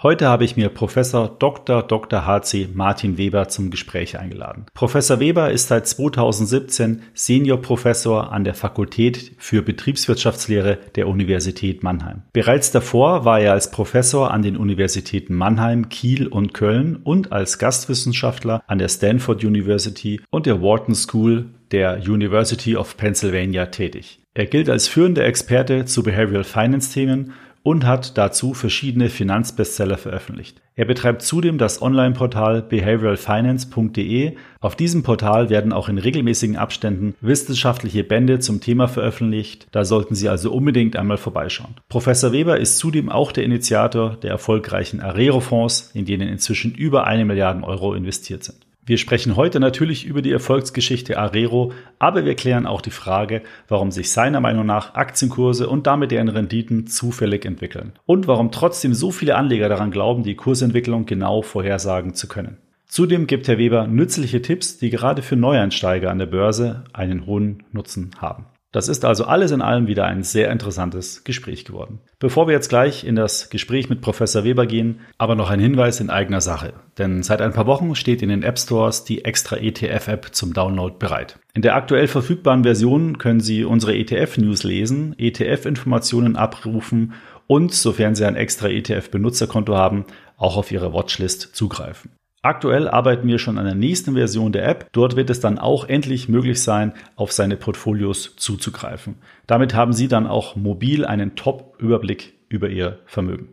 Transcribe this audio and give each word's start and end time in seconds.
Heute 0.00 0.28
habe 0.28 0.44
ich 0.44 0.56
mir 0.56 0.68
Professor 0.68 1.28
Dr. 1.40 1.82
Dr. 1.82 2.24
HC 2.24 2.68
Martin 2.72 3.18
Weber 3.18 3.48
zum 3.48 3.68
Gespräch 3.68 4.16
eingeladen. 4.16 4.66
Professor 4.72 5.18
Weber 5.18 5.50
ist 5.50 5.66
seit 5.66 5.88
2017 5.88 7.02
Seniorprofessor 7.14 8.32
an 8.32 8.44
der 8.44 8.54
Fakultät 8.54 9.32
für 9.38 9.60
Betriebswirtschaftslehre 9.60 10.78
der 10.94 11.08
Universität 11.08 11.82
Mannheim. 11.82 12.22
Bereits 12.32 12.70
davor 12.70 13.24
war 13.24 13.40
er 13.40 13.54
als 13.54 13.72
Professor 13.72 14.30
an 14.30 14.42
den 14.42 14.56
Universitäten 14.56 15.34
Mannheim, 15.34 15.88
Kiel 15.88 16.28
und 16.28 16.54
Köln 16.54 17.00
und 17.02 17.32
als 17.32 17.58
Gastwissenschaftler 17.58 18.62
an 18.68 18.78
der 18.78 18.90
Stanford 18.90 19.42
University 19.42 20.20
und 20.30 20.46
der 20.46 20.62
Wharton 20.62 20.94
School 20.94 21.46
der 21.72 21.96
University 21.96 22.76
of 22.76 22.96
Pennsylvania 22.96 23.66
tätig. 23.66 24.20
Er 24.38 24.46
gilt 24.46 24.70
als 24.70 24.86
führender 24.86 25.24
Experte 25.24 25.84
zu 25.86 26.04
Behavioral 26.04 26.44
Finance 26.44 26.92
Themen 26.92 27.32
und 27.62 27.84
hat 27.84 28.16
dazu 28.16 28.54
verschiedene 28.54 29.08
Finanzbestseller 29.08 29.98
veröffentlicht. 29.98 30.60
Er 30.74 30.84
betreibt 30.84 31.22
zudem 31.22 31.58
das 31.58 31.82
Online-Portal 31.82 32.62
behavioralfinance.de. 32.62 34.36
Auf 34.60 34.76
diesem 34.76 35.02
Portal 35.02 35.50
werden 35.50 35.72
auch 35.72 35.88
in 35.88 35.98
regelmäßigen 35.98 36.56
Abständen 36.56 37.16
wissenschaftliche 37.20 38.04
Bände 38.04 38.38
zum 38.38 38.60
Thema 38.60 38.86
veröffentlicht. 38.86 39.66
Da 39.72 39.84
sollten 39.84 40.14
Sie 40.14 40.28
also 40.28 40.52
unbedingt 40.52 40.94
einmal 40.94 41.16
vorbeischauen. 41.16 41.74
Professor 41.88 42.30
Weber 42.30 42.58
ist 42.60 42.78
zudem 42.78 43.08
auch 43.08 43.32
der 43.32 43.42
Initiator 43.42 44.16
der 44.16 44.30
erfolgreichen 44.30 45.00
Arero-Fonds, 45.00 45.90
in 45.94 46.04
denen 46.04 46.28
inzwischen 46.28 46.74
über 46.74 47.08
eine 47.08 47.24
Milliarde 47.24 47.64
Euro 47.64 47.94
investiert 47.94 48.44
sind. 48.44 48.67
Wir 48.88 48.96
sprechen 48.96 49.36
heute 49.36 49.60
natürlich 49.60 50.06
über 50.06 50.22
die 50.22 50.32
Erfolgsgeschichte 50.32 51.18
Arero, 51.18 51.72
aber 51.98 52.24
wir 52.24 52.34
klären 52.34 52.64
auch 52.64 52.80
die 52.80 52.90
Frage, 52.90 53.42
warum 53.68 53.90
sich 53.90 54.10
seiner 54.10 54.40
Meinung 54.40 54.64
nach 54.64 54.94
Aktienkurse 54.94 55.68
und 55.68 55.86
damit 55.86 56.10
deren 56.10 56.30
Renditen 56.30 56.86
zufällig 56.86 57.44
entwickeln 57.44 57.92
und 58.06 58.28
warum 58.28 58.50
trotzdem 58.50 58.94
so 58.94 59.10
viele 59.10 59.36
Anleger 59.36 59.68
daran 59.68 59.90
glauben, 59.90 60.22
die 60.22 60.36
Kursentwicklung 60.36 61.04
genau 61.04 61.42
vorhersagen 61.42 62.14
zu 62.14 62.28
können. 62.28 62.56
Zudem 62.86 63.26
gibt 63.26 63.46
Herr 63.46 63.58
Weber 63.58 63.86
nützliche 63.86 64.40
Tipps, 64.40 64.78
die 64.78 64.88
gerade 64.88 65.20
für 65.20 65.36
Neueinsteiger 65.36 66.10
an 66.10 66.18
der 66.18 66.24
Börse 66.24 66.84
einen 66.94 67.26
hohen 67.26 67.64
Nutzen 67.72 68.12
haben. 68.18 68.46
Das 68.70 68.88
ist 68.88 69.06
also 69.06 69.24
alles 69.24 69.50
in 69.50 69.62
allem 69.62 69.86
wieder 69.86 70.04
ein 70.04 70.22
sehr 70.22 70.50
interessantes 70.50 71.24
Gespräch 71.24 71.64
geworden. 71.64 72.00
Bevor 72.18 72.46
wir 72.46 72.52
jetzt 72.52 72.68
gleich 72.68 73.02
in 73.02 73.16
das 73.16 73.48
Gespräch 73.48 73.88
mit 73.88 74.02
Professor 74.02 74.44
Weber 74.44 74.66
gehen, 74.66 75.00
aber 75.16 75.34
noch 75.34 75.48
ein 75.48 75.60
Hinweis 75.60 76.00
in 76.00 76.10
eigener 76.10 76.42
Sache. 76.42 76.74
Denn 76.98 77.22
seit 77.22 77.40
ein 77.40 77.54
paar 77.54 77.66
Wochen 77.66 77.94
steht 77.94 78.20
in 78.20 78.28
den 78.28 78.42
App 78.42 78.58
Stores 78.58 79.04
die 79.04 79.24
extra 79.24 79.56
ETF-App 79.56 80.34
zum 80.34 80.52
Download 80.52 80.96
bereit. 80.98 81.38
In 81.54 81.62
der 81.62 81.76
aktuell 81.76 82.08
verfügbaren 82.08 82.62
Version 82.62 83.16
können 83.16 83.40
Sie 83.40 83.64
unsere 83.64 83.96
ETF-News 83.96 84.64
lesen, 84.64 85.18
ETF-Informationen 85.18 86.36
abrufen 86.36 87.14
und, 87.46 87.72
sofern 87.72 88.14
Sie 88.14 88.26
ein 88.26 88.36
extra 88.36 88.68
ETF-Benutzerkonto 88.68 89.74
haben, 89.74 90.04
auch 90.36 90.58
auf 90.58 90.70
Ihre 90.70 90.92
Watchlist 90.92 91.56
zugreifen. 91.56 92.10
Aktuell 92.42 92.86
arbeiten 92.86 93.26
wir 93.26 93.38
schon 93.38 93.58
an 93.58 93.64
der 93.64 93.74
nächsten 93.74 94.14
Version 94.14 94.52
der 94.52 94.66
App. 94.66 94.88
Dort 94.92 95.16
wird 95.16 95.28
es 95.28 95.40
dann 95.40 95.58
auch 95.58 95.88
endlich 95.88 96.28
möglich 96.28 96.62
sein, 96.62 96.92
auf 97.16 97.32
seine 97.32 97.56
Portfolios 97.56 98.36
zuzugreifen. 98.36 99.16
Damit 99.46 99.74
haben 99.74 99.92
Sie 99.92 100.06
dann 100.06 100.26
auch 100.26 100.54
mobil 100.54 101.04
einen 101.04 101.34
Top-Überblick 101.34 102.34
über 102.48 102.68
Ihr 102.68 103.00
Vermögen. 103.06 103.48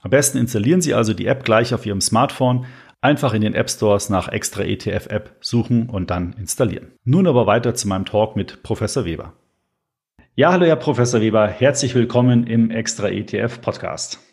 Am 0.00 0.10
besten 0.10 0.38
installieren 0.38 0.80
Sie 0.80 0.94
also 0.94 1.12
die 1.12 1.26
App 1.26 1.44
gleich 1.44 1.74
auf 1.74 1.84
Ihrem 1.84 2.00
Smartphone, 2.00 2.64
einfach 3.02 3.34
in 3.34 3.42
den 3.42 3.54
App 3.54 3.68
Stores 3.68 4.08
nach 4.08 4.28
Extra 4.28 4.62
ETF 4.62 5.08
App 5.08 5.36
suchen 5.40 5.90
und 5.90 6.10
dann 6.10 6.32
installieren. 6.38 6.92
Nun 7.04 7.26
aber 7.26 7.46
weiter 7.46 7.74
zu 7.74 7.88
meinem 7.88 8.06
Talk 8.06 8.36
mit 8.36 8.62
Professor 8.62 9.04
Weber. 9.04 9.34
Ja, 10.34 10.52
hallo 10.52 10.64
Herr 10.64 10.76
Professor 10.76 11.20
Weber, 11.20 11.46
herzlich 11.46 11.94
willkommen 11.94 12.46
im 12.46 12.70
Extra 12.70 13.08
ETF 13.08 13.60
Podcast. 13.60 14.29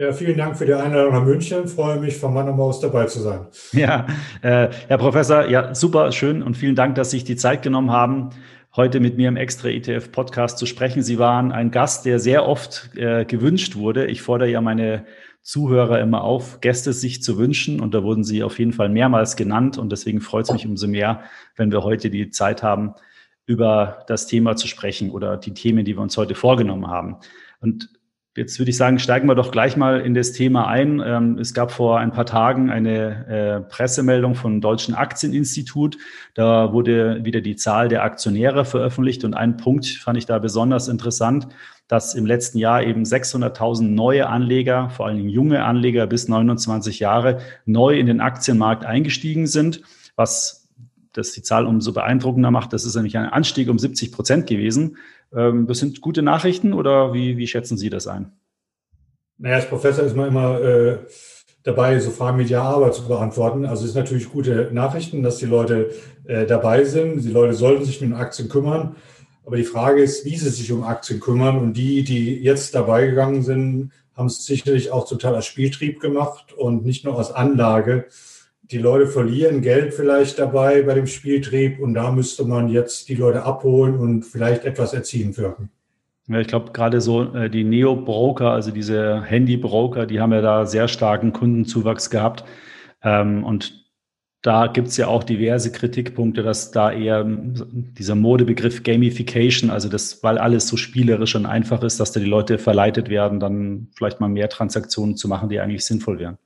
Ja, 0.00 0.14
vielen 0.14 0.38
Dank 0.38 0.56
für 0.56 0.64
die 0.64 0.72
Einladung 0.72 1.12
nach 1.12 1.24
München. 1.24 1.68
Freue 1.68 2.00
mich, 2.00 2.16
von 2.16 2.32
Mann 2.32 2.48
aus 2.48 2.80
dabei 2.80 3.04
zu 3.04 3.20
sein. 3.20 3.40
Ja, 3.72 4.06
äh, 4.40 4.70
Herr 4.88 4.96
Professor, 4.96 5.46
ja, 5.46 5.74
super 5.74 6.10
schön 6.10 6.42
und 6.42 6.56
vielen 6.56 6.74
Dank, 6.74 6.94
dass 6.94 7.10
Sie 7.10 7.18
sich 7.18 7.24
die 7.24 7.36
Zeit 7.36 7.60
genommen 7.60 7.90
haben, 7.90 8.30
heute 8.74 8.98
mit 8.98 9.18
mir 9.18 9.28
im 9.28 9.36
Extra 9.36 9.68
ETF 9.68 10.10
Podcast 10.10 10.56
zu 10.56 10.64
sprechen. 10.64 11.02
Sie 11.02 11.18
waren 11.18 11.52
ein 11.52 11.70
Gast, 11.70 12.06
der 12.06 12.18
sehr 12.18 12.48
oft 12.48 12.96
äh, 12.96 13.26
gewünscht 13.26 13.76
wurde. 13.76 14.06
Ich 14.06 14.22
fordere 14.22 14.48
ja 14.48 14.62
meine 14.62 15.04
Zuhörer 15.42 16.00
immer 16.00 16.24
auf, 16.24 16.62
Gäste 16.62 16.94
sich 16.94 17.22
zu 17.22 17.36
wünschen 17.36 17.78
und 17.78 17.92
da 17.92 18.02
wurden 18.02 18.24
Sie 18.24 18.42
auf 18.42 18.58
jeden 18.58 18.72
Fall 18.72 18.88
mehrmals 18.88 19.36
genannt 19.36 19.76
und 19.76 19.92
deswegen 19.92 20.22
freut 20.22 20.46
es 20.46 20.52
mich 20.54 20.66
umso 20.66 20.88
mehr, 20.88 21.24
wenn 21.56 21.72
wir 21.72 21.82
heute 21.82 22.08
die 22.08 22.30
Zeit 22.30 22.62
haben, 22.62 22.94
über 23.44 24.02
das 24.06 24.26
Thema 24.26 24.56
zu 24.56 24.66
sprechen 24.66 25.10
oder 25.10 25.36
die 25.36 25.52
Themen, 25.52 25.84
die 25.84 25.94
wir 25.94 26.00
uns 26.00 26.16
heute 26.16 26.34
vorgenommen 26.34 26.86
haben. 26.86 27.16
Und 27.60 27.90
Jetzt 28.40 28.58
würde 28.58 28.70
ich 28.70 28.78
sagen, 28.78 28.98
steigen 28.98 29.28
wir 29.28 29.34
doch 29.34 29.50
gleich 29.50 29.76
mal 29.76 30.00
in 30.00 30.14
das 30.14 30.32
Thema 30.32 30.66
ein. 30.66 31.02
Ähm, 31.04 31.36
es 31.38 31.52
gab 31.52 31.70
vor 31.70 31.98
ein 31.98 32.10
paar 32.10 32.24
Tagen 32.24 32.70
eine 32.70 33.26
äh, 33.28 33.60
Pressemeldung 33.60 34.34
vom 34.34 34.62
Deutschen 34.62 34.94
Aktieninstitut. 34.94 35.98
Da 36.32 36.72
wurde 36.72 37.22
wieder 37.22 37.42
die 37.42 37.56
Zahl 37.56 37.88
der 37.88 38.02
Aktionäre 38.02 38.64
veröffentlicht 38.64 39.24
und 39.24 39.34
ein 39.34 39.58
Punkt 39.58 39.84
fand 39.88 40.16
ich 40.16 40.24
da 40.24 40.38
besonders 40.38 40.88
interessant, 40.88 41.48
dass 41.86 42.14
im 42.14 42.24
letzten 42.24 42.56
Jahr 42.56 42.82
eben 42.82 43.02
600.000 43.02 43.82
neue 43.82 44.26
Anleger, 44.26 44.88
vor 44.88 45.04
allen 45.04 45.18
Dingen 45.18 45.28
junge 45.28 45.62
Anleger 45.62 46.06
bis 46.06 46.26
29 46.26 46.98
Jahre, 46.98 47.40
neu 47.66 47.98
in 47.98 48.06
den 48.06 48.22
Aktienmarkt 48.22 48.86
eingestiegen 48.86 49.48
sind, 49.48 49.82
was 50.16 50.59
das 51.12 51.32
die 51.32 51.42
Zahl 51.42 51.66
umso 51.66 51.92
beeindruckender 51.92 52.50
macht. 52.50 52.72
Das 52.72 52.84
ist 52.84 52.94
nämlich 52.94 53.16
ein 53.16 53.26
Anstieg 53.26 53.68
um 53.68 53.78
70 53.78 54.12
Prozent 54.12 54.46
gewesen. 54.46 54.96
Ähm, 55.34 55.66
das 55.66 55.78
sind 55.78 56.00
gute 56.00 56.22
Nachrichten 56.22 56.72
oder 56.72 57.12
wie, 57.12 57.36
wie 57.36 57.46
schätzen 57.46 57.76
Sie 57.76 57.90
das 57.90 58.06
ein? 58.06 58.32
Naja, 59.38 59.56
als 59.56 59.68
Professor 59.68 60.04
ist 60.04 60.16
man 60.16 60.28
immer 60.28 60.60
äh, 60.60 60.98
dabei, 61.62 61.98
so 61.98 62.10
Fragen 62.10 62.36
mit 62.36 62.50
Ja, 62.50 62.62
aber 62.62 62.92
zu 62.92 63.06
beantworten. 63.06 63.64
Also 63.64 63.84
es 63.84 63.90
ist 63.90 63.96
natürlich 63.96 64.30
gute 64.30 64.70
Nachrichten, 64.72 65.22
dass 65.22 65.38
die 65.38 65.46
Leute 65.46 65.90
äh, 66.24 66.46
dabei 66.46 66.84
sind. 66.84 67.24
Die 67.24 67.30
Leute 67.30 67.54
sollten 67.54 67.84
sich 67.84 68.02
um 68.02 68.14
Aktien 68.14 68.48
kümmern. 68.48 68.96
Aber 69.44 69.56
die 69.56 69.64
Frage 69.64 70.02
ist, 70.02 70.24
wie 70.24 70.36
sie 70.36 70.50
sich 70.50 70.70
um 70.70 70.84
Aktien 70.84 71.20
kümmern. 71.20 71.58
Und 71.58 71.72
die, 71.72 72.04
die 72.04 72.36
jetzt 72.36 72.74
dabei 72.74 73.06
gegangen 73.06 73.42
sind, 73.42 73.92
haben 74.14 74.26
es 74.26 74.44
sicherlich 74.44 74.92
auch 74.92 75.06
zum 75.06 75.18
Teil 75.18 75.34
als 75.34 75.46
Spieltrieb 75.46 76.00
gemacht 76.00 76.52
und 76.52 76.84
nicht 76.84 77.04
nur 77.04 77.16
als 77.16 77.32
Anlage 77.32 78.06
die 78.70 78.78
Leute 78.78 79.06
verlieren 79.06 79.62
Geld 79.62 79.94
vielleicht 79.94 80.38
dabei 80.38 80.82
bei 80.82 80.94
dem 80.94 81.06
Spieltrieb 81.06 81.80
und 81.80 81.94
da 81.94 82.12
müsste 82.12 82.44
man 82.44 82.68
jetzt 82.68 83.08
die 83.08 83.16
Leute 83.16 83.42
abholen 83.42 83.98
und 83.98 84.22
vielleicht 84.22 84.64
etwas 84.64 84.92
erziehen 84.92 85.36
wirken. 85.36 85.70
Ja, 86.28 86.38
ich 86.38 86.46
glaube, 86.46 86.70
gerade 86.72 87.00
so 87.00 87.34
äh, 87.34 87.50
die 87.50 87.64
Neo-Broker, 87.64 88.50
also 88.50 88.70
diese 88.70 89.22
Handy-Broker, 89.22 90.06
die 90.06 90.20
haben 90.20 90.32
ja 90.32 90.40
da 90.40 90.64
sehr 90.64 90.86
starken 90.86 91.32
Kundenzuwachs 91.32 92.08
gehabt. 92.08 92.44
Ähm, 93.02 93.42
und 93.42 93.80
da 94.42 94.68
gibt 94.68 94.88
es 94.88 94.96
ja 94.96 95.08
auch 95.08 95.24
diverse 95.24 95.72
Kritikpunkte, 95.72 96.42
dass 96.42 96.70
da 96.70 96.92
eher 96.92 97.24
dieser 97.26 98.14
Modebegriff 98.14 98.84
Gamification, 98.84 99.70
also 99.70 99.88
das, 99.88 100.22
weil 100.22 100.38
alles 100.38 100.68
so 100.68 100.76
spielerisch 100.76 101.34
und 101.34 101.46
einfach 101.46 101.82
ist, 101.82 101.98
dass 101.98 102.12
da 102.12 102.20
die 102.20 102.26
Leute 102.26 102.58
verleitet 102.58 103.10
werden, 103.10 103.40
dann 103.40 103.88
vielleicht 103.96 104.20
mal 104.20 104.28
mehr 104.28 104.48
Transaktionen 104.48 105.16
zu 105.16 105.28
machen, 105.28 105.48
die 105.48 105.58
eigentlich 105.58 105.84
sinnvoll 105.84 106.20
wären. 106.20 106.38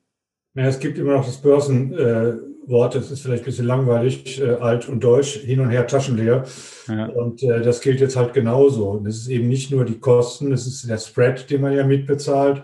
Ja, 0.56 0.66
es 0.66 0.78
gibt 0.78 0.98
immer 0.98 1.14
noch 1.14 1.26
das 1.26 1.38
Börsenwort, 1.38 2.94
äh, 2.94 2.98
das 2.98 3.10
ist 3.10 3.22
vielleicht 3.22 3.42
ein 3.42 3.46
bisschen 3.46 3.66
langweilig, 3.66 4.40
äh, 4.40 4.50
alt 4.54 4.88
und 4.88 5.02
deutsch, 5.02 5.38
hin 5.38 5.58
und 5.58 5.70
her 5.70 5.86
taschenleer. 5.86 6.44
Ja. 6.86 7.06
Und 7.06 7.42
äh, 7.42 7.60
das 7.60 7.80
gilt 7.80 8.00
jetzt 8.00 8.14
halt 8.14 8.34
genauso. 8.34 8.90
Und 8.90 9.06
es 9.06 9.16
ist 9.16 9.28
eben 9.28 9.48
nicht 9.48 9.72
nur 9.72 9.84
die 9.84 9.98
Kosten, 9.98 10.52
es 10.52 10.66
ist 10.66 10.88
der 10.88 10.98
Spread, 10.98 11.50
den 11.50 11.60
man 11.60 11.72
ja 11.72 11.84
mitbezahlt. 11.84 12.62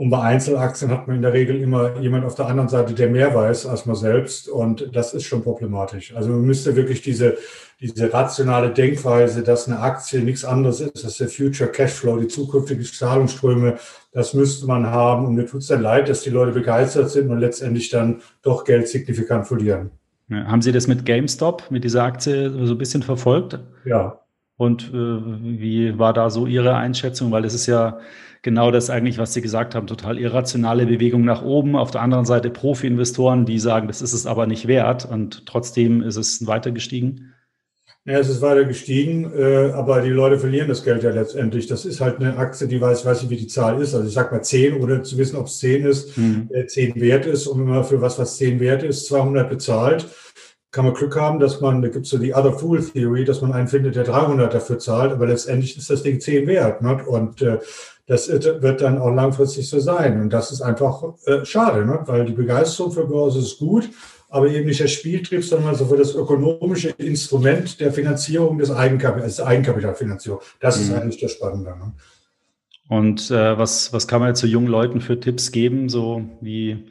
Und 0.00 0.08
bei 0.08 0.22
Einzelaktien 0.22 0.90
hat 0.90 1.08
man 1.08 1.16
in 1.16 1.20
der 1.20 1.34
Regel 1.34 1.60
immer 1.60 2.00
jemand 2.00 2.24
auf 2.24 2.34
der 2.34 2.46
anderen 2.46 2.70
Seite, 2.70 2.94
der 2.94 3.10
mehr 3.10 3.34
weiß 3.34 3.66
als 3.66 3.84
man 3.84 3.96
selbst. 3.96 4.48
Und 4.48 4.96
das 4.96 5.12
ist 5.12 5.24
schon 5.24 5.42
problematisch. 5.42 6.16
Also 6.16 6.30
man 6.30 6.40
müsste 6.40 6.74
wirklich 6.74 7.02
diese, 7.02 7.36
diese 7.80 8.10
rationale 8.10 8.70
Denkweise, 8.70 9.42
dass 9.42 9.68
eine 9.68 9.80
Aktie 9.80 10.22
nichts 10.22 10.42
anderes 10.42 10.80
ist 10.80 11.04
als 11.04 11.18
der 11.18 11.28
Future 11.28 11.70
Cashflow, 11.70 12.16
die 12.16 12.28
zukünftigen 12.28 12.82
Zahlungsströme, 12.82 13.76
das 14.12 14.32
müsste 14.32 14.66
man 14.66 14.86
haben. 14.86 15.26
Und 15.26 15.34
mir 15.34 15.44
tut 15.44 15.60
es 15.60 15.66
dann 15.66 15.82
leid, 15.82 16.08
dass 16.08 16.22
die 16.22 16.30
Leute 16.30 16.52
begeistert 16.52 17.10
sind 17.10 17.28
und 17.28 17.38
letztendlich 17.38 17.90
dann 17.90 18.22
doch 18.40 18.64
Geld 18.64 18.88
signifikant 18.88 19.48
verlieren. 19.48 19.90
Ja, 20.28 20.46
haben 20.46 20.62
Sie 20.62 20.72
das 20.72 20.86
mit 20.86 21.04
GameStop, 21.04 21.70
mit 21.70 21.84
dieser 21.84 22.04
Aktie 22.04 22.48
so 22.64 22.72
ein 22.72 22.78
bisschen 22.78 23.02
verfolgt? 23.02 23.58
Ja. 23.84 24.19
Und 24.60 24.90
äh, 24.92 24.92
wie 24.92 25.98
war 25.98 26.12
da 26.12 26.28
so 26.28 26.46
Ihre 26.46 26.76
Einschätzung? 26.76 27.32
Weil 27.32 27.46
es 27.46 27.54
ist 27.54 27.64
ja 27.64 27.98
genau 28.42 28.70
das 28.70 28.90
eigentlich, 28.90 29.16
was 29.16 29.32
Sie 29.32 29.40
gesagt 29.40 29.74
haben, 29.74 29.86
total 29.86 30.18
irrationale 30.18 30.84
Bewegung 30.84 31.24
nach 31.24 31.40
oben. 31.42 31.76
Auf 31.76 31.92
der 31.92 32.02
anderen 32.02 32.26
Seite 32.26 32.50
Profi-Investoren, 32.50 33.46
die 33.46 33.58
sagen, 33.58 33.86
das 33.86 34.02
ist 34.02 34.12
es 34.12 34.26
aber 34.26 34.46
nicht 34.46 34.68
wert 34.68 35.06
und 35.06 35.46
trotzdem 35.46 36.02
ist 36.02 36.16
es 36.16 36.46
weiter 36.46 36.72
gestiegen. 36.72 37.32
Ja, 38.04 38.18
es 38.18 38.28
ist 38.28 38.42
weiter 38.42 38.64
gestiegen, 38.64 39.32
äh, 39.34 39.70
aber 39.72 40.02
die 40.02 40.10
Leute 40.10 40.38
verlieren 40.38 40.68
das 40.68 40.84
Geld 40.84 41.04
ja 41.04 41.10
letztendlich. 41.10 41.66
Das 41.66 41.86
ist 41.86 42.02
halt 42.02 42.18
eine 42.18 42.36
Aktie, 42.36 42.66
die 42.66 42.82
weiß, 42.82 43.06
weiß 43.06 43.22
nicht, 43.22 43.30
wie 43.30 43.36
die 43.36 43.46
Zahl 43.46 43.80
ist. 43.80 43.94
Also 43.94 44.06
ich 44.06 44.12
sag 44.12 44.30
mal 44.30 44.42
10, 44.42 44.78
ohne 44.82 45.00
zu 45.02 45.16
wissen, 45.16 45.36
ob 45.36 45.46
es 45.46 45.58
10 45.58 45.86
ist, 45.86 46.18
mhm. 46.18 46.50
äh, 46.52 46.66
10 46.66 47.00
wert 47.00 47.24
ist. 47.24 47.46
Und 47.46 47.60
wenn 47.60 47.68
man 47.68 47.84
für 47.84 48.02
was, 48.02 48.18
was 48.18 48.36
10 48.36 48.60
wert 48.60 48.82
ist, 48.82 49.06
200 49.06 49.48
bezahlt, 49.48 50.06
kann 50.70 50.84
man 50.84 50.94
Glück 50.94 51.16
haben, 51.16 51.40
dass 51.40 51.60
man, 51.60 51.82
da 51.82 51.88
gibt 51.88 52.06
es 52.06 52.10
so 52.10 52.18
die 52.18 52.34
Other 52.34 52.52
Fool 52.52 52.84
Theory, 52.84 53.24
dass 53.24 53.40
man 53.40 53.52
einen 53.52 53.68
findet, 53.68 53.96
der 53.96 54.04
300 54.04 54.54
dafür 54.54 54.78
zahlt, 54.78 55.12
aber 55.12 55.26
letztendlich 55.26 55.76
ist 55.76 55.90
das 55.90 56.02
Ding 56.02 56.20
10 56.20 56.46
wert. 56.46 56.82
Ne? 56.82 57.04
Und 57.04 57.42
äh, 57.42 57.58
das 58.06 58.28
wird 58.28 58.80
dann 58.80 58.98
auch 58.98 59.10
langfristig 59.10 59.68
so 59.68 59.80
sein. 59.80 60.20
Und 60.20 60.32
das 60.32 60.52
ist 60.52 60.62
einfach 60.62 61.02
äh, 61.26 61.44
schade, 61.44 61.84
ne? 61.84 62.00
weil 62.06 62.24
die 62.24 62.32
Begeisterung 62.32 62.92
für 62.92 63.06
Börse 63.06 63.40
ist 63.40 63.58
gut 63.58 63.90
aber 64.30 64.48
eben 64.48 64.66
nicht 64.66 64.80
der 64.80 64.88
Spieltrieb, 64.88 65.44
sondern 65.44 65.70
also 65.70 65.86
für 65.86 65.96
das 65.96 66.14
ökonomische 66.14 66.90
Instrument 66.90 67.80
der 67.80 67.92
Finanzierung 67.92 68.58
des 68.58 68.70
Eigenkapitals, 68.70 69.36
der 69.36 69.46
Eigenkapitalfinanzierung. 69.48 70.40
Das 70.60 70.78
mhm. 70.78 70.82
ist 70.84 70.92
eigentlich 70.92 71.20
das 71.20 71.32
Spannende. 71.32 71.70
Ne? 71.70 71.92
Und 72.88 73.30
äh, 73.30 73.58
was, 73.58 73.92
was 73.92 74.08
kann 74.08 74.20
man 74.20 74.28
jetzt 74.28 74.40
so 74.40 74.46
jungen 74.46 74.68
Leuten 74.68 75.00
für 75.00 75.18
Tipps 75.18 75.50
geben? 75.52 75.88
So 75.88 76.22
wie, 76.40 76.86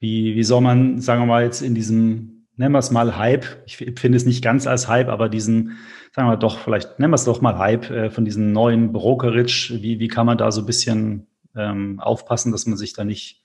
wie, 0.00 0.34
wie 0.34 0.44
soll 0.44 0.62
man, 0.62 1.00
sagen 1.00 1.22
wir 1.22 1.26
mal, 1.26 1.44
jetzt 1.44 1.60
in 1.60 1.74
diesem, 1.74 2.37
nennen 2.58 2.74
wir 2.74 2.78
es 2.80 2.90
mal 2.90 3.16
Hype, 3.16 3.46
ich 3.66 3.76
finde 3.76 4.16
es 4.16 4.26
nicht 4.26 4.42
ganz 4.42 4.66
als 4.66 4.88
Hype, 4.88 5.08
aber 5.08 5.28
diesen, 5.28 5.78
sagen 6.14 6.28
wir 6.28 6.36
doch, 6.36 6.58
vielleicht 6.58 6.98
nennen 6.98 7.12
wir 7.12 7.16
es 7.16 7.24
doch 7.24 7.40
mal 7.40 7.56
Hype 7.56 7.90
äh, 7.90 8.10
von 8.10 8.24
diesen 8.24 8.52
neuen 8.52 8.92
Brokerage, 8.92 9.78
wie, 9.80 9.98
wie 10.00 10.08
kann 10.08 10.26
man 10.26 10.36
da 10.36 10.52
so 10.52 10.62
ein 10.62 10.66
bisschen 10.66 11.26
ähm, 11.56 12.00
aufpassen, 12.00 12.52
dass 12.52 12.66
man 12.66 12.76
sich 12.76 12.92
da 12.92 13.04
nicht 13.04 13.44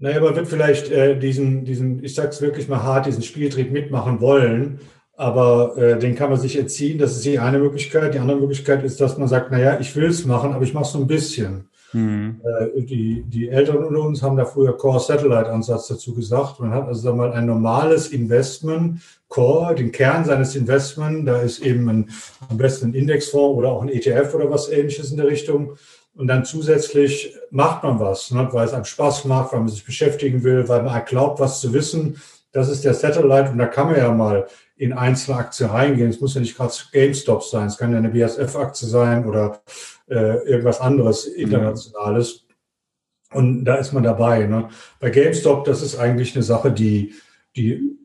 naja, 0.00 0.20
man 0.20 0.36
wird 0.36 0.46
vielleicht 0.46 0.92
äh, 0.92 1.18
diesen, 1.18 1.64
diesen, 1.64 2.04
ich 2.04 2.14
sag's 2.14 2.40
wirklich 2.40 2.68
mal 2.68 2.84
hart, 2.84 3.06
diesen 3.06 3.24
Spieltrieb 3.24 3.72
mitmachen 3.72 4.20
wollen, 4.20 4.78
aber 5.14 5.76
äh, 5.76 5.98
den 5.98 6.14
kann 6.14 6.30
man 6.30 6.38
sich 6.38 6.56
erziehen. 6.56 6.98
Das 6.98 7.16
ist 7.16 7.24
die 7.24 7.40
eine 7.40 7.58
Möglichkeit. 7.58 8.14
Die 8.14 8.20
andere 8.20 8.38
Möglichkeit 8.38 8.84
ist, 8.84 9.00
dass 9.00 9.18
man 9.18 9.26
sagt, 9.26 9.50
naja, 9.50 9.80
ich 9.80 9.96
will 9.96 10.04
es 10.04 10.24
machen, 10.24 10.52
aber 10.52 10.62
ich 10.62 10.72
mache 10.72 10.84
so 10.84 11.00
ein 11.00 11.08
bisschen. 11.08 11.67
Mhm. 11.92 12.40
Äh, 12.44 12.82
die, 12.82 13.22
die 13.22 13.48
Älteren 13.48 13.84
unter 13.84 14.00
uns 14.00 14.22
haben 14.22 14.36
da 14.36 14.44
früher 14.44 14.76
Core-Satellite-Ansatz 14.76 15.88
dazu 15.88 16.14
gesagt. 16.14 16.60
Man 16.60 16.70
hat 16.70 16.86
also 16.86 17.14
mal 17.14 17.32
ein 17.32 17.46
normales 17.46 18.08
Investment, 18.08 19.00
Core, 19.28 19.74
den 19.74 19.92
Kern 19.92 20.24
seines 20.24 20.56
Investments, 20.56 21.26
da 21.26 21.40
ist 21.40 21.60
eben 21.60 21.88
ein, 21.88 22.10
am 22.48 22.56
besten 22.56 22.88
ein 22.88 22.94
Indexfonds 22.94 23.58
oder 23.58 23.70
auch 23.70 23.82
ein 23.82 23.88
ETF 23.88 24.34
oder 24.34 24.50
was 24.50 24.68
ähnliches 24.68 25.10
in 25.10 25.16
der 25.16 25.26
Richtung. 25.26 25.76
Und 26.14 26.26
dann 26.26 26.44
zusätzlich 26.44 27.36
macht 27.50 27.84
man 27.84 28.00
was, 28.00 28.32
ne, 28.32 28.48
weil 28.50 28.66
es 28.66 28.74
einem 28.74 28.84
Spaß 28.84 29.24
macht, 29.26 29.52
weil 29.52 29.60
man 29.60 29.68
sich 29.68 29.84
beschäftigen 29.84 30.42
will, 30.42 30.68
weil 30.68 30.82
man 30.82 31.04
glaubt, 31.04 31.38
was 31.38 31.60
zu 31.60 31.72
wissen. 31.72 32.20
Das 32.50 32.68
ist 32.68 32.84
der 32.84 32.94
Satellite 32.94 33.50
und 33.50 33.58
da 33.58 33.66
kann 33.66 33.86
man 33.86 33.96
ja 33.96 34.10
mal 34.10 34.46
in 34.76 34.92
einzelne 34.92 35.36
Aktien 35.36 35.70
reingehen. 35.70 36.10
Es 36.10 36.20
muss 36.20 36.34
ja 36.34 36.40
nicht 36.40 36.56
gerade 36.56 36.72
GameStop 36.92 37.44
sein, 37.44 37.66
es 37.66 37.76
kann 37.76 37.92
ja 37.92 37.98
eine 37.98 38.08
BSF-Aktie 38.08 38.88
sein 38.88 39.26
oder 39.26 39.60
äh, 40.08 40.38
irgendwas 40.48 40.80
anderes 40.80 41.26
Internationales. 41.26 42.46
Und 43.32 43.64
da 43.64 43.74
ist 43.74 43.92
man 43.92 44.02
dabei. 44.02 44.46
Ne? 44.46 44.68
Bei 45.00 45.10
GameStop, 45.10 45.64
das 45.64 45.82
ist 45.82 45.98
eigentlich 45.98 46.34
eine 46.34 46.42
Sache, 46.42 46.72
die, 46.72 47.14
die 47.56 47.98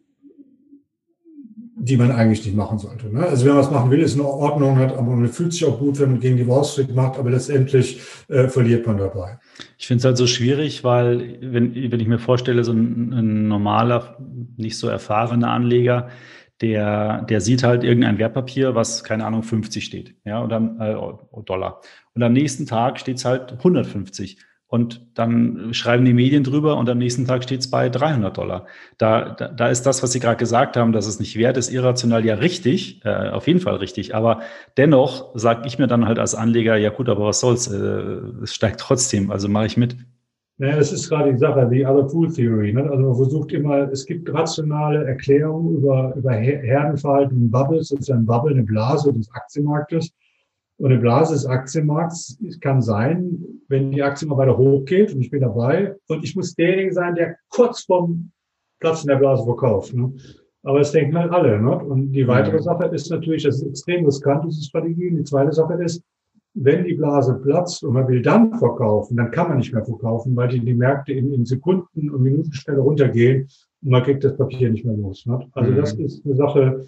die 1.84 1.98
man 1.98 2.12
eigentlich 2.12 2.46
nicht 2.46 2.56
machen 2.56 2.80
sollte. 2.80 3.14
Ne? 3.14 3.26
Also 3.26 3.46
wenn 3.46 3.56
man 3.56 3.64
es 3.64 3.70
machen 3.70 3.92
will, 3.92 4.00
ist 4.00 4.16
in 4.16 4.22
Ordnung, 4.22 4.78
hat, 4.78 4.94
aber 4.96 5.16
man 5.16 5.28
fühlt 5.28 5.52
sich 5.52 5.66
auch 5.66 5.80
gut, 5.80 6.00
wenn 6.00 6.12
man 6.12 6.20
gegen 6.22 6.38
die 6.38 6.48
Wall 6.48 6.64
Street 6.64 6.96
macht, 6.96 7.20
aber 7.20 7.30
letztendlich 7.30 8.00
äh, 8.30 8.48
verliert 8.48 8.88
man 8.88 8.98
dabei. 8.98 9.38
Ich 9.78 9.88
finde 9.88 10.00
es 10.00 10.06
halt 10.06 10.16
so 10.16 10.26
schwierig, 10.26 10.86
weil 10.86 11.40
wenn, 11.42 11.76
wenn 11.76 12.00
ich 12.00 12.08
mir 12.08 12.20
vorstelle, 12.20 12.64
so 12.64 12.72
ein, 12.72 13.12
ein 13.12 13.48
normaler, 13.50 14.18
nicht 14.56 14.78
so 14.78 14.88
erfahrener 14.88 15.50
Anleger, 15.50 16.08
der, 16.64 17.24
der 17.24 17.42
sieht 17.42 17.62
halt 17.62 17.84
irgendein 17.84 18.18
Wertpapier, 18.18 18.74
was, 18.74 19.04
keine 19.04 19.26
Ahnung, 19.26 19.44
50 19.44 19.84
steht, 19.84 20.16
ja, 20.24 20.40
und 20.40 20.50
dann, 20.50 20.80
äh, 20.80 20.96
Dollar. 21.46 21.82
Und 22.16 22.24
am 22.24 22.32
nächsten 22.32 22.66
Tag 22.66 23.00
steht 23.00 23.18
es 23.18 23.26
halt 23.26 23.52
150. 23.52 24.38
Und 24.74 25.06
dann 25.14 25.72
schreiben 25.72 26.04
die 26.04 26.14
Medien 26.14 26.44
drüber 26.44 26.78
und 26.78 26.90
am 26.90 26.98
nächsten 26.98 27.28
Tag 27.28 27.44
steht 27.44 27.60
es 27.60 27.70
bei 27.70 27.90
300 27.90 28.36
Dollar. 28.36 28.66
Da, 28.98 29.30
da, 29.30 29.50
da 29.50 29.68
ist 29.68 29.84
das, 29.84 30.02
was 30.02 30.14
Sie 30.14 30.20
gerade 30.20 30.38
gesagt 30.38 30.78
haben, 30.78 30.94
dass 30.94 31.06
es 31.06 31.20
nicht 31.20 31.36
wert 31.38 31.58
ist, 31.58 31.72
irrational 31.72 32.26
ja 32.26 32.34
richtig, 32.34 33.06
äh, 33.06 33.30
auf 33.30 33.46
jeden 33.46 33.60
Fall 33.60 33.76
richtig. 33.76 34.16
Aber 34.16 34.42
dennoch 34.76 35.30
sage 35.36 35.68
ich 35.68 35.78
mir 35.78 35.86
dann 35.86 36.08
halt 36.08 36.18
als 36.18 36.34
Anleger, 36.34 36.76
ja 36.76 36.90
gut, 36.90 37.08
aber 37.08 37.26
was 37.26 37.42
soll's, 37.42 37.68
äh, 37.68 37.78
es 38.42 38.56
steigt 38.56 38.80
trotzdem, 38.80 39.30
also 39.30 39.48
mache 39.48 39.68
ich 39.68 39.78
mit. 39.78 39.96
Naja, 40.58 40.78
das 40.78 40.94
ist 40.94 41.10
gerade 41.10 41.32
die 41.32 41.40
Sache, 41.40 41.68
die 41.72 41.86
Other 41.86 42.08
Fool 42.08 42.32
Theory. 42.32 42.74
Ne? 42.74 42.84
Also 42.84 43.04
man 43.04 43.16
versucht 43.16 43.52
immer, 43.54 43.92
es 43.92 44.06
gibt 44.06 44.32
rationale 44.32 45.04
Erklärungen 45.06 45.78
über, 45.78 46.14
über 46.16 46.32
Herdenverhalten 46.32 47.36
und 47.36 47.52
Bubbles. 47.52 47.90
Das 47.90 48.02
ist 48.02 48.12
ein 48.12 48.26
Bubble, 48.26 48.52
eine 48.52 48.64
Blase 48.64 49.12
des 49.12 49.32
Aktienmarktes. 49.32 50.12
Und 50.78 50.92
eine 50.92 51.00
Blase 51.00 51.34
des 51.34 51.46
Aktienmarkts 51.46 52.38
kann 52.62 52.82
sein, 52.82 53.40
wenn 53.68 53.92
die 53.92 54.04
Aktie 54.04 54.28
mal 54.28 54.38
weiter 54.38 54.58
hochgeht 54.58 55.14
und 55.14 55.22
ich 55.22 55.32
bin 55.32 55.42
dabei 55.42 55.96
und 56.08 56.24
ich 56.24 56.36
muss 56.36 56.54
derjenige 56.56 56.94
sein, 56.94 57.16
der 57.16 57.38
kurz 57.50 57.84
vorm 57.84 58.32
Platz 58.80 59.04
in 59.04 59.08
der 59.08 59.16
Blase 59.16 59.44
verkauft. 59.46 59.94
Ne? 59.94 60.14
Aber 60.64 60.80
das 60.80 60.92
denken 60.92 61.18
halt 61.18 61.32
alle. 61.32 61.62
Ne? 61.62 61.78
Und 61.78 62.12
die 62.12 62.28
weitere 62.28 62.58
mhm. 62.58 62.64
Sache 62.64 62.86
ist 62.86 63.10
natürlich, 63.10 63.44
das 63.44 63.58
ist 63.58 63.68
extrem 63.68 64.06
riskant, 64.06 64.46
diese 64.46 64.64
Strategie. 64.64 65.10
Und 65.10 65.18
die 65.18 65.24
zweite 65.24 65.52
Sache 65.52 65.74
ist, 65.76 66.04
wenn 66.56 66.84
die 66.84 66.94
Blase 66.94 67.36
platzt 67.36 67.84
und 67.84 67.94
man 67.94 68.08
will 68.08 68.22
dann 68.22 68.54
verkaufen, 68.60 69.18
dann 69.18 69.32
kann 69.32 69.50
man 69.50 69.58
nicht 69.58 69.74
mehr 69.74 69.84
verkaufen, 69.84 70.36
weil 70.36 70.50
die, 70.50 70.60
die 70.60 70.74
Märkte 70.74 71.14
in, 71.14 71.34
in 71.34 71.46
Sekunden 71.46 72.10
und 72.10 72.22
Minutenstelle 72.22 72.80
runtergehen 72.80 73.48
und 73.84 73.90
man 73.90 74.04
kriegt 74.04 74.24
das 74.24 74.38
Papier 74.38 74.70
nicht 74.70 74.86
mehr 74.86 74.96
los. 74.96 75.26
Ne? 75.26 75.48
Also 75.54 75.72
mhm. 75.72 75.76
das 75.78 75.94
ist 75.94 76.26
eine 76.26 76.36
Sache, 76.36 76.86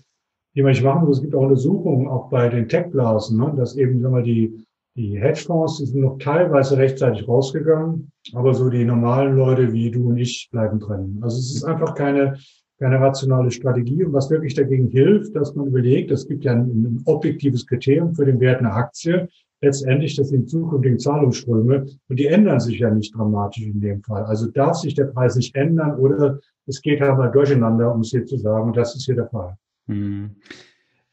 die 0.55 0.61
man 0.61 0.71
nicht 0.71 0.83
machen 0.83 1.05
muss. 1.05 1.17
Es 1.17 1.23
gibt 1.23 1.35
auch 1.35 1.43
Untersuchungen, 1.43 2.07
auch 2.07 2.29
bei 2.29 2.47
den 2.47 2.69
Tech-Blasen, 2.69 3.37
ne, 3.37 3.53
dass 3.57 3.75
eben 3.75 4.01
sagen 4.01 4.15
wir, 4.15 4.21
die, 4.21 4.65
die 4.95 5.19
Hedgefonds 5.19 5.79
die 5.79 5.85
sind 5.85 6.01
noch 6.01 6.17
teilweise 6.17 6.77
rechtzeitig 6.77 7.27
rausgegangen, 7.27 8.11
aber 8.33 8.53
so 8.53 8.69
die 8.69 8.85
normalen 8.85 9.35
Leute 9.35 9.73
wie 9.73 9.91
du 9.91 10.09
und 10.09 10.17
ich 10.17 10.47
bleiben 10.51 10.79
drin. 10.79 11.19
Also 11.21 11.37
es 11.37 11.53
ist 11.53 11.65
einfach 11.65 11.95
keine, 11.95 12.37
keine 12.79 12.99
rationale 12.99 13.51
Strategie. 13.51 14.05
Und 14.05 14.13
was 14.13 14.29
wirklich 14.29 14.53
dagegen 14.53 14.87
hilft, 14.87 15.35
dass 15.35 15.55
man 15.55 15.67
überlegt, 15.67 16.11
es 16.11 16.27
gibt 16.27 16.45
ja 16.45 16.53
ein, 16.53 16.67
ein 16.67 17.01
objektives 17.05 17.67
Kriterium 17.67 18.15
für 18.15 18.25
den 18.25 18.39
Wert 18.39 18.59
einer 18.59 18.75
Aktie. 18.75 19.27
Letztendlich, 19.61 20.15
das 20.15 20.29
sind 20.29 20.49
zukünftige 20.49 20.97
Zahlungsströme 20.97 21.85
und 22.09 22.19
die 22.19 22.27
ändern 22.27 22.59
sich 22.59 22.79
ja 22.79 22.91
nicht 22.91 23.15
dramatisch 23.15 23.63
in 23.63 23.79
dem 23.79 24.03
Fall. 24.03 24.23
Also 24.25 24.47
darf 24.51 24.75
sich 24.75 24.93
der 24.93 25.05
Preis 25.05 25.35
nicht 25.35 25.55
ändern 25.55 25.97
oder 25.97 26.39
es 26.67 26.81
geht 26.81 27.01
halt 27.01 27.17
mal 27.17 27.29
durcheinander, 27.29 27.93
um 27.93 28.01
es 28.01 28.09
hier 28.09 28.25
zu 28.25 28.37
sagen. 28.37 28.67
Und 28.67 28.77
das 28.77 28.95
ist 28.95 29.05
hier 29.05 29.15
der 29.15 29.27
Fall. 29.27 29.57
Hm. 29.87 30.35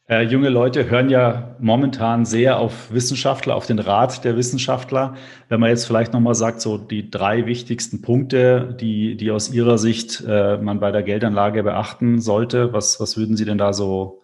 Äh, 0.09 0.23
junge 0.23 0.49
Leute 0.49 0.89
hören 0.89 1.09
ja 1.09 1.55
momentan 1.59 2.25
sehr 2.25 2.59
auf 2.59 2.91
Wissenschaftler, 2.91 3.55
auf 3.55 3.67
den 3.67 3.79
Rat 3.79 4.25
der 4.25 4.35
Wissenschaftler. 4.35 5.15
Wenn 5.47 5.61
man 5.61 5.69
jetzt 5.69 5.85
vielleicht 5.85 6.11
nochmal 6.11 6.35
sagt, 6.35 6.59
so 6.59 6.77
die 6.77 7.09
drei 7.09 7.45
wichtigsten 7.45 8.01
Punkte, 8.01 8.75
die, 8.79 9.15
die 9.15 9.31
aus 9.31 9.53
Ihrer 9.53 9.77
Sicht 9.77 10.21
äh, 10.27 10.57
man 10.57 10.81
bei 10.81 10.91
der 10.91 11.03
Geldanlage 11.03 11.63
beachten 11.63 12.19
sollte, 12.19 12.73
was, 12.73 12.99
was 12.99 13.15
würden 13.15 13.37
Sie 13.37 13.45
denn 13.45 13.57
da 13.57 13.71
so, 13.71 14.21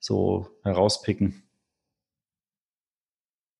so 0.00 0.48
herauspicken? 0.64 1.44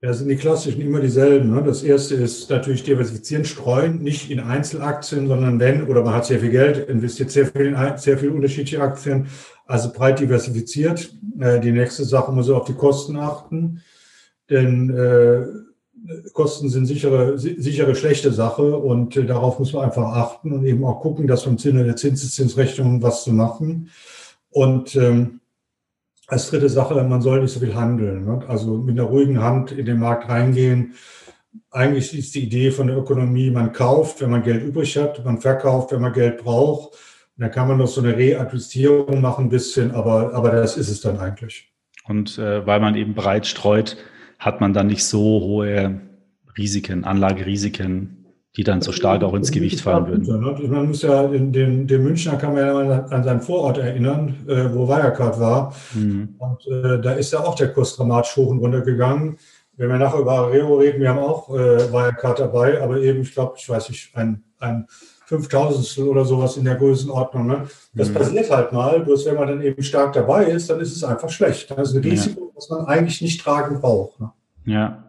Ja, 0.03 0.15
sind 0.15 0.29
die 0.29 0.37
klassischen 0.37 0.81
immer 0.81 1.01
dieselben. 1.01 1.51
Ne? 1.55 1.63
Das 1.63 1.83
erste 1.83 2.15
ist 2.15 2.49
natürlich 2.49 2.83
diversifizieren, 2.85 3.45
streuen, 3.45 3.99
nicht 3.99 4.31
in 4.31 4.41
Einzelaktien, 4.41 5.29
sondern 5.29 5.61
wenn, 5.61 5.87
oder 5.89 6.03
man 6.03 6.15
hat 6.15 6.25
sehr 6.25 6.41
viel 6.41 6.51
Geld, 6.51 6.89
investiert 6.89 7.31
sehr 7.31 7.45
viel 7.47 7.67
in 7.67 7.99
sehr 7.99 8.17
viele 8.17 8.33
unterschiedliche 8.33 8.81
Aktien, 8.81 9.27
also 9.67 9.93
breit 9.93 10.19
diversifiziert. 10.21 11.15
Äh, 11.39 11.61
die 11.61 11.73
nächste 11.73 12.05
Sache 12.05 12.33
muss 12.33 12.49
auf 12.49 12.65
die 12.65 12.73
Kosten 12.73 13.17
achten, 13.17 13.83
denn 14.49 14.89
äh, 14.89 15.45
Kosten 16.33 16.71
sind 16.71 16.87
sichere, 16.87 17.39
sichere 17.39 17.95
schlechte 17.95 18.33
Sache 18.33 18.79
und 18.79 19.19
äh, 19.19 19.27
darauf 19.27 19.59
muss 19.59 19.75
man 19.75 19.85
einfach 19.85 20.17
achten 20.17 20.53
und 20.53 20.65
eben 20.65 20.83
auch 20.83 21.01
gucken, 21.03 21.27
dass 21.27 21.43
vom 21.43 21.59
Sinne 21.59 21.85
der 21.85 21.97
Zinseszinsrechnung 21.97 23.03
was 23.03 23.25
zu 23.25 23.33
machen. 23.33 23.91
Und 24.49 24.97
ähm, 24.97 25.40
als 26.31 26.49
dritte 26.49 26.69
Sache, 26.69 27.03
man 27.03 27.23
soll 27.23 27.43
nicht 27.43 27.53
so 27.53 27.61
viel 27.61 27.75
handeln. 27.75 28.25
Ne? 28.25 28.45
Also 28.47 28.79
mit 28.79 28.99
einer 28.99 29.09
ruhigen 29.09 29.43
Hand 29.43 29.73
in 29.73 29.85
den 29.85 29.99
Markt 29.99 30.29
reingehen. 30.29 30.95
Eigentlich 31.73 32.17
ist 32.17 32.35
die 32.37 32.45
Idee 32.45 32.71
von 32.71 32.87
der 32.87 32.97
Ökonomie, 32.97 33.51
man 33.51 33.73
kauft, 33.73 34.21
wenn 34.21 34.31
man 34.31 34.45
Geld 34.45 34.63
übrig 34.63 34.97
hat, 34.97 35.25
man 35.25 35.41
verkauft, 35.41 35.91
wenn 35.91 36.01
man 36.01 36.13
Geld 36.13 36.39
braucht. 36.39 36.93
Und 37.37 37.43
dann 37.43 37.51
kann 37.51 37.67
man 37.67 37.79
noch 37.79 37.89
so 37.89 38.01
eine 38.01 38.17
Readjustierung 38.17 39.21
machen, 39.21 39.47
ein 39.47 39.49
bisschen, 39.49 39.91
aber, 39.91 40.33
aber 40.33 40.53
das 40.53 40.77
ist 40.77 40.89
es 40.89 41.01
dann 41.01 41.19
eigentlich. 41.19 41.73
Und 42.05 42.39
äh, 42.39 42.65
weil 42.65 42.79
man 42.79 42.95
eben 42.95 43.15
breit 43.15 43.47
streut, 43.47 43.97
hat 44.39 44.61
man 44.61 44.73
dann 44.73 44.87
nicht 44.87 45.05
so 45.05 45.19
hohe 45.19 46.01
Risiken, 46.57 47.05
Anlagerisiken, 47.05 48.20
die 48.57 48.65
dann 48.65 48.81
so 48.81 48.91
stark 48.91 49.23
auch 49.23 49.35
ins 49.35 49.53
Gewicht 49.53 49.81
fallen 49.81 50.07
würden. 50.09 50.41
Ne? 50.41 50.69
Man 50.69 50.89
muss 50.89 51.03
ja, 51.03 51.27
den, 51.29 51.53
den, 51.53 51.87
den 51.87 52.03
Münchner 52.03 52.37
kann 52.37 52.55
man 52.55 52.67
ja 52.67 53.05
an 53.05 53.23
seinen 53.23 53.41
Vorort 53.41 53.79
erinnern, 53.79 54.37
äh, 54.49 54.75
wo 54.75 54.89
Wirecard 54.89 55.39
war. 55.39 55.75
Mhm. 55.95 56.35
Und 56.39 56.67
äh, 56.67 57.01
da 57.01 57.13
ist 57.13 57.33
ja 57.33 57.41
auch 57.41 57.55
der 57.55 57.73
Kurs 57.73 57.97
dramatisch 57.97 58.37
hoch 58.37 58.51
und 58.51 58.59
runter 58.59 58.81
gegangen. 58.81 59.37
Wenn 59.77 59.89
wir 59.89 59.99
nachher 59.99 60.19
über 60.19 60.33
Areo 60.33 60.79
reden, 60.79 61.01
wir 61.01 61.11
haben 61.11 61.21
auch 61.21 61.49
äh, 61.51 61.93
Wirecard 61.93 62.41
dabei, 62.41 62.83
aber 62.83 62.99
eben, 62.99 63.23
ich 63.23 63.33
glaube, 63.33 63.55
ich 63.57 63.69
weiß 63.69 63.89
nicht, 63.89 64.17
ein, 64.17 64.43
ein 64.59 64.87
5000 65.27 66.07
oder 66.09 66.25
sowas 66.25 66.57
in 66.57 66.65
der 66.65 66.75
Größenordnung. 66.75 67.47
Ne? 67.47 67.69
Das 67.95 68.09
mhm. 68.09 68.15
passiert 68.15 68.51
halt 68.51 68.73
mal, 68.73 68.99
bloß 68.99 69.27
wenn 69.27 69.37
man 69.37 69.47
dann 69.47 69.63
eben 69.63 69.81
stark 69.81 70.13
dabei 70.13 70.47
ist, 70.47 70.69
dann 70.69 70.81
ist 70.81 70.95
es 70.95 71.05
einfach 71.05 71.31
schlecht. 71.31 71.71
Das 71.71 71.91
ist 71.91 71.97
ein 71.97 72.03
Risiko, 72.03 72.47
ja. 72.47 72.57
was 72.57 72.69
man 72.69 72.87
eigentlich 72.87 73.23
nicht 73.23 73.41
tragen 73.41 73.81
braucht. 73.81 74.19
Ne? 74.19 74.33
Ja. 74.65 75.05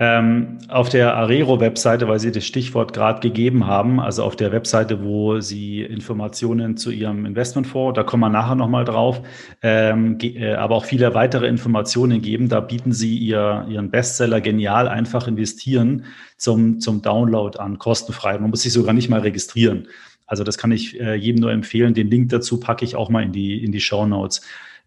Ähm, 0.00 0.58
auf 0.68 0.90
der 0.90 1.16
Arero-Webseite, 1.16 2.06
weil 2.06 2.20
Sie 2.20 2.30
das 2.30 2.46
Stichwort 2.46 2.92
gerade 2.92 3.18
gegeben 3.18 3.66
haben, 3.66 3.98
also 3.98 4.22
auf 4.22 4.36
der 4.36 4.52
Webseite, 4.52 5.02
wo 5.02 5.40
Sie 5.40 5.82
Informationen 5.82 6.76
zu 6.76 6.92
Ihrem 6.92 7.26
Investmentfonds, 7.26 7.96
da 7.96 8.04
kommen 8.04 8.20
wir 8.20 8.28
nachher 8.28 8.54
nochmal 8.54 8.84
drauf, 8.84 9.20
ähm, 9.60 10.16
äh, 10.20 10.52
aber 10.52 10.76
auch 10.76 10.84
viele 10.84 11.14
weitere 11.14 11.48
Informationen 11.48 12.22
geben. 12.22 12.48
Da 12.48 12.60
bieten 12.60 12.92
Sie 12.92 13.18
ihr, 13.18 13.66
Ihren 13.68 13.90
Bestseller 13.90 14.40
Genial 14.40 14.86
einfach 14.86 15.26
investieren 15.26 16.04
zum, 16.36 16.78
zum 16.78 17.02
Download 17.02 17.58
an, 17.58 17.78
kostenfrei. 17.78 18.38
Man 18.38 18.50
muss 18.50 18.62
sich 18.62 18.72
sogar 18.72 18.94
nicht 18.94 19.08
mal 19.08 19.20
registrieren. 19.20 19.88
Also 20.28 20.44
das 20.44 20.58
kann 20.58 20.70
ich 20.70 21.00
äh, 21.00 21.14
jedem 21.16 21.40
nur 21.40 21.50
empfehlen. 21.50 21.94
Den 21.94 22.08
Link 22.08 22.28
dazu 22.28 22.60
packe 22.60 22.84
ich 22.84 22.94
auch 22.94 23.08
mal 23.08 23.24
in 23.24 23.32
die, 23.32 23.64
in 23.64 23.72
die 23.72 23.80
Show 23.80 24.06
Notes. 24.06 24.42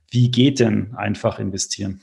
Wie 0.09 0.31
geht 0.31 0.61
denn 0.61 0.95
einfach 0.95 1.37
investieren? 1.37 1.99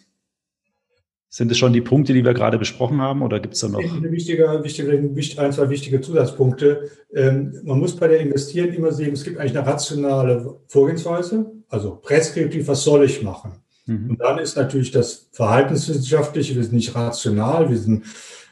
Sind 1.31 1.51
es 1.51 1.59
schon 1.59 1.75
die 1.75 1.83
Punkte, 1.83 2.15
die 2.15 2.25
wir 2.25 2.33
gerade 2.33 2.59
besprochen 2.59 3.03
haben, 3.03 3.21
oder 3.21 3.39
gibt 3.39 3.55
es 3.55 3.61
da 3.61 3.69
noch? 3.69 3.81
Eine 3.81 4.11
wichtige, 4.11 4.61
wichtige, 4.63 5.43
ein, 5.43 5.53
zwei 5.53 5.69
wichtige 5.69 6.01
Zusatzpunkte. 6.01 6.91
Ähm, 7.15 7.53
man 7.65 7.79
muss 7.79 7.95
bei 7.97 8.09
der 8.09 8.21
Investieren 8.21 8.73
immer 8.73 8.93
sehen, 8.93 9.13
es 9.13 9.25
gibt 9.25 9.39
eigentlich 9.39 9.57
eine 9.57 9.67
rationale 9.67 10.57
Vorgehensweise, 10.69 11.53
also 11.69 11.97
präskriptiv, 11.97 12.67
was 12.67 12.83
soll 12.83 13.05
ich 13.05 13.23
machen? 13.23 13.53
Mhm. 13.85 14.11
Und 14.11 14.21
dann 14.21 14.39
ist 14.39 14.57
natürlich 14.57 14.91
das 14.91 15.29
Verhaltenswissenschaftliche, 15.33 16.57
wir 16.57 16.63
sind 16.63 16.75
nicht 16.75 16.95
rational, 16.95 17.69
wir 17.69 17.79
sind 17.79 18.05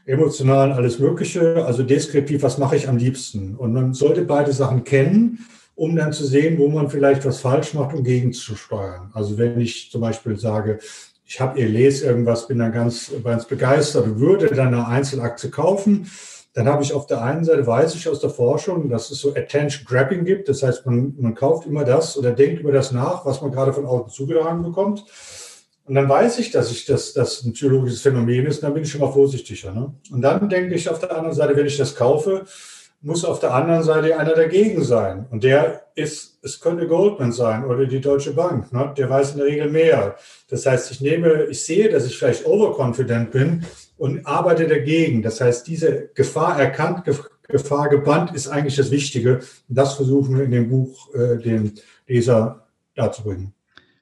emotional, 0.05 0.73
alles 0.73 0.99
Mögliche, 0.99 1.65
also 1.65 1.83
deskriptiv, 1.83 2.43
was 2.43 2.59
mache 2.59 2.77
ich 2.77 2.89
am 2.89 2.99
liebsten? 2.99 3.57
Und 3.57 3.73
man 3.73 3.95
sollte 3.95 4.23
beide 4.23 4.53
Sachen 4.53 4.85
kennen, 4.85 5.47
um 5.75 5.97
dann 5.97 6.13
zu 6.13 6.27
sehen, 6.27 6.59
wo 6.59 6.69
man 6.69 6.91
vielleicht 6.91 7.25
was 7.25 7.41
falsch 7.41 7.75
macht, 7.75 7.95
um 7.95 8.05
gegenzusteuern. 8.05 9.11
Also 9.15 9.37
wenn 9.39 9.59
ich 9.61 9.91
zum 9.91 10.01
Beispiel 10.03 10.39
sage, 10.39 10.79
ich 11.27 11.41
habe 11.41 11.59
ihr 11.59 11.69
lese 11.69 12.07
irgendwas, 12.07 12.47
bin 12.47 12.59
dann 12.59 12.73
ganz, 12.73 13.11
ganz 13.25 13.47
begeistert, 13.47 14.19
würde 14.19 14.47
dann 14.47 14.69
eine 14.69 14.87
Einzelaktie 14.87 15.51
kaufen. 15.51 16.09
Dann 16.55 16.69
habe 16.69 16.83
ich 16.83 16.95
auf 16.95 17.07
der 17.07 17.23
einen 17.23 17.45
Seite, 17.45 17.67
weiß 17.67 17.95
ich 17.97 18.09
aus 18.09 18.21
der 18.21 18.31
Forschung, 18.31 18.89
dass 18.89 19.11
es 19.11 19.19
so 19.19 19.35
Attention 19.35 19.85
Grabbing 19.85 20.25
gibt. 20.25 20.49
Das 20.49 20.63
heißt, 20.63 20.87
man, 20.87 21.15
man 21.19 21.35
kauft 21.35 21.67
immer 21.67 21.85
das 21.85 22.17
oder 22.17 22.31
denkt 22.31 22.61
über 22.61 22.73
das 22.73 22.93
nach, 22.93 23.27
was 23.27 23.43
man 23.43 23.51
gerade 23.51 23.73
von 23.73 23.85
außen 23.85 24.09
zugetragen 24.11 24.63
bekommt. 24.63 25.05
Und 25.85 25.95
dann 25.95 26.09
weiß 26.09 26.39
ich, 26.39 26.51
dass 26.51 26.71
ich 26.71 26.87
das, 26.87 27.13
das 27.13 27.45
ein 27.45 27.53
psychologisches 27.53 28.01
Phänomen 28.01 28.47
ist, 28.47 28.63
dann 28.63 28.75
bin 28.75 28.85
ich 28.85 28.91
schon 28.91 29.01
mal 29.01 29.13
vorsichtiger. 29.13 29.73
Ne? 29.73 29.95
Und 30.11 30.23
dann 30.23 30.49
denke 30.49 30.75
ich 30.75 30.89
auf 30.89 30.99
der 31.01 31.15
anderen 31.15 31.35
Seite, 31.35 31.57
wenn 31.57 31.67
ich 31.67 31.77
das 31.77 31.95
kaufe, 31.95 32.45
muss 33.07 33.25
auf 33.25 33.39
der 33.39 33.55
anderen 33.55 33.85
Seite 33.85 34.19
einer 34.19 34.35
dagegen 34.35 34.83
sein. 34.83 35.27
Und 35.31 35.45
der 35.45 35.83
ist, 35.95 36.41
es 36.43 36.61
könnte 36.61 36.89
Goldman 36.89 37.31
sein 37.31 37.65
oder 37.65 37.87
die 37.87 38.01
Deutsche 38.01 38.33
Bank. 38.33 38.73
Ne? 38.73 38.93
Der 38.99 39.09
weiß 39.09 39.33
in 39.33 39.39
der 39.39 39.47
Regel 39.47 39.71
mehr. 39.71 40.17
Das 40.51 40.67
heißt, 40.67 40.91
ich 40.91 41.01
nehme, 41.01 41.45
ich 41.45 41.65
sehe, 41.65 41.89
dass 41.89 42.05
ich 42.05 42.19
vielleicht 42.19 42.45
overconfident 42.45 43.31
bin 43.31 43.65
und 43.97 44.27
arbeite 44.27 44.67
dagegen. 44.67 45.23
Das 45.23 45.41
heißt, 45.41 45.69
diese 45.69 46.09
Gefahr 46.15 46.59
erkannt, 46.61 47.05
Gefahr 47.49 47.89
gebannt 47.91 48.35
ist 48.35 48.49
eigentlich 48.49 48.75
das 48.75 48.91
Wichtige. 48.91 49.37
Und 49.69 49.79
das 49.79 49.95
versuchen 49.95 50.37
wir 50.37 50.45
in 50.45 50.51
dem 50.51 50.69
Buch 50.69 51.15
äh, 51.15 51.37
dem 51.37 51.75
Leser 52.09 52.67
darzubringen. 52.97 53.53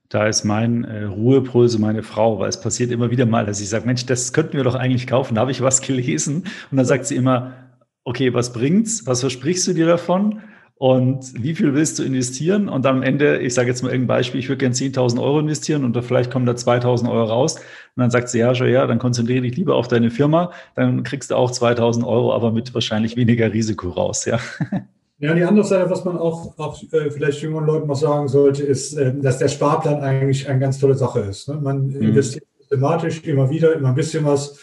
Da 0.08 0.28
ist 0.28 0.44
mein 0.44 0.84
äh, 0.84 1.04
Ruhepol 1.04 1.68
meine 1.78 2.02
Frau, 2.02 2.38
weil 2.38 2.48
es 2.48 2.58
passiert 2.58 2.90
immer 2.90 3.10
wieder 3.10 3.26
mal, 3.26 3.44
dass 3.44 3.60
ich 3.60 3.68
sage, 3.68 3.84
Mensch, 3.84 4.06
das 4.06 4.32
könnten 4.32 4.56
wir 4.56 4.64
doch 4.64 4.76
eigentlich 4.76 5.06
kaufen. 5.06 5.34
Da 5.34 5.42
habe 5.42 5.50
ich 5.50 5.60
was 5.60 5.82
gelesen. 5.82 6.44
Und 6.70 6.78
dann 6.78 6.86
sagt 6.86 7.04
sie 7.04 7.16
immer, 7.16 7.63
okay, 8.04 8.32
was 8.32 8.52
bringt's? 8.52 9.06
Was 9.06 9.20
versprichst 9.20 9.66
du 9.66 9.72
dir 9.72 9.86
davon? 9.86 10.40
Und 10.76 11.42
wie 11.42 11.54
viel 11.54 11.72
willst 11.72 11.98
du 11.98 12.02
investieren? 12.02 12.68
Und 12.68 12.84
dann 12.84 12.96
am 12.96 13.02
Ende, 13.02 13.38
ich 13.38 13.54
sage 13.54 13.68
jetzt 13.68 13.82
mal 13.82 13.90
irgendein 13.90 14.18
Beispiel, 14.18 14.40
ich 14.40 14.48
würde 14.48 14.58
gerne 14.58 14.74
10.000 14.74 15.22
Euro 15.22 15.38
investieren 15.38 15.84
und 15.84 15.96
vielleicht 16.04 16.30
kommen 16.30 16.46
da 16.46 16.52
2.000 16.52 17.10
Euro 17.10 17.24
raus. 17.24 17.56
Und 17.56 18.00
dann 18.00 18.10
sagt 18.10 18.28
sie, 18.28 18.40
ja, 18.40 18.54
schon, 18.54 18.68
ja, 18.68 18.86
dann 18.86 18.98
konzentriere 18.98 19.42
dich 19.42 19.56
lieber 19.56 19.76
auf 19.76 19.88
deine 19.88 20.10
Firma. 20.10 20.50
Dann 20.74 21.04
kriegst 21.04 21.30
du 21.30 21.36
auch 21.36 21.52
2.000 21.52 22.04
Euro, 22.06 22.34
aber 22.34 22.50
mit 22.50 22.74
wahrscheinlich 22.74 23.16
weniger 23.16 23.52
Risiko 23.52 23.90
raus, 23.90 24.24
ja. 24.24 24.38
Ja, 25.20 25.32
die 25.32 25.44
andere 25.44 25.64
Seite, 25.64 25.88
was 25.88 26.04
man 26.04 26.18
auch, 26.18 26.58
auch 26.58 26.82
äh, 26.92 27.08
vielleicht 27.08 27.40
jüngeren 27.40 27.64
Leuten 27.66 27.86
noch 27.86 27.96
sagen 27.96 28.26
sollte, 28.26 28.64
ist, 28.64 28.94
äh, 28.94 29.14
dass 29.16 29.38
der 29.38 29.48
Sparplan 29.48 30.00
eigentlich 30.00 30.48
eine 30.48 30.58
ganz 30.58 30.78
tolle 30.80 30.96
Sache 30.96 31.20
ist. 31.20 31.48
Ne? 31.48 31.54
Man 31.62 31.86
mhm. 31.86 32.02
investiert 32.02 32.44
systematisch 32.58 33.22
immer 33.22 33.48
wieder, 33.48 33.74
immer 33.74 33.90
ein 33.90 33.94
bisschen 33.94 34.24
was 34.24 34.58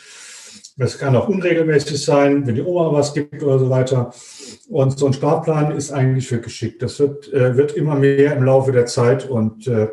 das 0.77 0.97
kann 0.97 1.15
auch 1.15 1.27
unregelmäßig 1.27 2.03
sein, 2.03 2.45
wenn 2.47 2.55
die 2.55 2.61
Oma 2.61 2.91
was 2.93 3.13
gibt 3.13 3.41
oder 3.43 3.59
so 3.59 3.69
weiter. 3.69 4.13
Und 4.69 4.97
so 4.97 5.05
ein 5.05 5.13
Sparplan 5.13 5.71
ist 5.71 5.91
eigentlich 5.91 6.31
wirklich 6.31 6.55
schick. 6.55 6.79
Das 6.79 6.99
wird, 6.99 7.31
äh, 7.33 7.55
wird 7.57 7.73
immer 7.73 7.95
mehr 7.95 8.35
im 8.35 8.43
Laufe 8.43 8.71
der 8.71 8.85
Zeit 8.85 9.29
und 9.29 9.67
äh, 9.67 9.89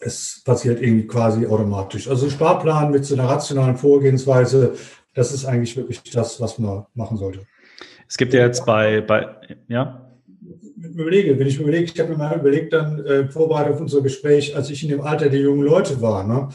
es 0.00 0.42
passiert 0.44 0.82
irgendwie 0.82 1.06
quasi 1.06 1.46
automatisch. 1.46 2.08
Also 2.08 2.28
Sparplan 2.28 2.90
mit 2.90 3.04
so 3.04 3.14
einer 3.14 3.28
rationalen 3.28 3.76
Vorgehensweise, 3.76 4.74
das 5.14 5.32
ist 5.32 5.44
eigentlich 5.44 5.76
wirklich 5.76 6.02
das, 6.02 6.40
was 6.40 6.58
man 6.58 6.86
machen 6.94 7.16
sollte. 7.16 7.40
Es 8.08 8.16
gibt 8.16 8.34
ja 8.34 8.44
jetzt 8.44 8.66
bei, 8.66 9.00
bei 9.00 9.36
ja. 9.68 10.10
Überlege, 10.76 11.38
wenn 11.38 11.46
ich 11.46 11.58
überlege, 11.58 11.84
ich 11.84 11.98
habe 11.98 12.10
mir 12.10 12.18
mal 12.18 12.38
überlegt, 12.38 12.72
dann 12.72 13.04
äh, 13.06 13.28
Vorbereitung 13.28 13.74
auf 13.74 13.80
unser 13.80 14.02
Gespräch, 14.02 14.54
als 14.54 14.68
ich 14.70 14.82
in 14.82 14.90
dem 14.90 15.00
Alter 15.00 15.30
der 15.30 15.40
jungen 15.40 15.62
Leute 15.62 16.00
war, 16.02 16.24
ne? 16.24 16.48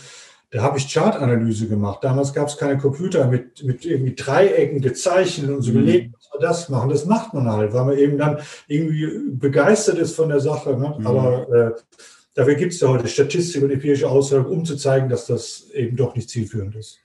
Da 0.51 0.63
habe 0.63 0.79
ich 0.79 0.91
Chartanalyse 0.91 1.67
gemacht. 1.67 2.03
Damals 2.03 2.33
gab 2.33 2.47
es 2.47 2.57
keine 2.57 2.79
Computer 2.79 3.27
mit, 3.27 3.63
mit 3.63 3.85
irgendwie 3.85 4.15
Dreiecken 4.15 4.81
gezeichnet 4.81 5.51
und 5.51 5.61
so 5.61 5.71
mhm. 5.71 5.79
überlegt, 5.79 6.15
was 6.15 6.29
wir 6.33 6.47
das 6.47 6.69
machen. 6.69 6.89
Das 6.89 7.05
macht 7.05 7.33
man 7.35 7.47
halt, 7.51 7.73
weil 7.73 7.85
man 7.85 7.97
eben 7.97 8.17
dann 8.17 8.39
irgendwie 8.67 9.07
begeistert 9.31 9.99
ist 9.99 10.15
von 10.15 10.29
der 10.29 10.39
Sache. 10.39 10.71
Ne? 10.71 10.95
Mhm. 10.97 11.07
Aber 11.07 11.49
äh, 11.53 11.71
dafür 12.33 12.55
gibt 12.55 12.73
es 12.73 12.79
ja 12.79 12.87
heute 12.87 13.07
Statistik 13.07 13.61
und 13.61 13.69
empirische 13.69 14.09
Aussagen, 14.09 14.47
um 14.47 14.65
zu 14.65 14.75
zeigen, 14.75 15.07
dass 15.07 15.27
das 15.27 15.69
eben 15.73 15.95
doch 15.95 16.15
nicht 16.15 16.29
zielführend 16.29 16.75
ist. 16.75 16.97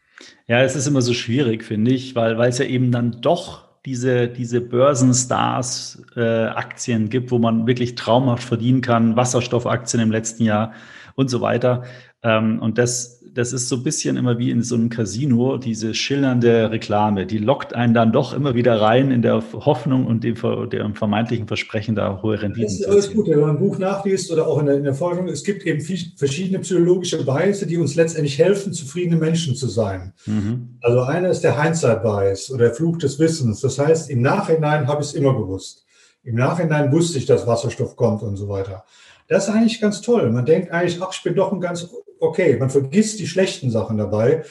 Ja, 0.46 0.62
es 0.62 0.74
ist 0.74 0.86
immer 0.86 1.02
so 1.02 1.12
schwierig, 1.12 1.64
finde 1.64 1.90
ich, 1.90 2.14
weil, 2.14 2.38
weil 2.38 2.48
es 2.48 2.58
ja 2.58 2.64
eben 2.64 2.92
dann 2.92 3.20
doch 3.20 3.64
diese, 3.84 4.28
diese 4.28 4.62
Börsenstars 4.62 6.02
äh, 6.16 6.46
Aktien 6.46 7.10
gibt, 7.10 7.30
wo 7.30 7.38
man 7.38 7.66
wirklich 7.66 7.94
traumhaft 7.94 8.44
verdienen 8.44 8.80
kann, 8.80 9.16
Wasserstoffaktien 9.16 10.02
im 10.02 10.10
letzten 10.10 10.44
Jahr 10.44 10.72
und 11.14 11.28
so 11.28 11.42
weiter. 11.42 11.84
Ähm, 12.22 12.60
und 12.60 12.78
das 12.78 13.24
das 13.34 13.52
ist 13.52 13.68
so 13.68 13.76
ein 13.76 13.82
bisschen 13.82 14.16
immer 14.16 14.38
wie 14.38 14.50
in 14.50 14.62
so 14.62 14.76
einem 14.76 14.88
Casino, 14.88 15.56
diese 15.56 15.92
schillernde 15.92 16.70
Reklame, 16.70 17.26
die 17.26 17.38
lockt 17.38 17.74
einen 17.74 17.92
dann 17.92 18.12
doch 18.12 18.32
immer 18.32 18.54
wieder 18.54 18.80
rein 18.80 19.10
in 19.10 19.22
der 19.22 19.42
Hoffnung 19.52 20.06
und 20.06 20.22
dem, 20.22 20.36
dem 20.70 20.94
vermeintlichen 20.94 21.48
Versprechen, 21.48 21.96
da 21.96 22.22
hohe 22.22 22.40
Renditen 22.40 22.64
Das 22.64 22.80
ist 22.80 22.88
alles 22.88 23.12
gut, 23.12 23.28
wenn 23.28 23.40
man 23.40 23.50
ein 23.50 23.58
Buch 23.58 23.78
nachliest 23.78 24.30
oder 24.30 24.46
auch 24.46 24.60
in 24.60 24.66
der, 24.66 24.76
in 24.76 24.84
der 24.84 24.94
Forschung, 24.94 25.26
es 25.26 25.42
gibt 25.42 25.66
eben 25.66 25.80
verschiedene 26.16 26.60
psychologische 26.60 27.24
Biases, 27.24 27.66
die 27.66 27.76
uns 27.76 27.96
letztendlich 27.96 28.38
helfen, 28.38 28.72
zufriedene 28.72 29.16
Menschen 29.16 29.56
zu 29.56 29.66
sein. 29.66 30.12
Mhm. 30.26 30.78
Also 30.80 31.00
einer 31.00 31.28
ist 31.28 31.42
der 31.42 31.60
Hindsight-Bias 31.60 32.52
oder 32.52 32.66
der 32.66 32.74
Fluch 32.74 32.98
des 32.98 33.18
Wissens. 33.18 33.60
Das 33.60 33.78
heißt, 33.78 34.10
im 34.10 34.22
Nachhinein 34.22 34.86
habe 34.86 35.02
ich 35.02 35.08
es 35.08 35.14
immer 35.14 35.36
gewusst. 35.36 35.84
Im 36.22 36.36
Nachhinein 36.36 36.92
wusste 36.92 37.18
ich, 37.18 37.26
dass 37.26 37.46
Wasserstoff 37.46 37.96
kommt 37.96 38.22
und 38.22 38.36
so 38.36 38.48
weiter. 38.48 38.84
Das 39.26 39.48
ist 39.48 39.54
eigentlich 39.54 39.80
ganz 39.80 40.02
toll. 40.02 40.30
Man 40.30 40.46
denkt 40.46 40.70
eigentlich, 40.70 41.02
ach, 41.02 41.12
ich 41.12 41.22
bin 41.22 41.34
doch 41.34 41.52
ein 41.52 41.60
ganz 41.60 41.88
okay. 42.21 42.56
Man 42.59 42.71
vergisst 42.71 43.21
die 43.21 43.26
schlechten 43.26 43.71
Sachen 43.71 43.97
dabei. 43.97 44.44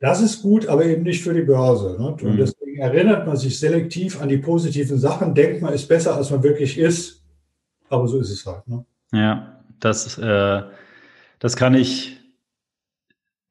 Das 0.00 0.22
ist 0.22 0.42
gut, 0.42 0.66
aber 0.66 0.84
eben 0.84 1.02
nicht 1.02 1.22
für 1.22 1.34
die 1.34 1.42
Börse. 1.42 1.96
Ne? 1.98 2.06
Und 2.06 2.22
mhm. 2.22 2.36
deswegen 2.38 2.78
erinnert 2.78 3.26
man 3.26 3.36
sich 3.36 3.58
selektiv 3.58 4.20
an 4.20 4.28
die 4.28 4.38
positiven 4.38 4.98
Sachen, 4.98 5.34
denkt 5.34 5.60
man, 5.60 5.74
ist 5.74 5.88
besser, 5.88 6.16
als 6.16 6.30
man 6.30 6.42
wirklich 6.42 6.78
ist. 6.78 7.22
Aber 7.90 8.08
so 8.08 8.18
ist 8.18 8.30
es 8.30 8.46
halt. 8.46 8.66
Ne? 8.66 8.84
Ja, 9.12 9.60
das, 9.78 10.16
äh, 10.18 10.62
das 11.38 11.56
kann 11.56 11.74
ich 11.74 12.18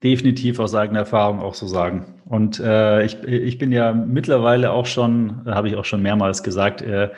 definitiv 0.01 0.60
aus 0.60 0.74
eigener 0.75 1.00
Erfahrung 1.00 1.39
auch 1.39 1.53
so 1.53 1.67
sagen. 1.67 2.22
Und 2.25 2.60
äh, 2.60 3.03
ich, 3.03 3.22
ich 3.24 3.58
bin 3.58 3.72
ja 3.72 3.91
mittlerweile 3.93 4.72
auch 4.72 4.86
schon, 4.86 5.46
habe 5.46 5.67
ich 5.67 5.75
auch 5.75 5.86
schon 5.86 6.01
mehrmals 6.01 6.41
gesagt, 6.41 6.81
äh, 6.81 7.10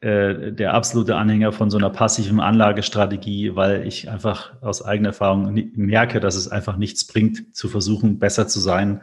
äh, 0.00 0.52
der 0.52 0.74
absolute 0.74 1.16
Anhänger 1.16 1.52
von 1.52 1.70
so 1.70 1.78
einer 1.78 1.90
passiven 1.90 2.40
Anlagestrategie, 2.40 3.56
weil 3.56 3.86
ich 3.86 4.10
einfach 4.10 4.52
aus 4.60 4.84
eigener 4.84 5.10
Erfahrung 5.10 5.70
merke, 5.74 6.20
dass 6.20 6.36
es 6.36 6.48
einfach 6.48 6.76
nichts 6.76 7.06
bringt, 7.06 7.56
zu 7.56 7.68
versuchen, 7.68 8.18
besser 8.18 8.46
zu 8.48 8.60
sein 8.60 9.00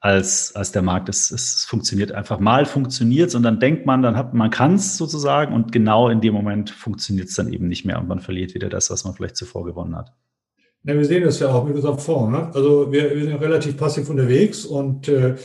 als, 0.00 0.54
als 0.56 0.72
der 0.72 0.82
Markt. 0.82 1.08
Es, 1.08 1.30
es 1.30 1.64
funktioniert 1.64 2.12
einfach. 2.12 2.40
Mal 2.40 2.66
funktioniert 2.66 3.34
und 3.34 3.42
dann 3.44 3.60
denkt 3.60 3.86
man, 3.86 4.02
dann 4.02 4.16
hat 4.16 4.34
man 4.34 4.50
kann 4.50 4.74
es 4.74 4.96
sozusagen 4.96 5.54
und 5.54 5.72
genau 5.72 6.08
in 6.08 6.20
dem 6.20 6.34
Moment 6.34 6.70
funktioniert 6.70 7.28
es 7.28 7.34
dann 7.34 7.52
eben 7.52 7.68
nicht 7.68 7.84
mehr 7.84 7.98
und 8.00 8.08
man 8.08 8.20
verliert 8.20 8.54
wieder 8.54 8.68
das, 8.68 8.90
was 8.90 9.04
man 9.04 9.14
vielleicht 9.14 9.36
zuvor 9.36 9.64
gewonnen 9.64 9.96
hat. 9.96 10.12
Ja, 10.84 10.94
wir 10.94 11.04
sehen 11.04 11.22
das 11.22 11.38
ja 11.38 11.48
auch 11.48 11.64
mit 11.64 11.76
unserem 11.76 11.98
Fonds. 11.98 12.36
Ne? 12.36 12.50
Also 12.54 12.90
wir, 12.90 13.14
wir, 13.14 13.24
sind 13.24 13.40
relativ 13.40 13.76
passiv 13.76 14.10
unterwegs 14.10 14.64
und 14.64 15.08
äh, 15.08 15.36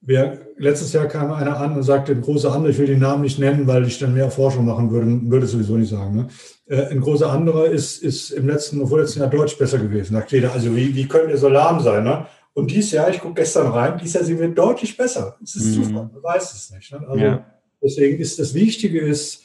wir, 0.00 0.46
letztes 0.56 0.92
Jahr 0.92 1.06
kam 1.06 1.32
einer 1.32 1.58
an 1.58 1.76
und 1.76 1.82
sagte, 1.82 2.12
ein 2.12 2.20
großer 2.20 2.52
anderer, 2.52 2.70
ich 2.70 2.78
will 2.78 2.86
den 2.86 3.00
Namen 3.00 3.22
nicht 3.22 3.38
nennen, 3.38 3.66
weil 3.66 3.86
ich 3.86 3.98
dann 3.98 4.14
mehr 4.14 4.30
Forschung 4.30 4.64
machen 4.64 4.90
würde, 4.90 5.20
würde 5.30 5.46
sowieso 5.46 5.76
nicht 5.76 5.90
sagen. 5.90 6.16
Ne? 6.16 6.28
Äh, 6.66 6.86
ein 6.90 7.00
großer 7.00 7.30
anderer 7.30 7.66
ist, 7.66 8.02
ist 8.02 8.30
im 8.30 8.46
letzten, 8.46 8.86
vorletzten 8.86 9.20
Jahr 9.20 9.30
Deutsch 9.30 9.58
besser 9.58 9.78
gewesen. 9.78 10.14
Sagt 10.14 10.32
jeder, 10.32 10.52
also 10.52 10.74
wie, 10.74 10.94
wie 10.94 11.06
könnt 11.06 11.30
ihr 11.30 11.36
so 11.36 11.48
lahm 11.48 11.80
sein? 11.80 12.04
Ne? 12.04 12.26
Und 12.54 12.70
dieses 12.70 12.92
Jahr, 12.92 13.10
ich 13.10 13.20
gucke 13.20 13.34
gestern 13.34 13.68
rein, 13.68 13.98
dieses 13.98 14.14
Jahr 14.14 14.24
sind 14.24 14.40
wir 14.40 14.48
deutlich 14.48 14.96
besser. 14.96 15.36
Es 15.42 15.56
ist 15.56 15.66
mhm. 15.66 15.74
Zufall, 15.74 16.10
man 16.12 16.22
weiß 16.22 16.54
es 16.54 16.70
nicht. 16.70 16.92
Ne? 16.92 17.06
Also 17.08 17.24
ja. 17.24 17.46
Deswegen 17.82 18.18
ist 18.20 18.38
das 18.38 18.54
Wichtige 18.54 19.00
ist, 19.00 19.42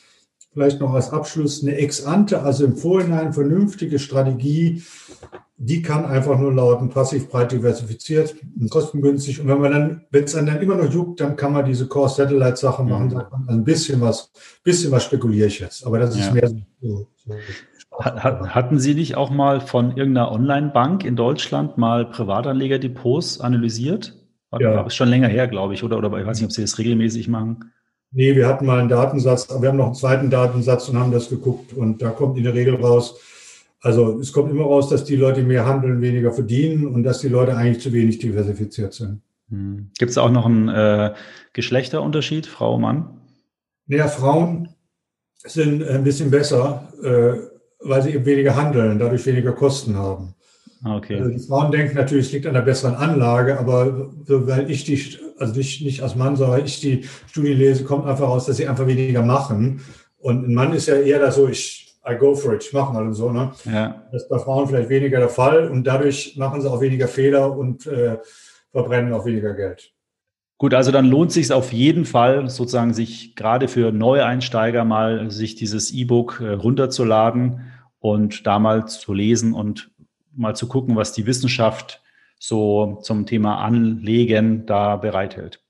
vielleicht 0.53 0.79
noch 0.79 0.93
als 0.93 1.11
Abschluss, 1.11 1.63
eine 1.63 1.75
Ex-ante, 1.77 2.41
also 2.41 2.65
im 2.65 2.75
Vorhinein 2.75 3.33
vernünftige 3.33 3.99
Strategie, 3.99 4.83
die 5.57 5.81
kann 5.81 6.05
einfach 6.05 6.37
nur 6.37 6.53
lauten, 6.53 6.89
passiv 6.89 7.29
breit 7.29 7.51
diversifiziert 7.51 8.35
und 8.59 8.69
kostengünstig. 8.69 9.39
Und 9.39 9.47
wenn 9.47 9.61
man 9.61 9.71
dann, 9.71 10.01
wenn 10.11 10.23
es 10.23 10.33
dann 10.33 10.47
immer 10.47 10.75
noch 10.75 10.91
juckt, 10.91 11.21
dann 11.21 11.35
kann 11.35 11.53
man 11.53 11.65
diese 11.65 11.87
Core-Satellite-Sache 11.87 12.83
machen, 12.83 13.07
mhm. 13.07 13.13
man, 13.13 13.49
ein 13.49 13.63
bisschen 13.63 14.01
was, 14.01 14.31
bisschen 14.63 14.91
was 14.91 15.03
spekuliere 15.03 15.47
ich 15.47 15.59
jetzt. 15.59 15.85
Aber 15.85 15.99
das 15.99 16.15
ist 16.15 16.27
ja. 16.27 16.33
mehr 16.33 16.49
so, 16.81 17.07
so 17.15 17.35
hatten 17.99 18.79
Sie 18.79 18.95
nicht 18.95 19.15
auch 19.15 19.29
mal 19.29 19.61
von 19.61 19.95
irgendeiner 19.95 20.31
Online-Bank 20.31 21.05
in 21.05 21.15
Deutschland 21.15 21.77
mal 21.77 22.05
Privatanlegerdepots 22.05 23.39
analysiert? 23.39 24.15
War, 24.49 24.61
ja. 24.61 24.75
War 24.75 24.89
schon 24.89 25.09
länger 25.09 25.27
her, 25.27 25.47
glaube 25.47 25.73
ich, 25.73 25.83
oder? 25.83 25.97
Oder 25.97 26.17
ich 26.17 26.25
weiß 26.25 26.39
nicht, 26.39 26.45
ob 26.45 26.51
Sie 26.51 26.61
das 26.61 26.77
regelmäßig 26.77 27.27
machen. 27.27 27.71
Nee, 28.11 28.35
wir 28.35 28.47
hatten 28.47 28.65
mal 28.65 28.79
einen 28.79 28.89
Datensatz, 28.89 29.49
aber 29.49 29.63
wir 29.63 29.69
haben 29.69 29.77
noch 29.77 29.87
einen 29.87 29.95
zweiten 29.95 30.29
Datensatz 30.29 30.89
und 30.89 30.99
haben 30.99 31.11
das 31.11 31.29
geguckt. 31.29 31.73
Und 31.73 32.01
da 32.01 32.09
kommt 32.09 32.37
in 32.37 32.43
der 32.43 32.53
Regel 32.53 32.75
raus, 32.75 33.19
also 33.83 34.19
es 34.19 34.33
kommt 34.33 34.49
immer 34.49 34.63
raus, 34.63 34.89
dass 34.89 35.03
die 35.03 35.15
Leute 35.15 35.43
mehr 35.43 35.67
handeln, 35.67 36.01
weniger 36.01 36.31
verdienen 36.31 36.87
und 36.87 37.03
dass 37.03 37.19
die 37.19 37.29
Leute 37.29 37.55
eigentlich 37.55 37.83
zu 37.83 37.93
wenig 37.93 38.17
diversifiziert 38.17 38.93
sind. 38.93 39.21
Hm. 39.49 39.91
Gibt 39.99 40.09
es 40.09 40.17
auch 40.17 40.31
noch 40.31 40.47
einen 40.47 40.69
äh, 40.69 41.13
Geschlechterunterschied, 41.53 42.47
Frau, 42.47 42.79
Mann? 42.79 43.21
Naja, 43.85 44.07
Frauen 44.07 44.69
sind 45.35 45.83
ein 45.83 46.03
bisschen 46.03 46.31
besser. 46.31 46.87
Äh, 47.03 47.53
weil 47.83 48.01
sie 48.01 48.11
eben 48.11 48.25
weniger 48.25 48.55
handeln, 48.55 48.99
dadurch 48.99 49.25
weniger 49.25 49.51
Kosten 49.51 49.95
haben. 49.97 50.33
Ah, 50.83 50.97
okay. 50.97 51.17
Also 51.17 51.29
die 51.29 51.39
Frauen 51.39 51.71
denken 51.71 51.95
natürlich, 51.95 52.27
es 52.27 52.31
liegt 52.33 52.45
an 52.45 52.53
der 52.53 52.61
besseren 52.61 52.95
Anlage, 52.95 53.57
aber 53.57 54.11
weil 54.27 54.69
ich 54.69 54.83
die, 54.83 55.01
also 55.37 55.55
nicht, 55.55 55.81
nicht 55.81 56.01
als 56.01 56.15
Mann, 56.15 56.35
sondern 56.35 56.65
ich 56.65 56.81
die 56.81 57.05
Studien 57.29 57.57
lese, 57.57 57.83
kommt 57.83 58.05
einfach 58.05 58.27
raus, 58.27 58.45
dass 58.45 58.57
sie 58.57 58.67
einfach 58.67 58.87
weniger 58.87 59.21
machen. 59.21 59.81
Und 60.17 60.47
ein 60.47 60.53
Mann 60.53 60.73
ist 60.73 60.87
ja 60.87 60.95
eher 60.95 61.19
da 61.19 61.31
so, 61.31 61.47
ich, 61.47 61.82
I 62.05 62.15
go 62.15 62.35
for 62.35 62.53
it, 62.53 62.63
ich 62.65 62.73
mache 62.73 62.93
mal 62.93 63.05
und 63.05 63.13
so. 63.13 63.31
Ne? 63.31 63.51
Ja. 63.65 64.03
Das 64.11 64.23
ist 64.23 64.29
bei 64.29 64.39
Frauen 64.39 64.67
vielleicht 64.67 64.89
weniger 64.89 65.19
der 65.19 65.29
Fall 65.29 65.69
und 65.69 65.85
dadurch 65.85 66.35
machen 66.37 66.61
sie 66.61 66.69
auch 66.69 66.81
weniger 66.81 67.07
Fehler 67.07 67.57
und 67.57 67.87
äh, 67.87 68.17
verbrennen 68.71 69.13
auch 69.13 69.25
weniger 69.25 69.53
Geld. 69.53 69.93
Gut, 70.57 70.73
also 70.73 70.91
dann 70.91 71.05
lohnt 71.05 71.31
sich 71.31 71.51
auf 71.51 71.73
jeden 71.73 72.05
Fall, 72.05 72.49
sozusagen 72.49 72.93
sich 72.93 73.35
gerade 73.35 73.67
für 73.67 73.91
Neueinsteiger 73.91 74.85
mal 74.85 75.31
sich 75.31 75.55
dieses 75.55 75.91
E-Book 75.91 76.41
äh, 76.41 76.51
runterzuladen 76.51 77.71
und 77.99 78.45
da 78.45 78.59
mal 78.59 78.87
zu 78.87 79.13
lesen 79.13 79.53
und 79.53 79.91
mal 80.35 80.55
zu 80.55 80.67
gucken, 80.67 80.95
was 80.95 81.13
die 81.13 81.25
Wissenschaft 81.25 82.01
so 82.39 82.99
zum 83.01 83.25
Thema 83.25 83.59
Anlegen 83.59 84.65
da 84.65 84.97
bereithält. 84.97 85.62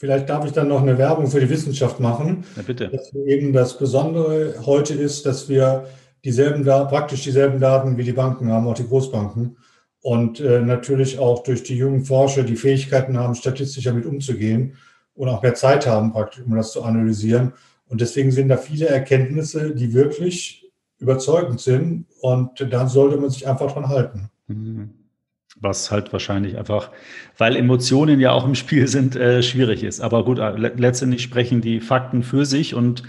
Vielleicht 0.00 0.30
darf 0.30 0.46
ich 0.46 0.52
dann 0.52 0.68
noch 0.68 0.80
eine 0.80 0.96
Werbung 0.96 1.26
für 1.26 1.40
die 1.40 1.50
Wissenschaft 1.50 2.00
machen. 2.00 2.42
Ja, 2.56 2.62
bitte. 2.62 2.88
Dass 2.88 3.12
eben 3.12 3.52
das 3.52 3.76
Besondere 3.76 4.54
heute 4.64 4.94
ist, 4.94 5.26
dass 5.26 5.50
wir 5.50 5.88
dieselben 6.24 6.64
praktisch 6.64 7.24
dieselben 7.24 7.60
Daten 7.60 7.98
wie 7.98 8.04
die 8.04 8.14
Banken 8.14 8.50
haben, 8.50 8.66
auch 8.66 8.72
die 8.72 8.88
Großbanken 8.88 9.58
und 10.00 10.40
äh, 10.40 10.62
natürlich 10.62 11.18
auch 11.18 11.42
durch 11.42 11.64
die 11.64 11.76
jungen 11.76 12.06
Forscher 12.06 12.44
die 12.44 12.56
Fähigkeiten 12.56 13.18
haben, 13.18 13.34
statistisch 13.34 13.84
damit 13.84 14.06
umzugehen 14.06 14.78
und 15.12 15.28
auch 15.28 15.42
mehr 15.42 15.54
Zeit 15.54 15.86
haben, 15.86 16.12
praktisch, 16.12 16.44
um 16.46 16.56
das 16.56 16.72
zu 16.72 16.82
analysieren. 16.82 17.52
Und 17.86 18.00
deswegen 18.00 18.32
sind 18.32 18.48
da 18.48 18.56
viele 18.56 18.88
Erkenntnisse, 18.88 19.74
die 19.74 19.92
wirklich 19.92 20.72
überzeugend 20.98 21.60
sind 21.60 22.06
und 22.22 22.66
dann 22.72 22.88
sollte 22.88 23.18
man 23.18 23.28
sich 23.28 23.46
einfach 23.46 23.70
dran 23.70 23.88
halten. 23.90 24.30
Mhm. 24.46 24.94
Was 25.60 25.90
halt 25.90 26.12
wahrscheinlich 26.12 26.56
einfach, 26.56 26.90
weil 27.36 27.54
Emotionen 27.54 28.18
ja 28.18 28.32
auch 28.32 28.46
im 28.46 28.54
Spiel 28.54 28.88
sind, 28.88 29.14
äh, 29.14 29.42
schwierig 29.42 29.84
ist. 29.84 30.00
Aber 30.00 30.24
gut, 30.24 30.38
äh, 30.38 30.52
letztendlich 30.56 31.22
sprechen 31.22 31.60
die 31.60 31.80
Fakten 31.80 32.22
für 32.22 32.46
sich 32.46 32.74
und 32.74 33.02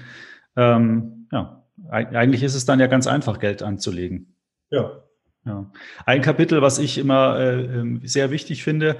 ähm, 0.58 1.28
ja, 1.32 1.66
eigentlich 1.90 2.44
ist 2.44 2.56
es 2.56 2.66
dann 2.66 2.80
ja 2.80 2.88
ganz 2.88 3.08
einfach, 3.08 3.40
Geld 3.40 3.64
anzulegen. 3.64 4.36
Ja, 4.70 5.04
ja. 5.46 5.72
Ein 6.06 6.22
Kapitel, 6.22 6.62
was 6.62 6.78
ich 6.78 6.98
immer 6.98 7.40
äh, 7.40 7.62
ähm, 7.64 8.02
sehr 8.04 8.32
wichtig 8.32 8.64
finde, 8.64 8.98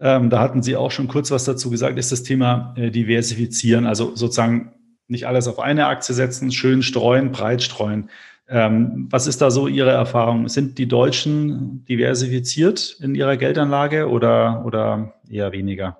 ähm, 0.00 0.30
da 0.30 0.40
hatten 0.40 0.62
Sie 0.62 0.76
auch 0.76 0.90
schon 0.90 1.08
kurz 1.08 1.30
was 1.30 1.44
dazu 1.44 1.70
gesagt, 1.70 1.96
ist 1.96 2.12
das 2.12 2.24
Thema 2.24 2.74
äh, 2.76 2.90
Diversifizieren. 2.90 3.86
Also 3.86 4.16
sozusagen 4.16 4.72
nicht 5.06 5.26
alles 5.26 5.46
auf 5.46 5.60
eine 5.60 5.86
Aktie 5.86 6.14
setzen, 6.14 6.50
schön 6.50 6.82
streuen, 6.82 7.30
breit 7.30 7.62
streuen. 7.62 8.10
Ähm, 8.48 9.08
was 9.10 9.26
ist 9.26 9.40
da 9.40 9.50
so 9.50 9.68
Ihre 9.68 9.90
Erfahrung? 9.90 10.48
Sind 10.48 10.78
die 10.78 10.88
Deutschen 10.88 11.84
diversifiziert 11.88 12.96
in 13.00 13.14
ihrer 13.14 13.36
Geldanlage 13.36 14.08
oder, 14.08 14.64
oder 14.66 15.14
eher 15.28 15.52
weniger? 15.52 15.98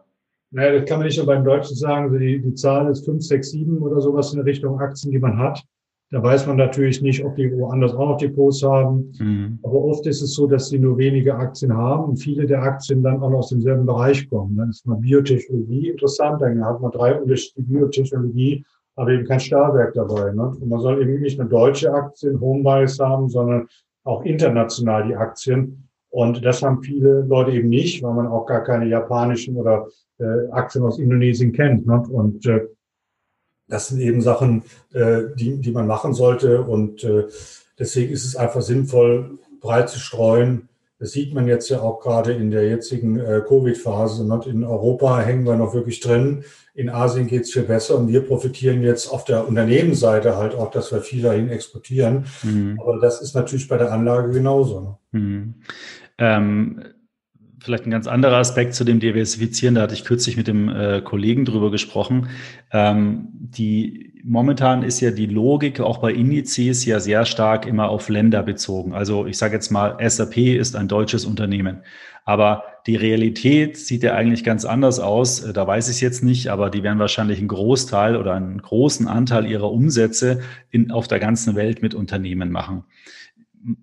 Naja, 0.51 0.79
das 0.79 0.89
kann 0.89 0.99
man 0.99 1.07
nicht 1.07 1.17
nur 1.17 1.27
beim 1.27 1.45
Deutschen 1.45 1.77
sagen. 1.77 2.19
Die, 2.19 2.41
die 2.41 2.55
Zahl 2.55 2.91
ist 2.91 3.05
5, 3.07 3.25
6, 3.25 3.51
7 3.51 3.79
oder 3.79 4.01
sowas 4.01 4.35
in 4.35 4.41
Richtung 4.41 4.79
Aktien, 4.81 5.11
die 5.11 5.19
man 5.19 5.39
hat. 5.39 5.65
Da 6.11 6.23
weiß 6.23 6.47
man 6.47 6.57
natürlich 6.57 7.01
nicht, 7.01 7.25
ob 7.25 7.37
die 7.37 7.51
woanders 7.53 7.95
auch 7.95 8.11
noch 8.11 8.19
Depots 8.19 8.63
haben. 8.63 9.15
Mhm. 9.19 9.59
Aber 9.63 9.83
oft 9.83 10.07
ist 10.07 10.21
es 10.21 10.35
so, 10.35 10.47
dass 10.47 10.69
sie 10.69 10.79
nur 10.79 10.99
wenige 10.99 11.35
Aktien 11.35 11.75
haben 11.75 12.05
und 12.05 12.17
viele 12.17 12.45
der 12.45 12.63
Aktien 12.63 13.03
dann 13.03 13.23
auch 13.23 13.31
noch 13.31 13.39
aus 13.39 13.49
demselben 13.49 13.87
Bereich 13.87 14.29
kommen. 14.29 14.55
Dann 14.57 14.69
ist 14.69 14.87
mal 14.87 14.99
Biotechnologie 14.99 15.89
interessant, 15.89 16.43
dann 16.43 16.63
hat 16.63 16.83
man 16.83 16.93
drei 16.93 17.19
unterschiedliche 17.19 17.67
Biotechnologie, 17.67 18.63
aber 18.97 19.11
eben 19.11 19.27
kein 19.27 19.41
Stahlwerk 19.41 19.95
dabei. 19.95 20.33
Ne? 20.33 20.49
Und 20.61 20.69
man 20.69 20.81
soll 20.81 21.01
eben 21.01 21.21
nicht 21.21 21.39
nur 21.39 21.49
deutsche 21.49 21.93
Aktien, 21.93 22.41
Homebuys 22.41 22.99
haben, 22.99 23.29
sondern 23.29 23.69
auch 24.05 24.23
international 24.25 25.07
die 25.07 25.17
Aktien. 25.17 25.89
Und 26.11 26.45
das 26.45 26.63
haben 26.63 26.83
viele 26.83 27.23
Leute 27.23 27.53
eben 27.53 27.71
nicht, 27.71 28.03
weil 28.03 28.13
man 28.13 28.27
auch 28.27 28.45
gar 28.45 28.63
keine 28.63 28.87
japanischen 28.87 29.57
oder 29.57 29.87
äh, 30.19 30.51
Aktien 30.51 30.85
aus 30.85 30.99
Indonesien 30.99 31.53
kennt. 31.53 31.87
Ne? 31.87 32.03
Und 32.11 32.45
äh, 32.47 32.67
das 33.69 33.89
sind 33.89 34.01
eben 34.01 34.21
Sachen, 34.21 34.65
äh, 34.93 35.23
die, 35.37 35.59
die 35.59 35.73
man 35.73 35.87
machen 35.87 36.13
sollte. 36.13 36.63
Und 36.63 37.03
äh, 37.05 37.25
deswegen 37.79 38.13
ist 38.13 38.27
es 38.27 38.37
einfach 38.37 38.61
sinnvoll, 38.61 39.39
breit 39.61 39.89
zu 39.89 39.99
streuen. 39.99 40.69
Das 41.03 41.11
sieht 41.11 41.35
man 41.35 41.49
jetzt 41.49 41.69
ja 41.69 41.81
auch 41.81 41.99
gerade 41.99 42.33
in 42.33 42.53
der 42.53 42.69
jetzigen 42.69 43.19
äh, 43.19 43.43
Covid-Phase. 43.45 44.23
In 44.49 44.63
Europa 44.63 45.19
hängen 45.19 45.45
wir 45.45 45.57
noch 45.57 45.75
wirklich 45.75 45.99
drin. 45.99 46.45
In 46.75 46.91
Asien 46.91 47.27
geht 47.27 47.43
es 47.43 47.53
viel 47.53 47.65
besser 47.65 47.99
und 47.99 48.07
wir 48.07 48.21
profitieren 48.21 48.85
jetzt 48.85 49.09
auf 49.09 49.25
der 49.25 49.49
Unternehmensseite 49.49 50.37
halt 50.37 50.55
auch, 50.55 50.71
dass 50.71 50.93
wir 50.93 51.01
viel 51.01 51.23
dahin 51.23 51.49
exportieren. 51.49 52.27
Mhm. 52.45 52.79
Aber 52.81 53.01
das 53.01 53.21
ist 53.21 53.35
natürlich 53.35 53.67
bei 53.67 53.79
der 53.79 53.91
Anlage 53.91 54.31
genauso. 54.31 54.99
Ne? 55.11 55.21
Mhm. 55.21 55.55
Ähm 56.19 56.83
vielleicht 57.59 57.87
ein 57.87 57.91
ganz 57.91 58.07
anderer 58.07 58.37
Aspekt 58.37 58.75
zu 58.75 58.85
dem 58.85 59.01
Diversifizieren. 59.01 59.75
Da 59.75 59.83
hatte 59.83 59.95
ich 59.95 60.05
kürzlich 60.05 60.37
mit 60.37 60.47
dem 60.47 60.69
äh, 60.69 61.01
Kollegen 61.01 61.45
drüber 61.45 61.73
gesprochen. 61.73 62.29
Ähm, 62.73 63.29
die 63.33 64.12
momentan 64.23 64.83
ist 64.83 65.01
ja 65.01 65.11
die 65.11 65.27
Logik 65.27 65.81
auch 65.81 65.99
bei 65.99 66.13
Indizes 66.13 66.85
ja 66.85 67.01
sehr 67.01 67.25
stark 67.25 67.67
immer 67.67 67.89
auf 67.89 68.09
Länder 68.09 68.43
bezogen. 68.43 68.95
Also 68.95 69.27
ich 69.27 69.39
sage 69.39 69.55
jetzt 69.55 69.71
mal, 69.71 69.97
SAP 70.09 70.37
ist 70.37 70.77
ein 70.77 70.89
deutsches 70.89 71.25
Unternehmen. 71.25 71.83
Aber 72.25 72.65
die 72.87 72.97
Realität 72.97 73.77
sieht 73.77 74.05
ja 74.05 74.15
eigentlich 74.15 74.45
ganz 74.45 74.65
anders 74.65 75.01
aus. 75.01 75.43
Äh, 75.43 75.53
da 75.53 75.67
weiß 75.67 75.89
ich 75.89 75.97
es 75.97 76.01
jetzt 76.01 76.23
nicht, 76.23 76.49
aber 76.49 76.71
die 76.71 76.83
werden 76.83 76.99
wahrscheinlich 76.99 77.39
einen 77.39 77.49
Großteil 77.49 78.17
oder 78.17 78.35
einen 78.35 78.63
großen 78.63 79.09
Anteil 79.09 79.47
ihrer 79.47 79.71
Umsätze 79.73 80.41
in, 80.71 80.93
auf 80.93 81.09
der 81.09 81.19
ganzen 81.19 81.57
Welt 81.57 81.83
mit 81.83 81.95
Unternehmen 81.95 82.51
machen 82.53 82.85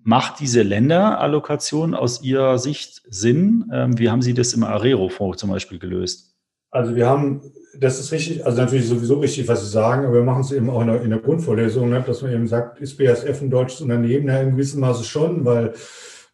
macht 0.02 0.40
diese 0.40 0.62
Länderallokation 0.62 1.94
aus 1.94 2.22
Ihrer 2.22 2.58
Sicht 2.58 3.02
Sinn? 3.08 3.70
Ähm, 3.72 3.98
wie 3.98 4.10
haben 4.10 4.22
Sie 4.22 4.34
das 4.34 4.52
im 4.52 4.64
Arero-Fonds 4.64 5.38
zum 5.38 5.50
Beispiel 5.50 5.78
gelöst? 5.78 6.29
Also 6.70 6.94
wir 6.94 7.08
haben, 7.08 7.42
das 7.78 7.98
ist 7.98 8.12
richtig, 8.12 8.46
also 8.46 8.60
natürlich 8.60 8.86
sowieso 8.86 9.18
richtig, 9.18 9.48
was 9.48 9.64
Sie 9.64 9.70
sagen, 9.70 10.04
aber 10.04 10.14
wir 10.14 10.22
machen 10.22 10.42
es 10.42 10.52
eben 10.52 10.70
auch 10.70 10.80
in 10.82 10.86
der, 10.86 11.02
in 11.02 11.10
der 11.10 11.18
Grundvorlesung, 11.18 11.90
ne, 11.90 12.02
dass 12.06 12.22
man 12.22 12.32
eben 12.32 12.46
sagt, 12.46 12.80
ist 12.80 12.96
BASF 12.96 13.42
ein 13.42 13.50
deutsches 13.50 13.80
Unternehmen? 13.80 14.28
Ja, 14.28 14.40
in 14.40 14.52
gewissem 14.52 14.80
Maße 14.80 15.04
schon, 15.04 15.44
weil 15.44 15.74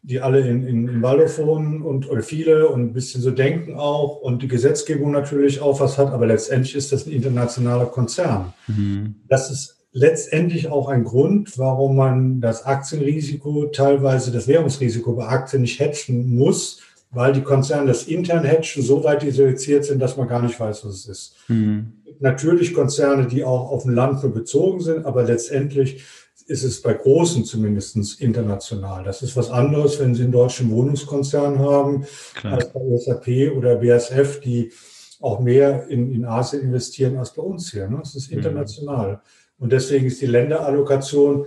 die 0.03 0.21
alle 0.21 0.39
in, 0.39 0.65
in, 0.65 0.87
in 0.87 1.01
Waldorf 1.01 1.37
wohnen 1.39 1.81
und 1.81 2.09
oder 2.09 2.21
viele 2.21 2.69
und 2.69 2.81
ein 2.81 2.93
bisschen 2.93 3.21
so 3.21 3.31
denken 3.31 3.75
auch 3.75 4.21
und 4.21 4.43
die 4.43 4.47
Gesetzgebung 4.47 5.11
natürlich 5.11 5.59
auch 5.59 5.79
was 5.79 5.97
hat, 5.97 6.13
aber 6.13 6.27
letztendlich 6.27 6.75
ist 6.75 6.91
das 6.91 7.07
ein 7.07 7.11
internationaler 7.11 7.87
Konzern. 7.87 8.53
Mhm. 8.67 9.15
Das 9.27 9.49
ist 9.49 9.77
letztendlich 9.91 10.69
auch 10.69 10.87
ein 10.89 11.03
Grund, 11.03 11.57
warum 11.57 11.95
man 11.95 12.39
das 12.39 12.65
Aktienrisiko, 12.65 13.65
teilweise 13.65 14.31
das 14.31 14.47
Währungsrisiko 14.47 15.13
bei 15.13 15.27
Aktien 15.27 15.63
nicht 15.63 15.79
hatchen 15.81 16.35
muss, 16.35 16.81
weil 17.11 17.33
die 17.33 17.41
Konzerne 17.41 17.87
das 17.87 18.03
intern 18.03 18.45
hatchen 18.45 18.83
so 18.83 19.03
weit 19.03 19.23
isoliert 19.23 19.85
sind, 19.85 19.99
dass 19.99 20.17
man 20.17 20.27
gar 20.27 20.41
nicht 20.41 20.59
weiß, 20.59 20.85
was 20.85 20.93
es 20.93 21.05
ist. 21.07 21.35
Mhm. 21.47 21.93
Natürlich 22.19 22.73
Konzerne, 22.73 23.27
die 23.27 23.43
auch 23.43 23.69
auf 23.71 23.85
ein 23.85 23.93
Land 23.93 24.23
nur 24.23 24.33
bezogen 24.33 24.81
sind, 24.81 25.05
aber 25.05 25.23
letztendlich 25.23 26.03
ist 26.47 26.63
es 26.63 26.81
bei 26.81 26.93
großen 26.93 27.43
zumindest 27.43 28.21
international. 28.21 29.03
Das 29.03 29.21
ist 29.21 29.35
was 29.35 29.51
anderes, 29.51 29.99
wenn 29.99 30.15
Sie 30.15 30.23
einen 30.23 30.31
deutschen 30.31 30.71
Wohnungskonzern 30.71 31.59
haben, 31.59 32.05
Klar. 32.35 32.53
als 32.53 32.71
bei 32.71 32.79
SAP 32.97 33.55
oder 33.55 33.75
BSF, 33.75 34.39
die 34.39 34.71
auch 35.19 35.39
mehr 35.39 35.87
in, 35.87 36.11
in 36.13 36.25
Asien 36.25 36.61
investieren 36.61 37.17
als 37.17 37.33
bei 37.33 37.41
uns 37.41 37.71
hier. 37.71 37.89
Ne? 37.89 37.97
Das 37.99 38.15
ist 38.15 38.31
mhm. 38.31 38.37
international. 38.37 39.11
Mhm. 39.13 39.19
Und 39.59 39.73
deswegen 39.73 40.05
ist 40.05 40.21
die 40.21 40.27
Länderallokation 40.27 41.45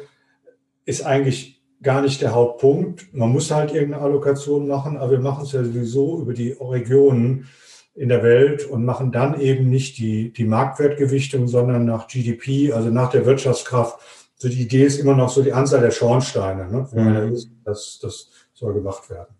ist 0.85 1.07
eigentlich 1.07 1.60
gar 1.83 2.03
nicht 2.03 2.21
der 2.21 2.35
Hauptpunkt. 2.35 3.13
Man 3.15 3.31
muss 3.31 3.51
halt 3.51 3.73
irgendeine 3.73 4.03
Allokation 4.03 4.67
machen, 4.69 4.97
aber 4.97 5.13
wir 5.13 5.21
machen 5.21 5.45
es 5.45 5.53
ja 5.53 5.65
sowieso 5.65 6.21
über 6.21 6.35
die 6.35 6.57
Regionen. 6.61 7.49
in 7.95 8.09
der 8.09 8.23
Welt 8.23 8.65
und 8.65 8.85
machen 8.85 9.11
dann 9.11 9.39
eben 9.41 9.69
nicht 9.69 9.99
die, 9.99 10.33
die 10.33 10.45
Marktwertgewichtung, 10.45 11.49
sondern 11.49 11.85
nach 11.85 12.07
GDP, 12.07 12.73
also 12.73 12.89
nach 12.89 13.11
der 13.11 13.27
Wirtschaftskraft. 13.27 13.99
So 14.37 14.49
die 14.49 14.63
Idee 14.63 14.85
ist 14.85 15.01
immer 15.01 15.15
noch 15.15 15.29
so 15.29 15.43
die 15.43 15.53
Anzahl 15.53 15.81
der 15.81 15.91
Schornsteine, 15.91 16.71
ne? 16.71 16.89
Mhm. 16.93 17.37
das, 17.65 17.99
das 18.01 18.31
soll 18.55 18.75
gemacht 18.75 19.11
werden. 19.11 19.35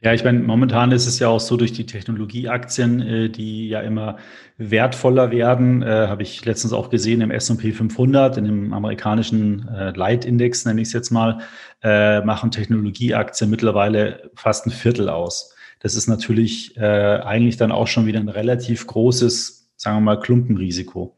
Ja, 0.00 0.12
ich 0.14 0.22
meine, 0.22 0.38
momentan 0.38 0.92
ist 0.92 1.06
es 1.06 1.18
ja 1.18 1.26
auch 1.26 1.40
so 1.40 1.56
durch 1.56 1.72
die 1.72 1.84
Technologieaktien, 1.84 3.00
äh, 3.00 3.28
die 3.30 3.68
ja 3.68 3.80
immer 3.80 4.16
wertvoller 4.56 5.32
werden, 5.32 5.82
äh, 5.82 6.06
habe 6.06 6.22
ich 6.22 6.44
letztens 6.44 6.72
auch 6.72 6.88
gesehen 6.88 7.20
im 7.20 7.32
S&P 7.32 7.72
500, 7.72 8.36
in 8.36 8.44
dem 8.44 8.72
amerikanischen 8.72 9.66
äh, 9.68 9.90
Leitindex, 9.90 10.64
nenne 10.64 10.82
ich 10.82 10.88
es 10.88 10.94
jetzt 10.94 11.10
mal, 11.10 11.40
äh, 11.82 12.20
machen 12.20 12.52
Technologieaktien 12.52 13.50
mittlerweile 13.50 14.30
fast 14.36 14.66
ein 14.66 14.70
Viertel 14.70 15.08
aus. 15.08 15.54
Das 15.80 15.96
ist 15.96 16.06
natürlich 16.06 16.76
äh, 16.76 16.80
eigentlich 16.80 17.56
dann 17.56 17.72
auch 17.72 17.88
schon 17.88 18.06
wieder 18.06 18.20
ein 18.20 18.28
relativ 18.28 18.86
großes, 18.86 19.70
sagen 19.76 19.96
wir 19.96 20.00
mal, 20.00 20.20
Klumpenrisiko. 20.20 21.16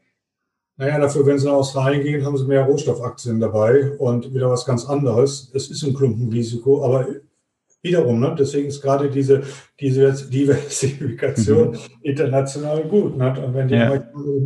Naja, 0.77 0.97
dafür, 0.97 1.23
wenn 1.27 1.37
Sie 1.37 1.45
nach 1.45 1.53
Australien 1.53 2.01
gehen, 2.01 2.25
haben 2.25 2.37
Sie 2.37 2.47
mehr 2.47 2.63
Rohstoffaktien 2.63 3.39
dabei 3.39 3.91
und 3.99 4.33
wieder 4.33 4.49
was 4.49 4.65
ganz 4.65 4.85
anderes. 4.85 5.51
Es 5.53 5.69
ist 5.69 5.83
ein 5.83 5.93
Klumpenrisiko, 5.93 6.83
aber 6.83 7.07
wiederum, 7.81 8.19
ne? 8.19 8.35
deswegen 8.37 8.67
ist 8.67 8.81
gerade 8.81 9.09
diese, 9.09 9.41
diese 9.79 10.13
Diversifikation 10.29 11.71
mhm. 11.71 11.77
international 12.03 12.83
gut. 12.83 13.17
Ne? 13.17 13.33
Und 13.45 13.53
wenn 13.53 13.67
die 13.67 13.75
ja. 13.75 13.97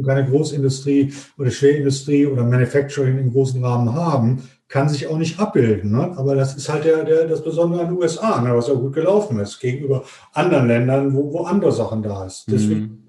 keine 0.06 0.26
Großindustrie 0.26 1.14
oder 1.38 1.52
Schwerindustrie 1.52 2.26
oder 2.26 2.44
Manufacturing 2.44 3.20
im 3.20 3.32
großen 3.32 3.64
Rahmen 3.64 3.94
haben, 3.94 4.44
kann 4.68 4.90
sich 4.90 5.08
auch 5.08 5.18
nicht 5.18 5.40
abbilden. 5.40 5.92
Ne? 5.92 6.18
Aber 6.18 6.36
das 6.36 6.56
ist 6.56 6.70
halt 6.70 6.86
der, 6.86 7.04
der, 7.04 7.28
das 7.28 7.44
Besondere 7.44 7.82
an 7.82 7.88
den 7.88 7.98
USA, 7.98 8.42
ne? 8.42 8.56
was 8.56 8.68
ja 8.68 8.74
gut 8.74 8.94
gelaufen 8.94 9.40
ist, 9.40 9.60
gegenüber 9.60 10.04
anderen 10.34 10.68
Ländern, 10.68 11.14
wo, 11.14 11.34
wo 11.34 11.44
andere 11.44 11.72
Sachen 11.72 12.02
da 12.02 12.26
ist. 12.26 12.46
Deswegen 12.50 12.82
mhm. 12.82 13.04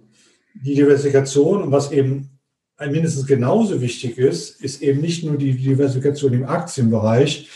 die 0.65 0.75
Diversifikation 0.75 1.63
und 1.63 1.73
was 1.73 1.93
eben 1.93 2.31
mindestens 2.91 3.27
genauso 3.27 3.81
wichtig 3.81 4.19
ist, 4.19 4.61
ist 4.61 4.83
eben 4.83 5.01
nicht 5.01 5.25
nur 5.25 5.37
die 5.37 5.55
Diversifikation 5.55 6.35
im 6.35 6.45
Aktienbereich, 6.45 7.49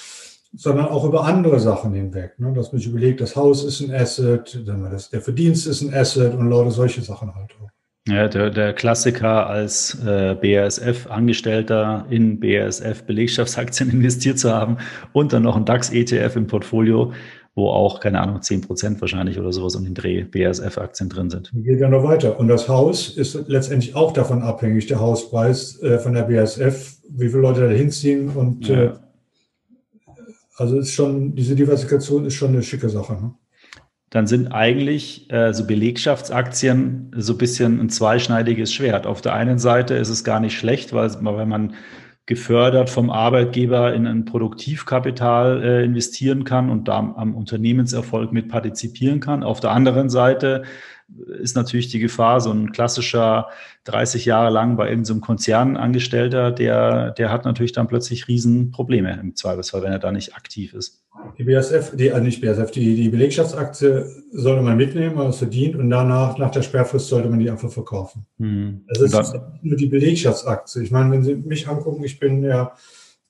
sondern 0.53 0.87
auch 0.87 1.05
über 1.05 1.25
andere 1.25 1.61
Sachen 1.61 1.95
hinweg. 1.95 2.39
Ne? 2.39 2.53
Dass 2.53 2.73
man 2.73 2.81
sich 2.81 2.91
überlegt, 2.91 3.21
das 3.21 3.37
Haus 3.37 3.65
ist 3.65 3.81
ein 3.81 3.95
Asset, 3.95 4.61
der 4.67 5.21
Verdienst 5.21 5.67
ist 5.67 5.83
ein 5.83 5.95
Asset 5.95 6.35
und 6.35 6.51
lauter 6.51 6.71
solche 6.71 7.03
Sachen 7.03 7.35
halt 7.35 7.51
auch. 7.61 7.69
Ja, 8.09 8.29
der, 8.29 8.51
der 8.51 8.73
Klassiker 8.73 9.47
als 9.47 9.97
äh, 10.05 10.35
BASF-Angestellter 10.35 12.07
in 12.09 12.41
BASF-Belegschaftsaktien 12.41 13.91
investiert 13.93 14.39
zu 14.39 14.51
haben 14.51 14.79
und 15.13 15.33
dann 15.33 15.43
noch 15.43 15.57
ein 15.57 15.67
DAX-ETF 15.67 16.35
im 16.37 16.47
Portfolio, 16.47 17.13
wo 17.55 17.69
auch, 17.69 18.01
keine 18.01 18.21
Ahnung, 18.21 18.41
10 18.41 18.63
Prozent 18.63 19.01
wahrscheinlich 19.03 19.39
oder 19.39 19.53
sowas 19.53 19.77
um 19.77 19.85
den 19.85 19.95
Dreh 19.95 20.25
BASF-Aktien 20.25 21.11
drin 21.11 21.31
sind. 21.31 21.53
Geht 21.55 21.79
ja 21.79 21.89
noch 21.89 22.03
weiter. 22.03 22.41
Und 22.41 22.49
das 22.49 22.69
Haus 22.69 23.11
ist 23.11 23.49
letztendlich 23.49 23.95
auch 23.95 24.13
davon 24.13 24.43
abhängig, 24.43 24.87
der 24.87 24.99
Hauspreis 24.99 25.81
äh, 25.83 25.99
von 25.99 26.15
der 26.15 26.23
BASF, 26.23 26.97
wie 27.09 27.29
viele 27.29 27.43
Leute 27.43 27.69
da 27.69 27.69
hinziehen 27.69 28.31
und 28.31 28.67
ja. 28.67 28.83
äh, 28.83 28.93
also 30.61 30.79
ist 30.79 30.93
schon, 30.93 31.35
diese 31.35 31.57
Diversifikation 31.57 32.27
ist 32.27 32.35
schon 32.35 32.51
eine 32.51 32.63
schicke 32.63 32.91
Sache. 32.91 33.15
Ne? 33.15 33.35
Dann 34.11 34.27
sind 34.27 34.49
eigentlich 34.49 35.31
äh, 35.33 35.55
so 35.55 35.67
Belegschaftsaktien 35.67 37.13
so 37.17 37.33
ein 37.33 37.39
bisschen 37.39 37.81
ein 37.81 37.89
zweischneidiges 37.89 38.75
Schwert. 38.75 39.07
Auf 39.07 39.23
der 39.23 39.33
einen 39.33 39.59
Seite 39.59 39.95
ist 39.95 40.11
es 40.11 40.23
gar 40.23 40.39
nicht 40.39 40.59
schlecht, 40.59 40.93
weil, 40.93 41.11
weil 41.23 41.47
man 41.47 41.75
gefördert 42.27 42.91
vom 42.91 43.09
Arbeitgeber 43.09 43.95
in 43.95 44.07
ein 44.07 44.27
Produktivkapital 44.27 45.63
äh, 45.63 45.85
investieren 45.85 46.45
kann 46.45 46.69
und 46.69 46.89
da 46.89 46.99
am 46.99 47.35
Unternehmenserfolg 47.35 48.31
mit 48.31 48.49
partizipieren 48.49 49.21
kann. 49.21 49.43
Auf 49.43 49.61
der 49.61 49.71
anderen 49.71 50.11
Seite 50.11 50.65
ist 51.41 51.57
natürlich 51.57 51.89
die 51.89 51.99
Gefahr, 51.99 52.41
so 52.41 52.51
ein 52.51 52.73
klassischer 52.73 53.49
30 53.85 54.25
Jahre 54.25 54.51
lang 54.51 54.77
bei 54.77 54.89
irgendeinem 54.89 55.21
Konzern 55.21 55.77
Angestellter, 55.77 56.53
der, 56.53 57.13
der 57.13 57.31
hat 57.31 57.45
natürlich 57.45 57.73
dann 57.73 57.89
plötzlich 57.89 58.29
Riesenprobleme 58.29 59.19
im 59.21 59.37
Zweifelsfall, 59.37 59.83
wenn 59.83 59.93
er 59.93 59.99
da 59.99 60.13
nicht 60.13 60.35
aktiv 60.35 60.75
ist. 60.75 61.03
Die 61.39 61.45
BASF, 61.45 61.97
die, 61.97 62.13
also 62.13 62.25
nicht 62.25 62.41
BASF, 62.41 62.71
die, 62.71 62.95
die 62.95 63.09
Belegschaftsaktie 63.09 64.05
sollte 64.33 64.63
man 64.63 64.77
mitnehmen, 64.77 65.17
was 65.17 65.39
verdient, 65.39 65.77
und 65.77 65.91
danach, 65.91 66.39
nach 66.39 66.51
der 66.51 66.63
Sperrfrist, 66.63 67.09
sollte 67.09 67.29
man 67.29 67.39
die 67.39 67.51
einfach 67.51 67.71
verkaufen. 67.71 68.27
Hm. 68.39 68.85
Das 68.89 69.01
ist 69.01 69.15
dann, 69.15 69.59
nur 69.63 69.77
die 69.77 69.87
Belegschaftsaktie. 69.87 70.83
Ich 70.83 70.91
meine, 70.91 71.11
wenn 71.11 71.23
Sie 71.23 71.35
mich 71.35 71.69
angucken, 71.69 72.05
ich 72.05 72.19
bin 72.19 72.43
ja 72.43 72.75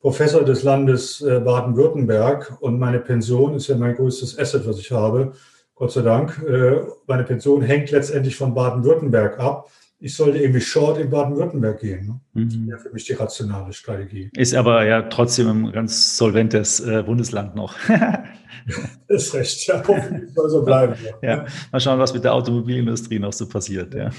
Professor 0.01 0.45
des 0.45 0.63
Landes 0.63 1.21
äh, 1.21 1.41
Baden-Württemberg 1.41 2.57
und 2.61 2.79
meine 2.79 3.01
Pension 3.01 3.55
ist 3.55 3.69
ja 3.69 3.77
mein 3.77 3.95
größtes 3.95 4.39
Asset, 4.39 4.67
was 4.67 4.79
ich 4.79 4.91
habe. 4.91 5.33
Gott 5.81 5.93
sei 5.93 6.03
Dank. 6.03 6.45
Äh, 6.47 6.83
meine 7.07 7.25
Pension 7.25 7.63
hängt 7.63 7.91
letztendlich 7.91 8.37
von 8.37 8.53
Baden-Württemberg 8.53 9.41
ab. 9.41 9.71
Ich 9.99 10.15
sollte 10.15 10.37
irgendwie 10.37 10.61
short 10.61 10.99
in 10.99 11.09
Baden-Württemberg 11.09 11.81
gehen. 11.81 12.21
Ne? 12.35 12.45
Mhm. 12.45 12.69
Ja, 12.69 12.77
für 12.77 12.91
mich 12.91 13.07
die 13.07 13.15
rationale 13.15 13.73
Strategie. 13.73 14.29
Ist 14.37 14.55
aber 14.55 14.85
ja 14.85 15.01
trotzdem 15.01 15.49
ein 15.49 15.73
ganz 15.73 16.19
solventes 16.19 16.81
äh, 16.81 17.03
Bundesland 17.03 17.55
noch. 17.55 17.75
das 19.09 19.25
ist 19.25 19.35
recht, 19.35 19.67
ja. 19.69 19.83
Hoffentlich 19.89 20.35
soll 20.35 20.51
so 20.51 20.63
bleiben. 20.63 20.97
Ja. 21.23 21.29
ja. 21.37 21.45
Mal 21.73 21.81
schauen, 21.81 21.99
was 21.99 22.13
mit 22.13 22.25
der 22.25 22.35
Automobilindustrie 22.35 23.19
noch 23.19 23.33
so 23.33 23.49
passiert. 23.49 23.95
Ja. 23.95 24.11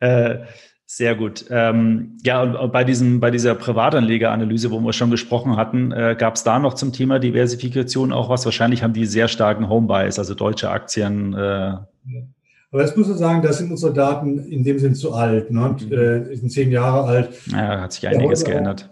äh, 0.00 0.46
sehr 0.94 1.14
gut. 1.14 1.46
Ähm, 1.48 2.18
ja, 2.22 2.42
und 2.42 2.70
bei, 2.70 2.84
diesem, 2.84 3.18
bei 3.18 3.30
dieser 3.30 3.54
Privatanlegeranalyse, 3.54 4.70
wo 4.70 4.78
wir 4.80 4.92
schon 4.92 5.10
gesprochen 5.10 5.56
hatten, 5.56 5.90
äh, 5.90 6.14
gab 6.18 6.34
es 6.34 6.44
da 6.44 6.58
noch 6.58 6.74
zum 6.74 6.92
Thema 6.92 7.18
Diversifikation 7.18 8.12
auch 8.12 8.28
was? 8.28 8.44
Wahrscheinlich 8.44 8.82
haben 8.82 8.92
die 8.92 9.06
sehr 9.06 9.28
starken 9.28 9.70
Homebuys, 9.70 10.18
also 10.18 10.34
deutsche 10.34 10.68
Aktien. 10.68 11.32
Äh. 11.32 11.36
Aber 11.36 12.82
jetzt 12.82 12.94
muss 12.94 13.08
man 13.08 13.16
sagen, 13.16 13.40
das 13.40 13.56
sind 13.56 13.70
unsere 13.70 13.94
Daten 13.94 14.38
in 14.38 14.64
dem 14.64 14.78
Sinn 14.78 14.94
zu 14.94 15.14
alt. 15.14 15.50
Ne? 15.50 15.76
Mhm. 15.80 15.92
Äh, 15.92 16.36
sind 16.36 16.52
zehn 16.52 16.70
Jahre 16.70 17.04
alt. 17.04 17.30
Ja, 17.50 17.80
hat 17.80 17.94
sich 17.94 18.06
einiges 18.06 18.44
geändert. 18.44 18.90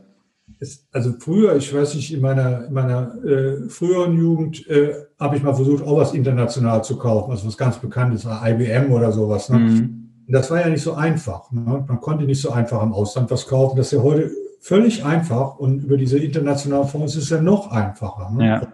Ist, 0.59 0.89
also 0.93 1.13
früher, 1.19 1.55
ich 1.57 1.75
weiß 1.75 1.97
nicht, 1.97 2.15
in 2.15 2.23
meiner, 2.23 2.67
in 2.67 2.73
meiner 2.73 3.15
äh, 3.23 3.69
früheren 3.69 4.17
Jugend 4.17 4.67
äh, 4.71 4.95
habe 5.19 5.37
ich 5.37 5.43
mal 5.43 5.55
versucht, 5.55 5.85
auch 5.85 5.99
was 5.99 6.15
international 6.15 6.83
zu 6.83 6.97
kaufen, 6.97 7.31
also 7.31 7.47
was 7.47 7.59
ganz 7.59 7.77
Bekanntes, 7.77 8.25
IBM 8.25 8.91
oder 8.91 9.13
sowas. 9.13 9.51
Ne? 9.51 9.59
Mhm 9.59 10.01
das 10.33 10.51
war 10.51 10.61
ja 10.61 10.69
nicht 10.69 10.83
so 10.83 10.95
einfach. 10.95 11.51
Ne? 11.51 11.85
Man 11.87 12.01
konnte 12.01 12.25
nicht 12.25 12.40
so 12.40 12.51
einfach 12.51 12.83
im 12.83 12.93
Ausland 12.93 13.31
was 13.31 13.47
kaufen. 13.47 13.77
Das 13.77 13.87
ist 13.87 13.93
ja 13.93 14.03
heute 14.03 14.31
völlig 14.61 15.05
einfach 15.05 15.59
und 15.59 15.85
über 15.85 15.97
diese 15.97 16.19
internationalen 16.19 16.87
Fonds 16.87 17.16
ist 17.16 17.25
es 17.25 17.31
ja 17.31 17.40
noch 17.40 17.71
einfacher. 17.71 18.31
Ne? 18.31 18.47
Ja. 18.47 18.69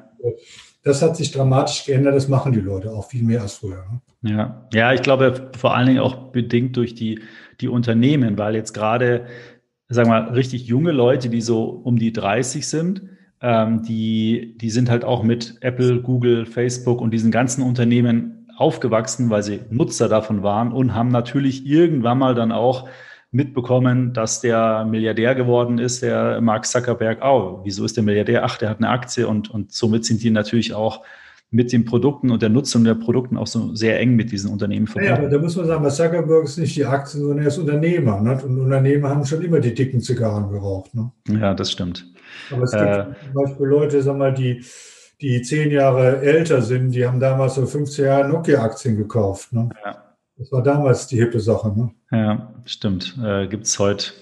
Das 0.82 1.02
hat 1.02 1.16
sich 1.16 1.32
dramatisch 1.32 1.84
geändert. 1.84 2.14
Das 2.14 2.28
machen 2.28 2.52
die 2.52 2.60
Leute 2.60 2.92
auch 2.92 3.06
viel 3.06 3.22
mehr 3.22 3.42
als 3.42 3.54
früher. 3.54 3.84
Ne? 3.90 4.30
Ja. 4.30 4.66
ja, 4.72 4.92
ich 4.92 5.02
glaube 5.02 5.50
vor 5.56 5.74
allen 5.74 5.86
Dingen 5.86 6.00
auch 6.00 6.32
bedingt 6.32 6.76
durch 6.76 6.94
die, 6.94 7.20
die 7.60 7.68
Unternehmen, 7.68 8.38
weil 8.38 8.54
jetzt 8.54 8.72
gerade, 8.72 9.26
sagen 9.88 10.08
wir 10.08 10.22
mal, 10.22 10.32
richtig 10.32 10.66
junge 10.66 10.92
Leute, 10.92 11.28
die 11.28 11.40
so 11.40 11.64
um 11.64 11.98
die 11.98 12.12
30 12.12 12.66
sind, 12.66 13.02
ähm, 13.40 13.82
die, 13.82 14.56
die 14.60 14.70
sind 14.70 14.90
halt 14.90 15.04
auch 15.04 15.22
mit 15.22 15.58
Apple, 15.60 16.00
Google, 16.00 16.46
Facebook 16.46 17.00
und 17.00 17.12
diesen 17.12 17.30
ganzen 17.30 17.62
Unternehmen 17.62 18.35
aufgewachsen, 18.56 19.30
weil 19.30 19.42
sie 19.42 19.60
Nutzer 19.70 20.08
davon 20.08 20.42
waren 20.42 20.72
und 20.72 20.94
haben 20.94 21.08
natürlich 21.08 21.66
irgendwann 21.66 22.18
mal 22.18 22.34
dann 22.34 22.52
auch 22.52 22.88
mitbekommen, 23.30 24.12
dass 24.12 24.40
der 24.40 24.84
Milliardär 24.84 25.34
geworden 25.34 25.78
ist, 25.78 26.02
der 26.02 26.40
Mark 26.40 26.66
Zuckerberg. 26.66 27.18
Oh, 27.22 27.60
wieso 27.64 27.84
ist 27.84 27.96
der 27.96 28.04
Milliardär? 28.04 28.44
Ach, 28.44 28.56
der 28.56 28.70
hat 28.70 28.78
eine 28.78 28.88
Aktie 28.88 29.28
und, 29.28 29.50
und 29.50 29.72
somit 29.72 30.04
sind 30.04 30.22
die 30.22 30.30
natürlich 30.30 30.74
auch 30.74 31.02
mit 31.50 31.72
den 31.72 31.84
Produkten 31.84 32.30
und 32.30 32.42
der 32.42 32.48
Nutzung 32.48 32.82
der 32.84 32.94
Produkten 32.94 33.36
auch 33.36 33.46
so 33.46 33.74
sehr 33.74 34.00
eng 34.00 34.16
mit 34.16 34.32
diesen 34.32 34.50
Unternehmen 34.50 34.86
verbunden. 34.86 35.14
Ja, 35.14 35.18
aber 35.18 35.28
da 35.28 35.38
muss 35.38 35.56
man 35.56 35.66
sagen, 35.66 35.88
Zuckerberg 35.90 36.44
ist 36.44 36.58
nicht 36.58 36.76
die 36.76 36.84
Aktie, 36.84 37.20
sondern 37.20 37.38
er 37.38 37.46
ist 37.46 37.58
Unternehmer. 37.58 38.20
Ne? 38.20 38.40
Und 38.42 38.58
Unternehmer 38.58 39.10
haben 39.10 39.24
schon 39.24 39.42
immer 39.42 39.60
die 39.60 39.74
dicken 39.74 40.00
Zigarren 40.00 40.50
geraucht. 40.50 40.94
Ne? 40.94 41.10
Ja, 41.28 41.54
das 41.54 41.70
stimmt. 41.70 42.06
Aber 42.50 42.64
es 42.64 42.72
gibt 42.72 42.84
äh, 42.84 43.04
zum 43.32 43.44
Beispiel 43.44 43.66
Leute, 43.66 44.02
sag 44.02 44.16
mal, 44.16 44.34
die 44.34 44.64
die 45.20 45.42
zehn 45.42 45.70
Jahre 45.70 46.20
älter 46.20 46.62
sind, 46.62 46.90
die 46.90 47.06
haben 47.06 47.20
damals 47.20 47.54
so 47.54 47.66
15 47.66 48.04
Jahre 48.04 48.28
Nokia-Aktien 48.28 48.96
gekauft. 48.96 49.52
Ne? 49.52 49.70
Ja. 49.84 50.02
Das 50.36 50.52
war 50.52 50.62
damals 50.62 51.06
die 51.06 51.16
hippe 51.16 51.40
Sache. 51.40 51.72
Ne? 51.74 51.90
Ja, 52.10 52.54
stimmt. 52.66 53.16
Äh, 53.24 53.46
Gibt 53.46 53.64
es 53.64 53.78
heute. 53.78 54.12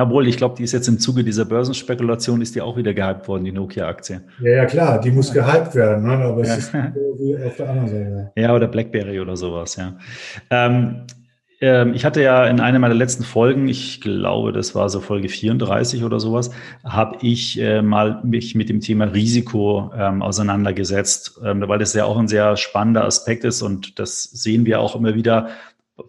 Obwohl, 0.00 0.28
ich 0.28 0.36
glaube, 0.36 0.54
die 0.56 0.62
ist 0.62 0.72
jetzt 0.72 0.86
im 0.86 1.00
Zuge 1.00 1.24
dieser 1.24 1.44
Börsenspekulation, 1.44 2.40
ist 2.40 2.54
die 2.54 2.60
auch 2.60 2.76
wieder 2.76 2.94
gehypt 2.94 3.26
worden, 3.26 3.44
die 3.44 3.52
Nokia-Aktie. 3.52 4.22
Ja, 4.40 4.50
ja, 4.50 4.66
klar, 4.66 5.00
die 5.00 5.10
muss 5.10 5.32
gehypt 5.32 5.74
werden, 5.74 6.04
ne? 6.04 6.12
aber 6.12 6.42
es 6.42 6.48
ja. 6.48 6.54
ist 6.54 7.44
auf 7.44 7.56
der 7.56 7.68
anderen 7.68 7.88
Seite. 7.88 8.32
Ja, 8.36 8.54
oder 8.54 8.68
Blackberry 8.68 9.18
oder 9.18 9.36
sowas, 9.36 9.74
ja. 9.74 9.96
Ähm, 10.50 11.04
ähm, 11.60 11.94
ich 11.94 12.04
hatte 12.04 12.22
ja 12.22 12.46
in 12.46 12.60
einer 12.60 12.78
meiner 12.78 12.94
letzten 12.94 13.24
Folgen, 13.24 13.68
ich 13.68 14.00
glaube, 14.00 14.52
das 14.52 14.74
war 14.74 14.88
so 14.88 15.00
Folge 15.00 15.28
34 15.28 16.04
oder 16.04 16.20
sowas, 16.20 16.50
habe 16.84 17.18
ich 17.22 17.60
äh, 17.60 17.82
mal 17.82 18.20
mich 18.22 18.54
mit 18.54 18.68
dem 18.68 18.80
Thema 18.80 19.06
Risiko 19.06 19.90
ähm, 19.96 20.22
auseinandergesetzt, 20.22 21.40
ähm, 21.44 21.62
weil 21.66 21.78
das 21.78 21.94
ja 21.94 22.04
auch 22.04 22.16
ein 22.16 22.28
sehr 22.28 22.56
spannender 22.56 23.04
Aspekt 23.04 23.44
ist 23.44 23.62
und 23.62 23.98
das 23.98 24.22
sehen 24.22 24.66
wir 24.66 24.80
auch 24.80 24.94
immer 24.94 25.14
wieder 25.14 25.48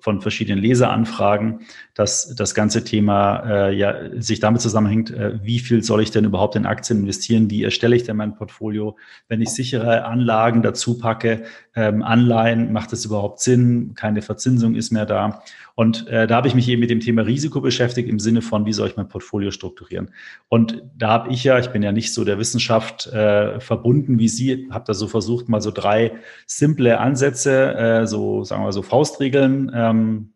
von 0.02 0.22
verschiedenen 0.22 0.62
Leseranfragen, 0.62 1.62
dass 2.00 2.34
das 2.34 2.56
ganze 2.56 2.86
Thema 2.86 3.44
äh, 3.46 3.76
ja 3.76 3.94
sich 4.22 4.40
damit 4.40 4.62
zusammenhängt, 4.62 5.12
äh, 5.12 5.44
wie 5.44 5.60
viel 5.60 5.84
soll 5.84 6.02
ich 6.02 6.12
denn 6.12 6.24
überhaupt 6.24 6.56
in 6.56 6.66
Aktien 6.66 7.02
investieren, 7.02 7.50
wie 7.50 7.64
erstelle 7.64 7.94
ich 7.94 8.04
denn 8.04 8.16
mein 8.16 8.36
Portfolio, 8.36 8.96
wenn 9.28 9.42
ich 9.42 9.50
sichere 9.50 10.06
Anlagen 10.06 10.62
dazu 10.62 10.98
packe, 10.98 11.44
ähm, 11.76 12.02
Anleihen, 12.02 12.72
macht 12.72 12.94
es 12.94 13.04
überhaupt 13.04 13.42
Sinn, 13.42 13.96
keine 13.96 14.22
Verzinsung 14.22 14.76
ist 14.76 14.92
mehr 14.92 15.06
da. 15.06 15.44
Und 15.76 16.08
äh, 16.08 16.26
da 16.26 16.38
habe 16.38 16.48
ich 16.48 16.56
mich 16.56 16.70
eben 16.70 16.80
mit 16.80 16.90
dem 16.90 17.02
Thema 17.02 17.24
Risiko 17.24 17.60
beschäftigt 17.60 18.08
im 18.08 18.20
Sinne 18.20 18.42
von, 18.42 18.66
wie 18.66 18.74
soll 18.74 18.88
ich 18.88 18.96
mein 18.96 19.10
Portfolio 19.10 19.52
strukturieren. 19.52 20.12
Und 20.48 20.82
da 20.98 21.10
habe 21.10 21.34
ich 21.34 21.44
ja, 21.44 21.60
ich 21.60 21.68
bin 21.68 21.84
ja 21.84 21.92
nicht 21.92 22.14
so 22.14 22.24
der 22.24 22.40
Wissenschaft 22.40 23.08
äh, 23.08 23.60
verbunden 23.60 24.20
wie 24.20 24.30
Sie, 24.30 24.70
habe 24.72 24.86
da 24.88 24.94
so 24.94 25.08
versucht, 25.08 25.50
mal 25.50 25.62
so 25.62 25.72
drei 25.72 26.14
simple 26.46 26.98
Ansätze, 27.00 27.76
äh, 27.76 28.08
so 28.08 28.46
sagen 28.46 28.64
wir 28.64 28.72
so 28.72 28.84
Faustregeln 28.84 29.70
ähm, 29.76 30.30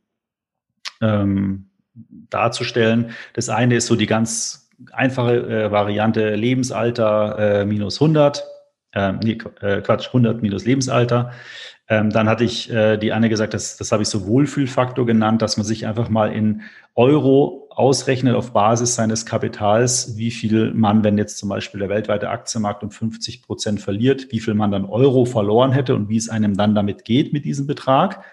ähm, 1.04 1.66
darzustellen. 2.30 3.12
Das 3.34 3.50
eine 3.50 3.76
ist 3.76 3.88
so 3.88 3.96
die 3.96 4.08
ganz 4.08 4.72
einfache 4.92 5.66
äh, 5.66 5.72
Variante 5.72 6.36
Lebensalter 6.36 7.62
äh, 7.62 7.66
minus 7.66 8.02
100. 8.02 8.44
Äh, 8.94 9.14
nee, 9.24 9.38
äh, 9.62 9.82
Quatsch, 9.82 10.08
100 10.08 10.42
minus 10.42 10.66
Lebensalter. 10.66 11.32
Ähm, 11.90 12.12
dann 12.12 12.30
hatte 12.30 12.44
ich 12.44 12.72
äh, 12.72 12.98
die 12.98 13.12
Anne 13.12 13.28
gesagt, 13.30 13.54
das, 13.54 13.78
das 13.78 13.92
habe 13.92 14.04
ich 14.04 14.10
so 14.10 14.26
Wohlfühlfaktor 14.26 15.06
genannt, 15.06 15.42
dass 15.42 15.58
man 15.58 15.66
sich 15.66 15.86
einfach 15.86 16.10
mal 16.10 16.32
in 16.32 16.62
Euro 16.96 17.68
ausrechnet 17.72 18.36
auf 18.36 18.54
Basis 18.54 18.96
seines 18.96 19.26
Kapitals, 19.26 20.16
wie 20.16 20.32
viel 20.32 20.74
man, 20.74 21.04
wenn 21.04 21.18
jetzt 21.18 21.38
zum 21.40 21.50
Beispiel 21.50 21.80
der 21.80 21.90
weltweite 21.90 22.30
Aktienmarkt 22.30 22.84
um 22.84 22.92
50 22.92 23.42
Prozent 23.42 23.82
verliert, 23.82 24.32
wie 24.32 24.40
viel 24.40 24.54
man 24.54 24.72
dann 24.72 24.86
Euro 24.86 25.26
verloren 25.26 25.72
hätte 25.72 25.96
und 25.96 26.08
wie 26.08 26.18
es 26.18 26.30
einem 26.30 26.56
dann 26.56 26.76
damit 26.76 27.04
geht 27.04 27.34
mit 27.34 27.46
diesem 27.46 27.68
Betrag. 27.68 28.24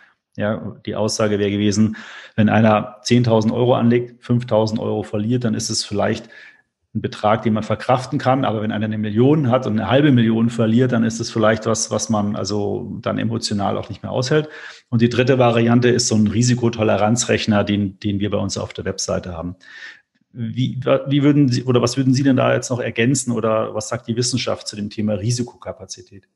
Ja, 0.41 0.75
die 0.87 0.97
Aussage 0.97 1.39
wäre 1.39 1.51
gewesen, 1.51 1.97
wenn 2.35 2.49
einer 2.49 2.97
10.000 3.03 3.53
Euro 3.53 3.75
anlegt, 3.75 4.25
5.000 4.25 4.81
Euro 4.81 5.03
verliert, 5.03 5.45
dann 5.45 5.53
ist 5.53 5.69
es 5.69 5.85
vielleicht 5.85 6.31
ein 6.95 7.03
Betrag, 7.03 7.43
den 7.43 7.53
man 7.53 7.63
verkraften 7.63 8.19
kann. 8.19 8.47
Aber 8.47 8.63
wenn 8.63 8.73
einer 8.73 8.87
eine 8.87 8.97
Million 8.97 9.51
hat 9.51 9.67
und 9.67 9.79
eine 9.79 9.91
halbe 9.91 10.13
Million 10.13 10.49
verliert, 10.49 10.93
dann 10.93 11.05
ist 11.05 11.21
es 11.21 11.31
vielleicht 11.31 11.67
was, 11.67 11.91
was 11.91 12.09
man 12.09 12.37
also 12.37 12.97
dann 13.03 13.19
emotional 13.19 13.77
auch 13.77 13.91
nicht 13.91 14.03
mehr 14.03 14.13
aushält. 14.13 14.49
Und 14.89 15.03
die 15.03 15.11
dritte 15.11 15.39
Variante 15.39 15.91
ist 15.91 16.09
so 16.09 16.15
ein 16.17 16.27
Risikotoleranzrechner, 16.27 17.63
den, 17.63 18.01
den 18.01 18.19
wir 18.19 18.31
bei 18.31 18.39
uns 18.39 18.57
auf 18.57 18.73
der 18.73 18.87
Webseite 18.87 19.37
haben. 19.37 19.57
Wie, 20.33 20.81
wie 21.07 21.23
würden 21.23 21.49
Sie 21.49 21.65
oder 21.65 21.83
was 21.83 21.99
würden 21.99 22.15
Sie 22.15 22.23
denn 22.23 22.37
da 22.37 22.55
jetzt 22.55 22.71
noch 22.71 22.81
ergänzen 22.81 23.33
oder 23.33 23.75
was 23.75 23.91
sagt 23.91 24.09
die 24.09 24.17
Wissenschaft 24.17 24.67
zu 24.67 24.75
dem 24.75 24.89
Thema 24.89 25.15
Risikokapazität? 25.15 26.29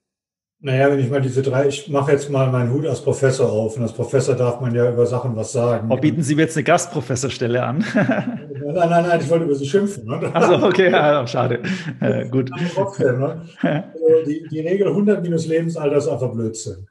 Naja, 0.61 0.91
wenn 0.91 0.99
ich 0.99 1.11
mal 1.11 1.21
diese 1.21 1.43
drei, 1.43 1.69
ich 1.69 1.89
mache 1.89 2.13
jetzt 2.13 2.31
mal 2.31 2.51
meinen 2.51 2.73
Hut 2.73 2.87
als 2.87 3.03
Professor 3.03 3.51
auf 3.51 3.77
und 3.77 3.83
als 3.83 3.93
Professor 3.93 4.35
darf 4.35 4.61
man 4.61 4.75
ja 4.75 4.91
über 4.91 5.05
Sachen 5.05 5.37
was 5.37 5.53
sagen. 5.53 5.89
Oh, 5.91 5.97
bieten 5.97 6.23
Sie 6.23 6.35
mir 6.35 6.43
jetzt 6.43 6.57
eine 6.57 6.65
Gastprofessorstelle 6.65 7.63
an? 7.63 7.85
nein, 7.95 8.75
nein, 8.75 9.07
nein, 9.07 9.21
ich 9.21 9.29
wollte 9.29 9.45
über 9.45 9.55
Sie 9.55 9.67
schimpfen. 9.67 10.07
Ne? 10.07 10.35
Also 10.35 10.67
okay, 10.67 10.91
ja, 10.91 11.27
schade. 11.27 11.61
Äh, 12.01 12.29
gut. 12.29 12.51
trotzdem, 12.75 13.19
ne? 13.19 13.43
also 13.61 14.25
die, 14.27 14.47
die 14.51 14.61
Regel 14.61 14.89
100 14.89 15.23
minus 15.23 15.47
Lebensalter 15.47 15.97
ist 15.97 16.09
einfach 16.09 16.33
Blödsinn. 16.33 16.87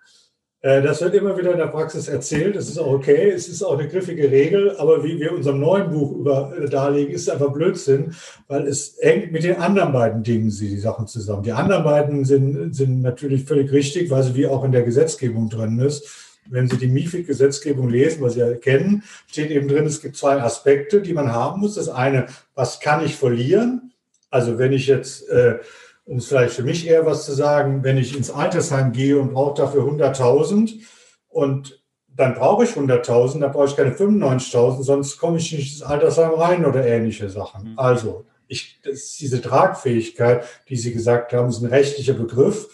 Äh, 0.63 0.81
das 0.81 1.01
wird 1.01 1.13
immer 1.13 1.37
wieder 1.37 1.51
in 1.51 1.57
der 1.57 1.67
Praxis 1.67 2.07
erzählt. 2.07 2.55
Das 2.55 2.69
ist 2.69 2.79
auch 2.79 2.91
okay. 2.91 3.29
Es 3.29 3.47
ist 3.47 3.61
auch 3.61 3.77
eine 3.77 3.87
griffige 3.87 4.31
Regel. 4.31 4.75
Aber 4.77 5.03
wie 5.03 5.19
wir 5.19 5.33
unserem 5.33 5.59
neuen 5.59 5.91
Buch 5.91 6.13
über 6.13 6.53
äh, 6.57 6.67
darlegen, 6.67 7.13
ist 7.13 7.29
einfach 7.29 7.51
Blödsinn, 7.51 8.15
weil 8.47 8.65
es 8.65 8.97
hängt 9.01 9.31
mit 9.31 9.43
den 9.43 9.57
anderen 9.57 9.91
beiden 9.91 10.23
Dingen 10.23 10.49
die 10.49 10.79
Sachen 10.79 11.05
zusammen. 11.05 11.43
Die 11.43 11.51
anderen 11.51 11.83
beiden 11.83 12.25
sind, 12.25 12.73
sind 12.73 13.01
natürlich 13.01 13.43
völlig 13.43 13.71
richtig, 13.71 14.09
weil 14.09 14.23
sie 14.23 14.35
wie 14.35 14.47
auch 14.47 14.63
in 14.63 14.71
der 14.71 14.83
Gesetzgebung 14.83 15.49
drin 15.49 15.79
ist. 15.79 16.09
Wenn 16.49 16.67
Sie 16.67 16.75
die 16.75 16.89
MIFID-Gesetzgebung 16.89 17.89
lesen, 17.89 18.21
was 18.21 18.33
Sie 18.33 18.41
ja 18.41 18.53
kennen, 18.55 19.03
steht 19.27 19.49
eben 19.49 19.69
drin, 19.69 19.85
es 19.85 20.01
gibt 20.01 20.17
zwei 20.17 20.41
Aspekte, 20.41 21.01
die 21.01 21.13
man 21.13 21.31
haben 21.31 21.61
muss. 21.61 21.75
Das 21.75 21.87
eine, 21.87 22.25
was 22.53 22.81
kann 22.81 23.05
ich 23.05 23.15
verlieren? 23.15 23.93
Also 24.29 24.57
wenn 24.57 24.73
ich 24.73 24.87
jetzt 24.87 25.29
äh, 25.29 25.59
um 26.05 26.17
es 26.17 26.27
vielleicht 26.27 26.53
für 26.53 26.63
mich 26.63 26.87
eher 26.87 27.05
was 27.05 27.25
zu 27.25 27.33
sagen, 27.33 27.83
wenn 27.83 27.97
ich 27.97 28.15
ins 28.15 28.31
Altersheim 28.31 28.91
gehe 28.91 29.19
und 29.19 29.33
brauche 29.33 29.61
dafür 29.61 29.83
100.000 29.83 30.81
und 31.29 31.81
dann 32.15 32.35
brauche 32.35 32.63
ich 32.63 32.71
100.000, 32.71 33.39
dann 33.39 33.51
brauche 33.51 33.67
ich 33.67 33.75
keine 33.75 33.91
95.000, 33.91 34.83
sonst 34.83 35.17
komme 35.17 35.37
ich 35.37 35.51
nicht 35.51 35.73
ins 35.73 35.81
Altersheim 35.81 36.31
rein 36.31 36.65
oder 36.65 36.85
ähnliche 36.85 37.29
Sachen. 37.29 37.71
Mhm. 37.71 37.79
Also, 37.79 38.25
ich, 38.47 38.79
diese 38.83 39.41
Tragfähigkeit, 39.41 40.43
die 40.69 40.75
Sie 40.75 40.93
gesagt 40.93 41.33
haben, 41.33 41.49
ist 41.49 41.61
ein 41.61 41.69
rechtlicher 41.69 42.13
Begriff. 42.13 42.67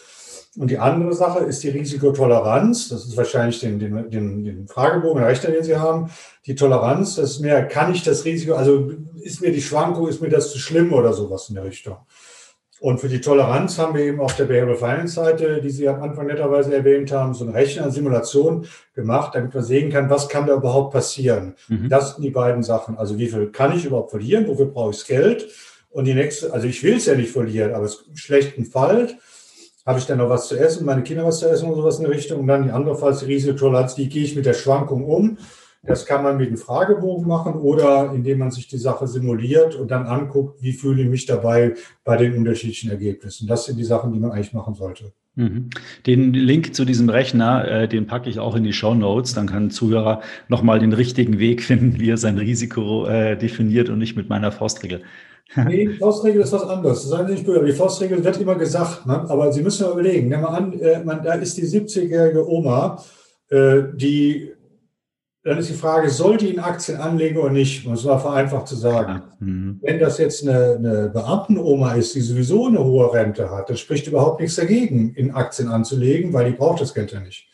Und 0.58 0.72
die 0.72 0.80
andere 0.80 1.14
Sache 1.14 1.40
ist 1.46 1.64
die 1.64 1.70
Risikotoleranz. 1.70 2.90
Das 2.90 3.06
ist 3.06 3.16
wahrscheinlich 3.16 3.60
den, 3.60 3.80
den, 3.80 4.10
den, 4.10 4.44
den 4.44 4.68
Fragebogen, 4.68 5.22
der 5.22 5.30
Rechner, 5.30 5.52
den 5.52 5.64
Sie 5.64 5.78
haben. 5.78 6.10
Die 6.48 6.56
Toleranz, 6.56 7.16
das 7.16 7.32
ist 7.32 7.40
mehr, 7.40 7.66
kann 7.66 7.94
ich 7.94 8.04
das 8.04 8.26
Risiko, 8.26 8.56
also 8.56 8.92
ist 9.22 9.42
mir 9.42 9.52
die 9.52 9.62
Schwankung, 9.62 10.08
ist 10.08 10.22
mir 10.22 10.30
das 10.30 10.52
zu 10.52 10.58
schlimm 10.58 10.92
oder 10.92 11.14
sowas 11.14 11.48
in 11.50 11.56
der 11.56 11.64
Richtung. 11.64 11.98
Und 12.80 13.02
für 13.02 13.10
die 13.10 13.20
Toleranz 13.20 13.78
haben 13.78 13.94
wir 13.94 14.06
eben 14.06 14.22
auf 14.22 14.36
der 14.38 14.46
Behavioral 14.46 14.78
Finance 14.78 15.16
Seite, 15.16 15.62
die 15.62 15.70
Sie 15.70 15.88
am 15.88 16.02
Anfang 16.02 16.28
netterweise 16.28 16.74
erwähnt 16.74 17.12
haben, 17.12 17.34
so 17.34 17.44
eine 17.44 17.54
Rechner-Simulation 17.54 18.68
gemacht, 18.96 19.36
damit 19.36 19.54
man 19.54 19.64
sehen 19.64 19.92
kann, 19.92 20.10
was 20.10 20.30
kann 20.30 20.48
da 20.48 20.56
überhaupt 20.56 20.94
passieren. 20.94 21.56
Mhm. 21.68 21.90
Das 21.90 22.16
sind 22.16 22.24
die 22.24 22.30
beiden 22.30 22.64
Sachen. 22.64 22.98
Also 22.98 23.18
wie 23.18 23.28
viel 23.28 23.48
kann 23.48 23.76
ich 23.76 23.86
überhaupt 23.86 24.12
verlieren? 24.12 24.48
Wofür 24.48 24.68
brauche 24.68 24.92
ich 24.92 24.98
das 24.98 25.08
Geld? 25.08 25.48
Und 25.90 26.06
die 26.06 26.14
nächste, 26.14 26.54
also 26.54 26.68
ich 26.68 26.82
will 26.84 26.98
es 26.98 27.06
ja 27.06 27.16
nicht 27.16 27.32
verlieren, 27.32 27.74
aber 27.74 27.86
im 27.86 28.16
schlechten 28.16 28.64
Fall 28.64 29.10
habe 29.86 30.00
ich 30.00 30.06
dann 30.06 30.20
noch 30.20 30.30
was 30.30 30.48
zu 30.48 30.58
essen, 30.58 30.86
meine 30.86 31.04
Kinder 31.04 31.26
was 31.26 31.40
zu 31.40 31.50
essen 31.50 31.66
oder 31.66 31.82
sowas 31.82 31.98
in 31.98 32.06
der 32.06 32.14
Richtung. 32.14 32.42
Und 32.42 32.48
dann 32.48 32.64
die 32.64 32.72
andere 32.72 32.96
Fall, 32.96 33.18
die 33.20 33.26
Risikotoleranz, 33.26 33.98
wie 33.98 34.08
gehe 34.08 34.24
ich 34.24 34.36
mit 34.36 34.46
der 34.46 34.54
Schwankung 34.54 35.04
um? 35.04 35.38
Das 35.82 36.06
kann 36.06 36.24
man 36.24 36.38
mit 36.38 36.48
einem 36.48 36.58
Fragebogen 36.58 37.26
machen 37.26 37.54
oder 37.54 38.12
indem 38.14 38.40
man 38.40 38.52
sich 38.52 38.68
die 38.68 38.78
Sache 38.78 39.08
simuliert 39.08 39.76
und 39.76 39.90
dann 39.92 40.08
anguckt, 40.08 40.62
wie 40.62 40.74
fühle 40.74 41.04
ich 41.04 41.10
mich 41.10 41.26
dabei 41.26 41.76
bei 42.04 42.18
den 42.18 42.36
unterschiedlichen 42.36 42.92
Ergebnissen. 42.92 43.48
Das 43.48 43.66
sind 43.66 43.78
die 43.78 43.86
Sachen, 43.86 44.12
die 44.12 44.20
man 44.20 44.32
eigentlich 44.32 44.54
machen 44.54 44.74
sollte. 44.74 45.14
Mhm. 45.36 45.70
Den 46.06 46.34
Link 46.34 46.76
zu 46.76 46.84
diesem 46.84 47.08
Rechner, 47.08 47.66
äh, 47.66 47.88
den 47.88 48.08
packe 48.08 48.30
ich 48.30 48.40
auch 48.40 48.56
in 48.56 48.66
die 48.66 48.74
Show 48.74 48.94
Notes. 48.94 49.34
Dann 49.34 49.48
kann 49.48 49.68
ein 49.68 49.72
Zuhörer 49.72 50.22
nochmal 50.50 50.80
den 50.80 50.92
richtigen 50.92 51.40
Weg 51.40 51.64
finden, 51.64 52.00
wie 52.00 52.10
er 52.10 52.18
sein 52.18 52.38
Risiko 52.38 53.06
äh, 53.06 53.38
definiert 53.38 53.90
und 53.90 54.00
nicht 54.00 54.18
mit 54.18 54.28
meiner 54.28 54.52
Faustregel. 54.52 55.02
Nee, 55.56 55.88
die 55.88 55.94
Faustregel 55.96 56.42
ist 56.42 56.52
was 56.52 56.64
anderes. 56.64 57.04
Seien 57.04 57.26
Sie 57.26 57.34
nicht 57.34 57.46
böse, 57.46 57.66
die 57.66 57.72
Faustregel 57.72 58.24
wird 58.24 58.40
immer 58.40 58.56
gesagt, 58.56 59.08
ne? 59.08 59.26
aber 59.30 59.52
Sie 59.52 59.64
müssen 59.64 59.88
mal 59.88 59.94
überlegen. 59.94 60.28
Nehmen 60.28 60.44
wir 60.44 60.52
an, 60.52 60.74
äh, 60.74 61.04
man, 61.04 61.24
da 61.24 61.34
ist 61.36 61.58
die 61.58 61.66
70-jährige 61.66 62.48
Oma, 62.48 63.04
die 63.52 64.52
dann 65.44 65.58
ist 65.58 65.70
die 65.70 65.76
Frage, 65.76 66.10
soll 66.10 66.38
die 66.38 66.50
in 66.50 66.60
Aktien 66.60 66.98
anlegen 66.98 67.38
oder 67.38 67.50
nicht? 67.50 67.86
Es 67.88 68.04
mal 68.04 68.20
vereinfacht 68.20 68.68
zu 68.68 68.76
sagen. 68.76 69.24
Mhm. 69.40 69.80
Wenn 69.82 70.00
das 70.00 70.18
jetzt 70.18 70.46
eine, 70.46 70.76
eine 70.76 71.10
Beamtenoma 71.10 71.94
ist, 71.94 72.14
die 72.14 72.22
sowieso 72.22 72.68
eine 72.68 72.84
hohe 72.84 73.14
Rente 73.14 73.50
hat, 73.50 73.70
dann 73.70 73.78
spricht 73.78 74.08
überhaupt 74.08 74.42
nichts 74.42 74.58
dagegen, 74.58 75.14
in 75.14 75.32
Aktien 75.32 75.70
anzulegen, 75.70 76.34
weil 76.34 76.52
die 76.52 76.58
braucht 76.58 76.82
das 76.82 76.94
Geld 76.94 77.14
ja 77.14 77.22
nicht. 77.22 77.48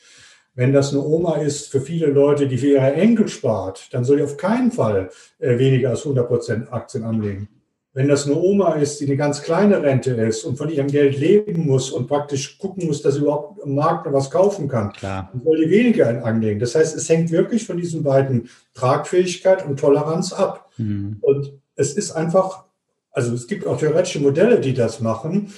Wenn 0.55 0.73
das 0.73 0.93
eine 0.93 1.03
Oma 1.03 1.35
ist 1.35 1.69
für 1.69 1.81
viele 1.81 2.07
Leute, 2.07 2.47
die 2.47 2.57
für 2.57 2.67
ihre 2.67 2.93
Enkel 2.93 3.27
spart, 3.27 3.93
dann 3.93 4.03
soll 4.03 4.17
die 4.17 4.23
auf 4.23 4.37
keinen 4.37 4.71
Fall 4.71 5.09
äh, 5.39 5.59
weniger 5.59 5.89
als 5.89 6.03
100 6.03 6.27
Prozent 6.27 6.73
Aktien 6.73 7.03
anlegen. 7.03 7.49
Wenn 7.95 8.09
das 8.09 8.25
eine 8.25 8.35
Oma 8.35 8.73
ist, 8.73 8.99
die 8.99 9.05
eine 9.05 9.15
ganz 9.15 9.41
kleine 9.41 9.81
Rente 9.81 10.11
ist 10.11 10.43
und 10.43 10.57
von 10.57 10.67
ihrem 10.67 10.87
Geld 10.87 11.17
leben 11.17 11.65
muss 11.65 11.91
und 11.91 12.07
praktisch 12.07 12.57
gucken 12.57 12.87
muss, 12.87 13.01
dass 13.01 13.13
sie 13.13 13.21
überhaupt 13.21 13.63
im 13.63 13.73
Markt 13.73 14.05
noch 14.05 14.11
was 14.11 14.29
kaufen 14.29 14.67
kann, 14.67 14.91
Klar. 14.91 15.29
dann 15.31 15.41
soll 15.41 15.63
die 15.63 15.71
weniger 15.71 16.25
anlegen. 16.25 16.59
Das 16.59 16.75
heißt, 16.75 16.93
es 16.93 17.07
hängt 17.07 17.31
wirklich 17.31 17.65
von 17.65 17.77
diesen 17.77 18.03
beiden 18.03 18.49
Tragfähigkeit 18.73 19.65
und 19.65 19.79
Toleranz 19.79 20.33
ab. 20.33 20.69
Mhm. 20.75 21.19
Und 21.21 21.53
es 21.77 21.93
ist 21.93 22.11
einfach, 22.11 22.65
also 23.11 23.33
es 23.33 23.47
gibt 23.47 23.65
auch 23.65 23.77
theoretische 23.77 24.19
Modelle, 24.19 24.59
die 24.59 24.73
das 24.73 24.99
machen. 24.99 25.53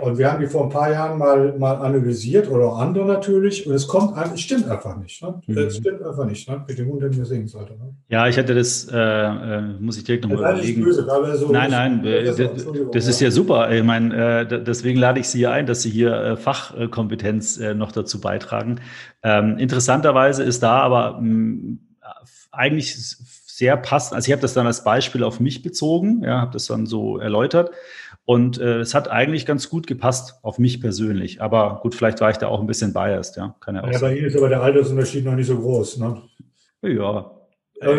Und 0.00 0.16
wir 0.16 0.32
haben 0.32 0.40
die 0.40 0.46
vor 0.46 0.64
ein 0.64 0.70
paar 0.70 0.90
Jahren 0.90 1.18
mal, 1.18 1.56
mal 1.58 1.74
analysiert 1.74 2.48
oder 2.50 2.66
auch 2.66 2.78
andere 2.78 3.04
natürlich. 3.04 3.66
Und 3.66 3.74
es 3.74 3.86
kommt, 3.86 4.16
es 4.32 4.40
stimmt 4.40 4.66
einfach 4.68 4.96
nicht. 4.96 5.22
Ne? 5.22 5.40
Mhm. 5.46 5.58
Es 5.58 5.76
stimmt 5.76 6.02
einfach 6.02 6.24
nicht. 6.24 6.48
Ne? 6.48 6.64
Mit 6.66 6.78
dem 6.78 6.88
Hund 6.88 7.02
in 7.02 7.12
der 7.12 7.24
sollte. 7.24 7.72
Ne? 7.74 7.94
Ja, 8.08 8.26
ich 8.26 8.38
hatte 8.38 8.54
das, 8.54 8.88
äh, 8.90 8.96
äh 8.96 9.62
muss 9.78 9.98
ich 9.98 10.04
direkt 10.04 10.24
nochmal 10.24 10.54
überlegen. 10.54 10.82
Böse, 10.82 11.06
so 11.36 11.52
nein, 11.52 11.70
nein, 11.70 12.04
äh, 12.06 12.24
das, 12.24 12.66
das 12.92 13.06
ist 13.06 13.20
ja 13.20 13.30
super. 13.30 13.70
Ich 13.70 13.84
meine, 13.84 14.40
äh, 14.40 14.64
deswegen 14.64 14.98
lade 14.98 15.20
ich 15.20 15.28
Sie 15.28 15.38
hier 15.38 15.52
ein, 15.52 15.66
dass 15.66 15.82
Sie 15.82 15.90
hier 15.90 16.12
äh, 16.12 16.36
Fachkompetenz 16.36 17.58
äh, 17.58 17.74
noch 17.74 17.92
dazu 17.92 18.20
beitragen. 18.20 18.80
Ähm, 19.22 19.58
interessanterweise 19.58 20.42
ist 20.42 20.62
da 20.62 20.80
aber 20.80 21.20
mh, 21.20 21.28
mm, 21.28 21.78
eigentlich 22.50 22.96
sehr 22.96 23.76
passend. 23.76 24.14
Also 24.14 24.26
ich 24.26 24.32
habe 24.32 24.42
das 24.42 24.54
dann 24.54 24.66
als 24.66 24.84
Beispiel 24.84 25.22
auf 25.22 25.38
mich 25.38 25.62
bezogen, 25.62 26.22
ja, 26.24 26.40
habe 26.40 26.52
das 26.52 26.66
dann 26.66 26.86
so 26.86 27.18
erläutert. 27.18 27.70
Und 28.24 28.60
äh, 28.60 28.78
es 28.80 28.94
hat 28.94 29.10
eigentlich 29.10 29.46
ganz 29.46 29.68
gut 29.68 29.86
gepasst 29.86 30.38
auf 30.42 30.58
mich 30.58 30.80
persönlich. 30.80 31.42
Aber 31.42 31.80
gut, 31.82 31.94
vielleicht 31.94 32.20
war 32.20 32.30
ich 32.30 32.36
da 32.36 32.46
auch 32.46 32.60
ein 32.60 32.66
bisschen 32.66 32.92
biased, 32.92 33.36
ja. 33.36 33.56
Kann 33.60 33.74
ja, 33.74 33.90
ja 33.90 33.98
bei 33.98 34.16
Ihnen 34.16 34.26
ist 34.26 34.36
aber 34.36 34.48
der 34.48 34.62
Altersunterschied 34.62 35.24
noch 35.24 35.34
nicht 35.34 35.48
so 35.48 35.58
groß, 35.58 35.98
ne? 35.98 36.22
Ja. 36.82 37.32
Aber 37.80 37.96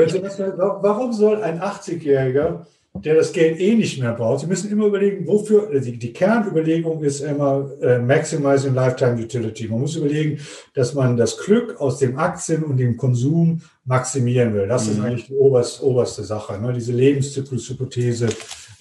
warum 0.81 1.11
soll 1.11 1.43
ein 1.43 1.59
80-Jähriger 1.59 2.65
der 2.95 3.15
das 3.15 3.33
Geld 3.33 3.59
eh 3.59 3.73
nicht 3.73 3.99
mehr 3.99 4.13
braucht. 4.13 4.41
Sie 4.41 4.47
müssen 4.47 4.71
immer 4.71 4.85
überlegen, 4.85 5.25
wofür, 5.25 5.67
also 5.69 5.83
die, 5.89 5.97
die 5.97 6.13
Kernüberlegung 6.13 7.03
ist 7.03 7.21
immer 7.21 7.67
äh, 7.81 7.97
Maximizing 7.97 8.75
Lifetime 8.75 9.21
Utility. 9.21 9.67
Man 9.67 9.81
muss 9.81 9.95
überlegen, 9.95 10.39
dass 10.75 10.93
man 10.93 11.17
das 11.17 11.39
Glück 11.39 11.81
aus 11.81 11.97
dem 11.97 12.19
Aktien 12.19 12.63
und 12.63 12.77
dem 12.77 12.95
Konsum 12.95 13.61
maximieren 13.85 14.53
will. 14.53 14.67
Das 14.67 14.85
mhm. 14.85 14.91
ist 14.91 14.99
eigentlich 14.99 15.25
die 15.25 15.33
oberst, 15.33 15.81
oberste 15.81 16.23
Sache, 16.23 16.61
ne? 16.61 16.71
diese 16.71 16.93
Lebenszyklushypothese 16.93 18.29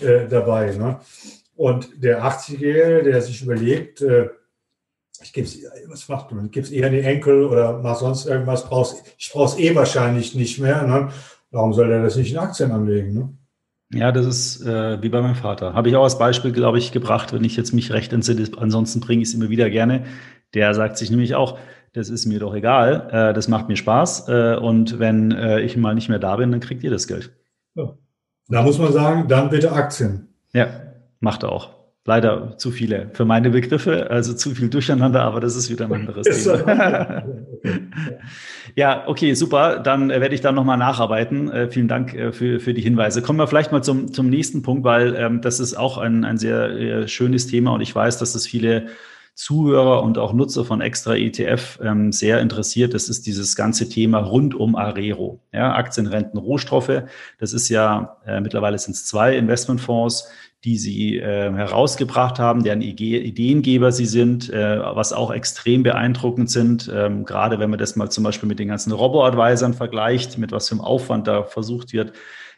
äh, 0.00 0.28
dabei. 0.28 0.74
Ne? 0.74 1.00
Und 1.54 2.02
der 2.02 2.24
80-Jährige, 2.24 3.10
der 3.10 3.22
sich 3.22 3.42
überlegt, 3.42 4.02
äh, 4.02 4.30
ich 5.22 5.32
gebe 5.32 5.46
es, 5.46 5.58
was 5.88 6.08
macht 6.08 6.32
man? 6.32 6.50
Gebe 6.50 6.66
es 6.66 6.72
eher 6.72 6.86
an 6.86 6.92
die 6.92 7.00
Enkel 7.00 7.44
oder 7.44 7.78
mach 7.78 7.96
sonst 7.96 8.26
irgendwas, 8.26 8.68
brauch's, 8.68 9.02
ich 9.18 9.30
brauche 9.32 9.54
es 9.54 9.58
eh 9.58 9.74
wahrscheinlich 9.74 10.34
nicht 10.34 10.58
mehr. 10.58 10.82
Ne? 10.86 11.10
Warum 11.50 11.72
soll 11.72 11.90
er 11.90 12.02
das 12.02 12.16
nicht 12.16 12.32
in 12.32 12.38
Aktien 12.38 12.72
anlegen? 12.72 13.14
Ne? 13.14 13.32
Ja, 13.94 14.10
das 14.10 14.26
ist 14.26 14.66
äh, 14.66 15.02
wie 15.02 15.10
bei 15.10 15.20
meinem 15.20 15.34
Vater. 15.34 15.74
Habe 15.74 15.90
ich 15.90 15.96
auch 15.96 16.04
als 16.04 16.18
Beispiel, 16.18 16.52
glaube 16.52 16.78
ich, 16.78 16.92
gebracht, 16.92 17.32
wenn 17.32 17.44
ich 17.44 17.56
jetzt 17.56 17.72
mich 17.72 17.92
recht 17.92 18.12
entsinne. 18.12 18.48
Ansonsten 18.56 19.00
bringe 19.00 19.22
ich 19.22 19.28
es 19.28 19.34
immer 19.34 19.50
wieder 19.50 19.68
gerne. 19.68 20.06
Der 20.54 20.74
sagt 20.74 20.96
sich 20.96 21.10
nämlich 21.10 21.34
auch, 21.34 21.58
das 21.92 22.08
ist 22.08 22.24
mir 22.24 22.40
doch 22.40 22.54
egal, 22.54 23.08
äh, 23.12 23.34
das 23.34 23.48
macht 23.48 23.68
mir 23.68 23.76
Spaß. 23.76 24.28
Äh, 24.28 24.56
und 24.56 24.98
wenn 24.98 25.30
äh, 25.30 25.60
ich 25.60 25.76
mal 25.76 25.94
nicht 25.94 26.08
mehr 26.08 26.18
da 26.18 26.36
bin, 26.36 26.50
dann 26.50 26.60
kriegt 26.60 26.82
ihr 26.82 26.90
das 26.90 27.06
Geld. 27.06 27.32
Ja. 27.74 27.96
Da 28.52 28.60
muss 28.60 28.78
man 28.78 28.92
sagen, 28.92 29.28
dann 29.28 29.48
bitte 29.48 29.72
Aktien. 29.72 30.28
Ja, 30.52 30.66
macht 31.20 31.42
auch. 31.42 31.70
Leider 32.04 32.58
zu 32.58 32.70
viele 32.70 33.08
für 33.14 33.24
meine 33.24 33.48
Begriffe, 33.48 34.10
also 34.10 34.34
zu 34.34 34.50
viel 34.50 34.68
Durcheinander, 34.68 35.22
aber 35.22 35.40
das 35.40 35.56
ist 35.56 35.70
wieder 35.70 35.86
ein 35.86 35.92
anderes 35.94 36.26
Thema. 36.44 37.22
ja, 38.74 39.04
okay, 39.06 39.32
super. 39.32 39.78
Dann 39.78 40.10
äh, 40.10 40.20
werde 40.20 40.34
ich 40.34 40.42
da 40.42 40.52
nochmal 40.52 40.76
nacharbeiten. 40.76 41.50
Äh, 41.50 41.70
vielen 41.70 41.88
Dank 41.88 42.12
äh, 42.12 42.32
für, 42.32 42.60
für 42.60 42.74
die 42.74 42.82
Hinweise. 42.82 43.22
Kommen 43.22 43.38
wir 43.38 43.46
vielleicht 43.46 43.72
mal 43.72 43.82
zum, 43.82 44.12
zum 44.12 44.28
nächsten 44.28 44.60
Punkt, 44.60 44.84
weil 44.84 45.14
ähm, 45.16 45.40
das 45.40 45.58
ist 45.58 45.74
auch 45.74 45.96
ein, 45.96 46.26
ein 46.26 46.36
sehr 46.36 47.08
schönes 47.08 47.46
Thema 47.46 47.72
und 47.72 47.80
ich 47.80 47.94
weiß, 47.94 48.18
dass 48.18 48.34
es 48.34 48.46
viele 48.46 48.88
Zuhörer 49.34 50.02
und 50.02 50.18
auch 50.18 50.32
Nutzer 50.32 50.64
von 50.64 50.80
Extra 50.80 51.16
ETF 51.16 51.78
ähm, 51.82 52.12
sehr 52.12 52.40
interessiert. 52.40 52.92
Das 52.92 53.08
ist 53.08 53.26
dieses 53.26 53.56
ganze 53.56 53.88
Thema 53.88 54.18
rund 54.18 54.54
um 54.54 54.76
Arero. 54.76 55.40
Ja, 55.52 55.74
Aktien, 55.74 56.06
Renten, 56.06 56.36
Rohstoffe. 56.36 57.02
Das 57.38 57.52
ist 57.52 57.68
ja, 57.70 58.18
äh, 58.26 58.40
mittlerweile 58.40 58.78
sind 58.78 58.94
es 58.94 59.06
zwei 59.06 59.36
Investmentfonds, 59.36 60.28
die 60.64 60.76
sie 60.76 61.18
äh, 61.18 61.52
herausgebracht 61.52 62.38
haben, 62.38 62.62
deren 62.62 62.82
Ideengeber 62.82 63.90
sie 63.90 64.06
sind, 64.06 64.48
äh, 64.50 64.78
was 64.78 65.12
auch 65.12 65.32
extrem 65.32 65.82
beeindruckend 65.82 66.50
sind, 66.50 66.90
ähm, 66.94 67.24
gerade 67.24 67.58
wenn 67.58 67.70
man 67.70 67.80
das 67.80 67.96
mal 67.96 68.10
zum 68.10 68.22
Beispiel 68.22 68.48
mit 68.48 68.60
den 68.60 68.68
ganzen 68.68 68.92
Robo-Advisern 68.92 69.74
vergleicht, 69.74 70.38
mit 70.38 70.52
was 70.52 70.68
für 70.68 70.74
einem 70.74 70.82
Aufwand 70.82 71.26
da 71.26 71.42
versucht 71.42 71.92
wird, 71.92 72.12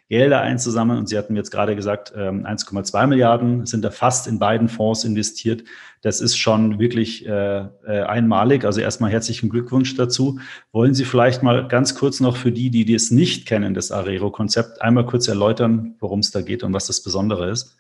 Gelder 0.09 0.41
einzusammeln. 0.41 0.99
Und 0.99 1.09
Sie 1.09 1.17
hatten 1.17 1.35
jetzt 1.37 1.51
gerade 1.51 1.75
gesagt, 1.75 2.13
ähm, 2.17 2.45
1,2 2.45 3.07
Milliarden 3.07 3.67
sind 3.67 3.83
da 3.83 3.91
fast 3.91 4.27
in 4.27 4.39
beiden 4.39 4.69
Fonds 4.69 5.05
investiert. 5.05 5.65
Das 6.03 6.21
ist 6.21 6.37
schon 6.37 6.79
wirklich 6.79 7.27
äh, 7.27 7.61
äh, 7.61 8.03
einmalig. 8.03 8.65
Also 8.65 8.81
erstmal 8.81 9.11
herzlichen 9.11 9.49
Glückwunsch 9.49 9.97
dazu. 9.97 10.39
Wollen 10.73 10.95
Sie 10.95 11.05
vielleicht 11.05 11.43
mal 11.43 11.67
ganz 11.69 11.95
kurz 11.95 12.21
noch 12.21 12.37
für 12.37 12.53
die, 12.53 12.71
die 12.71 12.85
das 12.85 13.11
nicht 13.11 13.47
kennen, 13.47 13.73
das 13.73 13.91
Arero-Konzept, 13.91 14.83
einmal 14.83 15.07
kurz 15.07 15.29
erläutern, 15.29 15.95
worum 16.01 16.21
es 16.21 16.31
da 16.31 16.43
geht 16.43 16.63
und 16.63 16.75
was 16.75 16.87
das 16.87 17.03
Besondere 17.03 17.51
ist? 17.51 17.79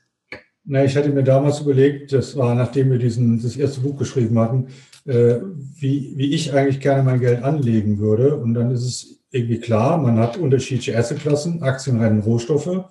Na, 0.66 0.82
ich 0.82 0.96
hatte 0.96 1.10
mir 1.10 1.24
damals 1.24 1.60
überlegt, 1.60 2.12
das 2.14 2.36
war 2.36 2.54
nachdem 2.54 2.90
wir 2.90 2.98
diesen, 2.98 3.42
das 3.42 3.54
erste 3.54 3.82
Buch 3.82 3.98
geschrieben 3.98 4.38
hatten, 4.38 4.68
äh, 5.04 5.36
wie, 5.78 6.14
wie 6.16 6.32
ich 6.32 6.54
eigentlich 6.54 6.80
gerne 6.80 7.02
mein 7.02 7.20
Geld 7.20 7.42
anlegen 7.42 7.98
würde. 7.98 8.34
Und 8.36 8.54
dann 8.54 8.70
ist 8.70 8.84
es 8.84 9.23
irgendwie 9.34 9.58
klar, 9.58 9.98
man 9.98 10.18
hat 10.18 10.36
unterschiedliche 10.36 10.96
Assetklassen, 10.96 11.62
Aktien, 11.62 12.00
Rennen, 12.00 12.20
Rohstoffe 12.20 12.84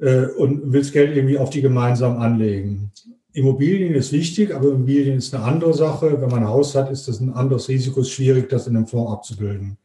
äh, 0.00 0.26
und 0.36 0.72
will 0.72 0.80
das 0.80 0.92
Geld 0.92 1.16
irgendwie 1.16 1.38
auf 1.38 1.50
die 1.50 1.62
gemeinsam 1.62 2.18
anlegen. 2.18 2.92
Immobilien 3.32 3.94
ist 3.94 4.12
wichtig, 4.12 4.54
aber 4.54 4.68
Immobilien 4.68 5.18
ist 5.18 5.34
eine 5.34 5.44
andere 5.44 5.74
Sache. 5.74 6.20
Wenn 6.20 6.30
man 6.30 6.40
ein 6.40 6.48
Haus 6.48 6.74
hat, 6.74 6.90
ist 6.90 7.08
das 7.08 7.20
ein 7.20 7.32
anderes 7.34 7.68
Risiko, 7.68 8.00
ist 8.00 8.10
schwierig, 8.10 8.48
das 8.48 8.66
in 8.66 8.76
einem 8.76 8.86
Fonds 8.86 9.12
abzubilden. 9.12 9.76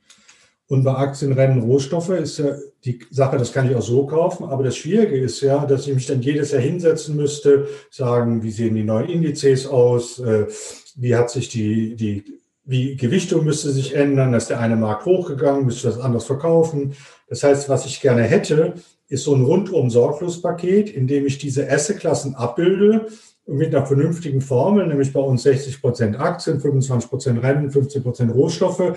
Und 0.67 0.83
bei 0.83 0.93
Aktienrennen 0.93 1.62
Rohstoffe 1.62 2.09
ist 2.09 2.38
ja 2.38 2.55
die 2.86 2.99
Sache, 3.12 3.38
das 3.38 3.51
kann 3.51 3.69
ich 3.69 3.75
auch 3.75 3.81
so 3.81 4.05
kaufen. 4.05 4.45
Aber 4.45 4.63
das 4.63 4.77
Schwierige 4.77 5.17
ist 5.17 5.41
ja, 5.41 5.65
dass 5.65 5.88
ich 5.88 5.93
mich 5.93 6.05
dann 6.07 6.21
jedes 6.21 6.51
Jahr 6.51 6.62
hinsetzen 6.62 7.15
müsste, 7.15 7.67
sagen, 7.89 8.43
wie 8.43 8.51
sehen 8.51 8.75
die 8.75 8.83
neuen 8.83 9.09
Indizes 9.09 9.67
aus, 9.67 10.19
äh, 10.19 10.47
wie 10.95 11.15
hat 11.15 11.29
sich 11.29 11.49
die, 11.49 11.95
die 11.95 12.23
wie 12.65 12.95
Gewichtung 12.95 13.43
müsste 13.43 13.71
sich 13.71 13.95
ändern, 13.95 14.32
dass 14.32 14.47
der 14.47 14.60
eine 14.60 14.76
Markt 14.76 15.06
hochgegangen, 15.06 15.65
müsste 15.65 15.88
das 15.88 15.99
anders 15.99 16.26
verkaufen. 16.26 16.95
Das 17.28 17.43
heißt, 17.43 17.67
was 17.69 17.86
ich 17.86 17.99
gerne 18.02 18.23
hätte, 18.23 18.76
ist 19.10 19.26
so 19.26 19.36
ein 19.36 19.43
rundum 19.43 19.89
Sorglos-Paket, 19.89 20.89
in 20.89 21.08
dem 21.08 21.26
ich 21.26 21.38
diese 21.38 21.69
Asset-Klassen 21.69 22.36
abbilde 22.36 23.08
mit 23.45 23.76
einer 23.76 23.86
vernünftigen 23.86 24.39
Formel, 24.39 24.88
nämlich 24.88 25.12
bei 25.12 25.19
uns 25.19 25.43
60 25.43 25.82
Prozent 25.82 26.19
Aktien, 26.19 26.62
25 26.62 27.10
Prozent 27.10 27.43
Renten, 27.43 27.71
15 27.71 28.02
Prozent 28.02 28.34
Rohstoffe, 28.34 28.93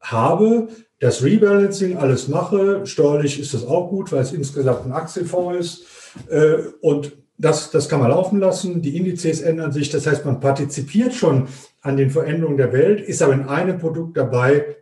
habe, 0.00 0.68
das 1.00 1.22
Rebalancing 1.22 1.96
alles 1.96 2.28
mache. 2.28 2.86
Steuerlich 2.86 3.40
ist 3.40 3.54
das 3.54 3.66
auch 3.66 3.88
gut, 3.88 4.12
weil 4.12 4.20
es 4.20 4.32
insgesamt 4.32 4.84
ein 4.84 4.92
Aktienfonds 4.92 5.58
ist. 5.58 5.84
Äh, 6.30 6.56
und 6.80 7.12
das, 7.36 7.70
das 7.70 7.88
kann 7.88 8.00
man 8.00 8.10
laufen 8.10 8.38
lassen. 8.38 8.82
Die 8.82 8.96
Indizes 8.96 9.40
ändern 9.40 9.72
sich. 9.72 9.90
Das 9.90 10.06
heißt, 10.06 10.24
man 10.24 10.40
partizipiert 10.40 11.14
schon 11.14 11.48
an 11.80 11.96
den 11.96 12.10
Veränderungen 12.10 12.56
der 12.56 12.72
Welt, 12.72 13.00
ist 13.00 13.22
aber 13.22 13.32
in 13.32 13.48
einem 13.48 13.78
Produkt 13.78 14.16
dabei. 14.16 14.76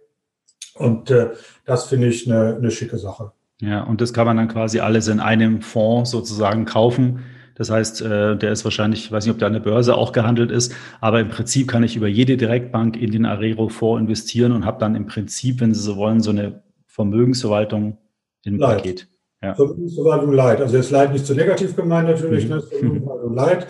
Und 0.74 1.10
äh, 1.10 1.30
das 1.64 1.84
finde 1.84 2.08
ich 2.08 2.30
eine, 2.30 2.56
eine 2.56 2.70
schicke 2.70 2.98
Sache. 2.98 3.32
Ja, 3.60 3.82
und 3.82 4.00
das 4.00 4.12
kann 4.12 4.26
man 4.26 4.36
dann 4.36 4.48
quasi 4.48 4.80
alles 4.80 5.08
in 5.08 5.20
einem 5.20 5.62
Fonds 5.62 6.10
sozusagen 6.10 6.64
kaufen 6.64 7.20
das 7.54 7.70
heißt, 7.70 8.02
äh, 8.02 8.36
der 8.36 8.52
ist 8.52 8.64
wahrscheinlich, 8.64 9.04
ich 9.04 9.12
weiß 9.12 9.24
nicht, 9.24 9.32
ob 9.32 9.38
der 9.38 9.46
an 9.46 9.52
der 9.52 9.60
Börse 9.60 9.94
auch 9.94 10.12
gehandelt 10.12 10.50
ist, 10.50 10.74
aber 11.00 11.20
im 11.20 11.28
Prinzip 11.28 11.68
kann 11.68 11.82
ich 11.82 11.96
über 11.96 12.08
jede 12.08 12.36
Direktbank 12.36 12.96
in 12.96 13.12
den 13.12 13.26
Arero-Fonds 13.26 14.00
investieren 14.00 14.52
und 14.52 14.64
habe 14.64 14.78
dann 14.80 14.94
im 14.94 15.06
Prinzip, 15.06 15.60
wenn 15.60 15.74
Sie 15.74 15.80
so 15.80 15.96
wollen, 15.96 16.20
so 16.20 16.30
eine 16.30 16.62
Vermögensverwaltung 16.86 17.98
im. 18.44 18.58
Paket. 18.58 19.08
Ja. 19.42 19.54
Vermögensverwaltung 19.54 20.32
Light. 20.32 20.60
Also 20.60 20.76
jetzt 20.76 20.90
Light 20.90 21.12
nicht 21.12 21.26
zu 21.26 21.34
negativ 21.34 21.74
gemeint 21.74 22.08
natürlich, 22.08 22.44
mhm. 22.44 22.56
ne? 22.56 22.62
Vermögensverwaltung 22.62 23.34
Light. 23.34 23.66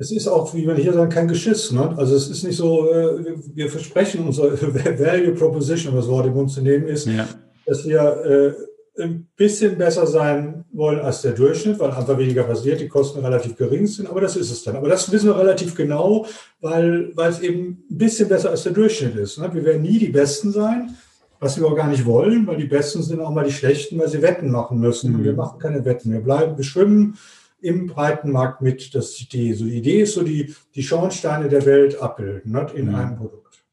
Es 0.00 0.12
ist 0.12 0.28
auch, 0.28 0.54
wie 0.54 0.64
man 0.64 0.76
hier 0.76 0.92
sagen, 0.92 1.10
kein 1.10 1.26
Geschiss. 1.26 1.72
Ne? 1.72 1.92
Also 1.96 2.14
es 2.14 2.30
ist 2.30 2.44
nicht 2.44 2.56
so, 2.56 2.88
äh, 2.92 3.34
wir 3.54 3.68
versprechen 3.68 4.24
unsere 4.24 4.52
Value 4.98 5.32
Proposition, 5.32 5.92
um 5.92 5.98
das 5.98 6.08
Wort 6.08 6.26
im 6.26 6.34
Mund 6.34 6.50
zu 6.50 6.62
nehmen, 6.62 6.86
ist, 6.86 7.06
ja. 7.06 7.26
dass 7.66 7.84
wir 7.84 8.54
äh, 8.98 9.02
ein 9.02 9.28
bisschen 9.36 9.76
besser 9.76 10.06
sein 10.06 10.64
wollen 10.72 11.00
als 11.00 11.22
der 11.22 11.32
Durchschnitt, 11.32 11.78
weil 11.78 11.90
einfach 11.90 12.18
weniger 12.18 12.44
passiert, 12.44 12.80
die 12.80 12.88
Kosten 12.88 13.24
relativ 13.24 13.56
gering 13.56 13.86
sind, 13.86 14.08
aber 14.08 14.20
das 14.20 14.36
ist 14.36 14.50
es 14.50 14.62
dann. 14.62 14.76
Aber 14.76 14.88
das 14.88 15.10
wissen 15.10 15.28
wir 15.28 15.38
relativ 15.38 15.74
genau, 15.74 16.26
weil, 16.60 17.10
weil 17.16 17.30
es 17.30 17.40
eben 17.40 17.84
ein 17.90 17.98
bisschen 17.98 18.28
besser 18.28 18.50
als 18.50 18.64
der 18.64 18.72
Durchschnitt 18.72 19.16
ist. 19.16 19.38
Ne? 19.38 19.50
Wir 19.52 19.64
werden 19.64 19.82
nie 19.82 19.98
die 19.98 20.08
Besten 20.08 20.52
sein, 20.52 20.96
was 21.40 21.58
wir 21.58 21.66
auch 21.66 21.76
gar 21.76 21.88
nicht 21.88 22.04
wollen, 22.04 22.46
weil 22.46 22.56
die 22.56 22.66
Besten 22.66 23.02
sind 23.02 23.20
auch 23.20 23.32
mal 23.32 23.44
die 23.44 23.52
Schlechten, 23.52 23.98
weil 23.98 24.08
sie 24.08 24.22
Wetten 24.22 24.50
machen 24.50 24.78
müssen. 24.78 25.18
Mhm. 25.18 25.24
Wir 25.24 25.32
machen 25.34 25.58
keine 25.58 25.84
Wetten, 25.84 26.12
wir 26.12 26.20
bleiben, 26.20 26.56
wir 26.56 26.64
schwimmen 26.64 27.16
im 27.60 27.86
breiten 27.86 28.30
Markt 28.30 28.60
mit. 28.60 28.94
Das 28.94 29.14
die, 29.14 29.52
so 29.52 29.64
die 29.64 29.78
Idee 29.78 30.02
ist 30.02 30.14
so, 30.14 30.22
die, 30.22 30.54
die 30.74 30.82
Schornsteine 30.82 31.48
der 31.48 31.66
Welt 31.66 32.00
abbilden 32.00 32.52
ne? 32.52 32.66
in 32.74 32.88
mhm. 32.88 32.94
einem 32.94 33.16
Produkt. 33.16 33.64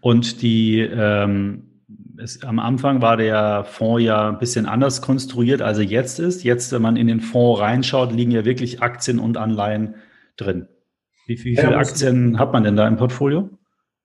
Und 0.00 0.42
die 0.42 0.80
ähm 0.80 1.64
es, 2.20 2.42
am 2.42 2.58
Anfang 2.58 3.00
war 3.00 3.16
der 3.16 3.64
Fonds 3.64 4.02
ja 4.02 4.28
ein 4.28 4.38
bisschen 4.38 4.66
anders 4.66 5.02
konstruiert, 5.02 5.62
als 5.62 5.78
er 5.78 5.84
jetzt 5.84 6.18
ist. 6.18 6.44
Jetzt, 6.44 6.72
wenn 6.72 6.82
man 6.82 6.96
in 6.96 7.06
den 7.06 7.20
Fonds 7.20 7.60
reinschaut, 7.60 8.12
liegen 8.12 8.30
ja 8.30 8.44
wirklich 8.44 8.82
Aktien 8.82 9.18
und 9.18 9.36
Anleihen 9.36 9.94
drin. 10.36 10.68
Wie, 11.26 11.36
wie 11.44 11.56
viele 11.56 11.72
ja, 11.72 11.78
Aktien 11.78 12.38
hat 12.38 12.52
man 12.52 12.64
denn 12.64 12.76
da 12.76 12.88
im 12.88 12.96
Portfolio? 12.96 13.50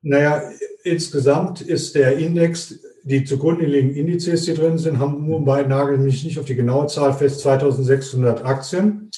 Naja, 0.01 0.41
insgesamt 0.83 1.61
ist 1.61 1.95
der 1.95 2.17
Index, 2.17 2.79
die 3.03 3.23
zugrunde 3.23 3.65
liegenden 3.65 3.97
Indizes, 3.97 4.45
die 4.45 4.53
drin 4.53 4.77
sind, 4.77 4.99
haben 4.99 5.25
nur 5.25 5.43
bei 5.43 5.63
Nagel 5.63 5.97
mich 5.97 6.23
nicht 6.23 6.39
auf 6.39 6.45
die 6.45 6.55
genaue 6.55 6.87
Zahl 6.87 7.13
fest, 7.13 7.41
2600 7.41 8.45
Aktien. 8.45 9.09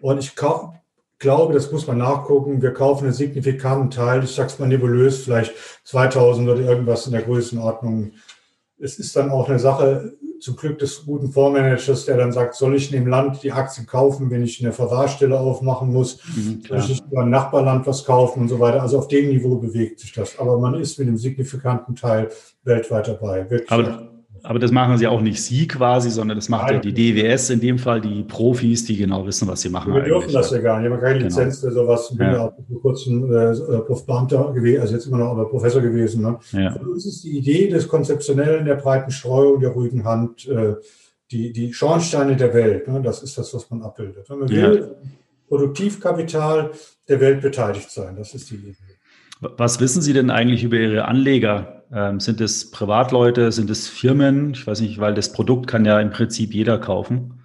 Und 0.00 0.18
ich 0.18 0.34
glaube, 0.34 1.52
das 1.52 1.70
muss 1.70 1.86
man 1.86 1.98
nachgucken. 1.98 2.62
Wir 2.62 2.72
kaufen 2.72 3.04
einen 3.04 3.12
signifikanten 3.12 3.90
Teil, 3.90 4.24
ich 4.24 4.30
sag's 4.30 4.58
mal 4.58 4.68
nebulös, 4.68 5.24
vielleicht 5.24 5.52
2000 5.84 6.48
oder 6.48 6.60
irgendwas 6.60 7.06
in 7.06 7.12
der 7.12 7.22
Größenordnung. 7.22 8.12
Es 8.78 8.98
ist 8.98 9.14
dann 9.16 9.30
auch 9.30 9.48
eine 9.48 9.58
Sache 9.58 10.14
zum 10.40 10.56
Glück 10.56 10.78
des 10.78 11.04
guten 11.04 11.30
Fondsmanagers, 11.30 12.06
der 12.06 12.16
dann 12.16 12.32
sagt, 12.32 12.54
soll 12.54 12.74
ich 12.74 12.92
in 12.92 13.00
dem 13.00 13.08
Land 13.08 13.42
die 13.42 13.52
Aktien 13.52 13.86
kaufen, 13.86 14.30
wenn 14.30 14.42
ich 14.42 14.62
eine 14.62 14.72
Verwahrstelle 14.72 15.38
aufmachen 15.38 15.92
muss? 15.92 16.18
Mhm, 16.34 16.62
soll 16.66 16.78
ich 16.78 17.02
über 17.10 17.22
ein 17.22 17.30
Nachbarland 17.30 17.86
was 17.86 18.04
kaufen 18.04 18.42
und 18.42 18.48
so 18.48 18.58
weiter? 18.60 18.82
Also 18.82 18.98
auf 18.98 19.08
dem 19.08 19.28
Niveau 19.28 19.56
bewegt 19.56 20.00
sich 20.00 20.12
das. 20.12 20.38
Aber 20.38 20.58
man 20.58 20.74
ist 20.74 20.98
mit 20.98 21.08
einem 21.08 21.18
signifikanten 21.18 21.94
Teil 21.94 22.30
weltweit 22.64 23.08
dabei. 23.08 23.48
Wirklich. 23.50 23.70
Aber 23.70 24.10
aber 24.42 24.58
das 24.58 24.70
machen 24.70 24.98
sie 24.98 25.06
auch 25.06 25.20
nicht 25.20 25.42
Sie 25.42 25.66
quasi, 25.68 26.10
sondern 26.10 26.36
das 26.36 26.48
macht 26.48 26.66
Nein. 26.66 26.74
ja 26.84 26.90
die 26.90 26.92
DWS 26.92 27.50
in 27.50 27.60
dem 27.60 27.78
Fall, 27.78 28.00
die 28.00 28.22
Profis, 28.22 28.84
die 28.84 28.96
genau 28.96 29.26
wissen, 29.26 29.46
was 29.48 29.60
sie 29.60 29.68
machen. 29.68 29.94
Wir 29.94 30.02
dürfen 30.02 30.32
das 30.32 30.50
ja 30.50 30.58
gar 30.58 30.80
nicht. 30.80 30.88
Wir 30.88 30.96
haben 30.96 31.02
keine 31.02 31.14
genau. 31.18 31.26
Lizenz 31.26 31.60
für 31.60 31.70
sowas. 31.70 32.08
Ich 32.12 32.18
bin 32.18 32.26
ja, 32.26 32.46
auch 32.46 32.52
vor 32.68 32.80
kurzem 32.82 33.32
äh, 33.32 33.54
Prof. 33.80 34.06
Beamter 34.06 34.52
gewesen, 34.52 34.80
also 34.80 34.94
jetzt 34.94 35.06
immer 35.06 35.18
noch 35.18 35.30
aber 35.32 35.48
Professor 35.48 35.82
gewesen. 35.82 36.22
Ne? 36.22 36.38
Ja. 36.52 36.72
Für 36.72 36.88
uns 36.88 37.06
ist 37.06 37.22
die 37.24 37.36
Idee 37.36 37.68
des 37.68 37.86
Konzeptionellen, 37.86 38.64
der 38.64 38.76
breiten 38.76 39.10
Streuung, 39.10 39.60
der 39.60 39.70
ruhigen 39.70 40.04
Hand 40.04 40.48
äh, 40.48 40.74
die, 41.30 41.52
die 41.52 41.72
Schornsteine 41.72 42.36
der 42.36 42.54
Welt. 42.54 42.88
Ne? 42.88 43.02
Das 43.02 43.22
ist 43.22 43.38
das, 43.38 43.54
was 43.54 43.70
man 43.70 43.82
abbildet. 43.82 44.28
Wenn 44.28 44.38
man 44.40 44.48
will, 44.48 44.96
Produktivkapital 45.48 46.70
der 47.08 47.20
Welt 47.20 47.42
beteiligt 47.42 47.90
sein. 47.90 48.16
Das 48.16 48.34
ist 48.34 48.50
die 48.50 48.56
Idee. 48.56 48.76
Was 49.40 49.80
wissen 49.80 50.02
Sie 50.02 50.12
denn 50.12 50.30
eigentlich 50.30 50.64
über 50.64 50.76
Ihre 50.76 51.06
Anleger? 51.06 51.79
Ähm, 51.92 52.20
sind 52.20 52.40
es 52.40 52.70
Privatleute? 52.70 53.50
Sind 53.52 53.70
es 53.70 53.88
Firmen? 53.88 54.52
Ich 54.52 54.66
weiß 54.66 54.80
nicht, 54.80 55.00
weil 55.00 55.14
das 55.14 55.32
Produkt 55.32 55.66
kann 55.66 55.84
ja 55.84 56.00
im 56.00 56.10
Prinzip 56.10 56.54
jeder 56.54 56.78
kaufen. 56.78 57.40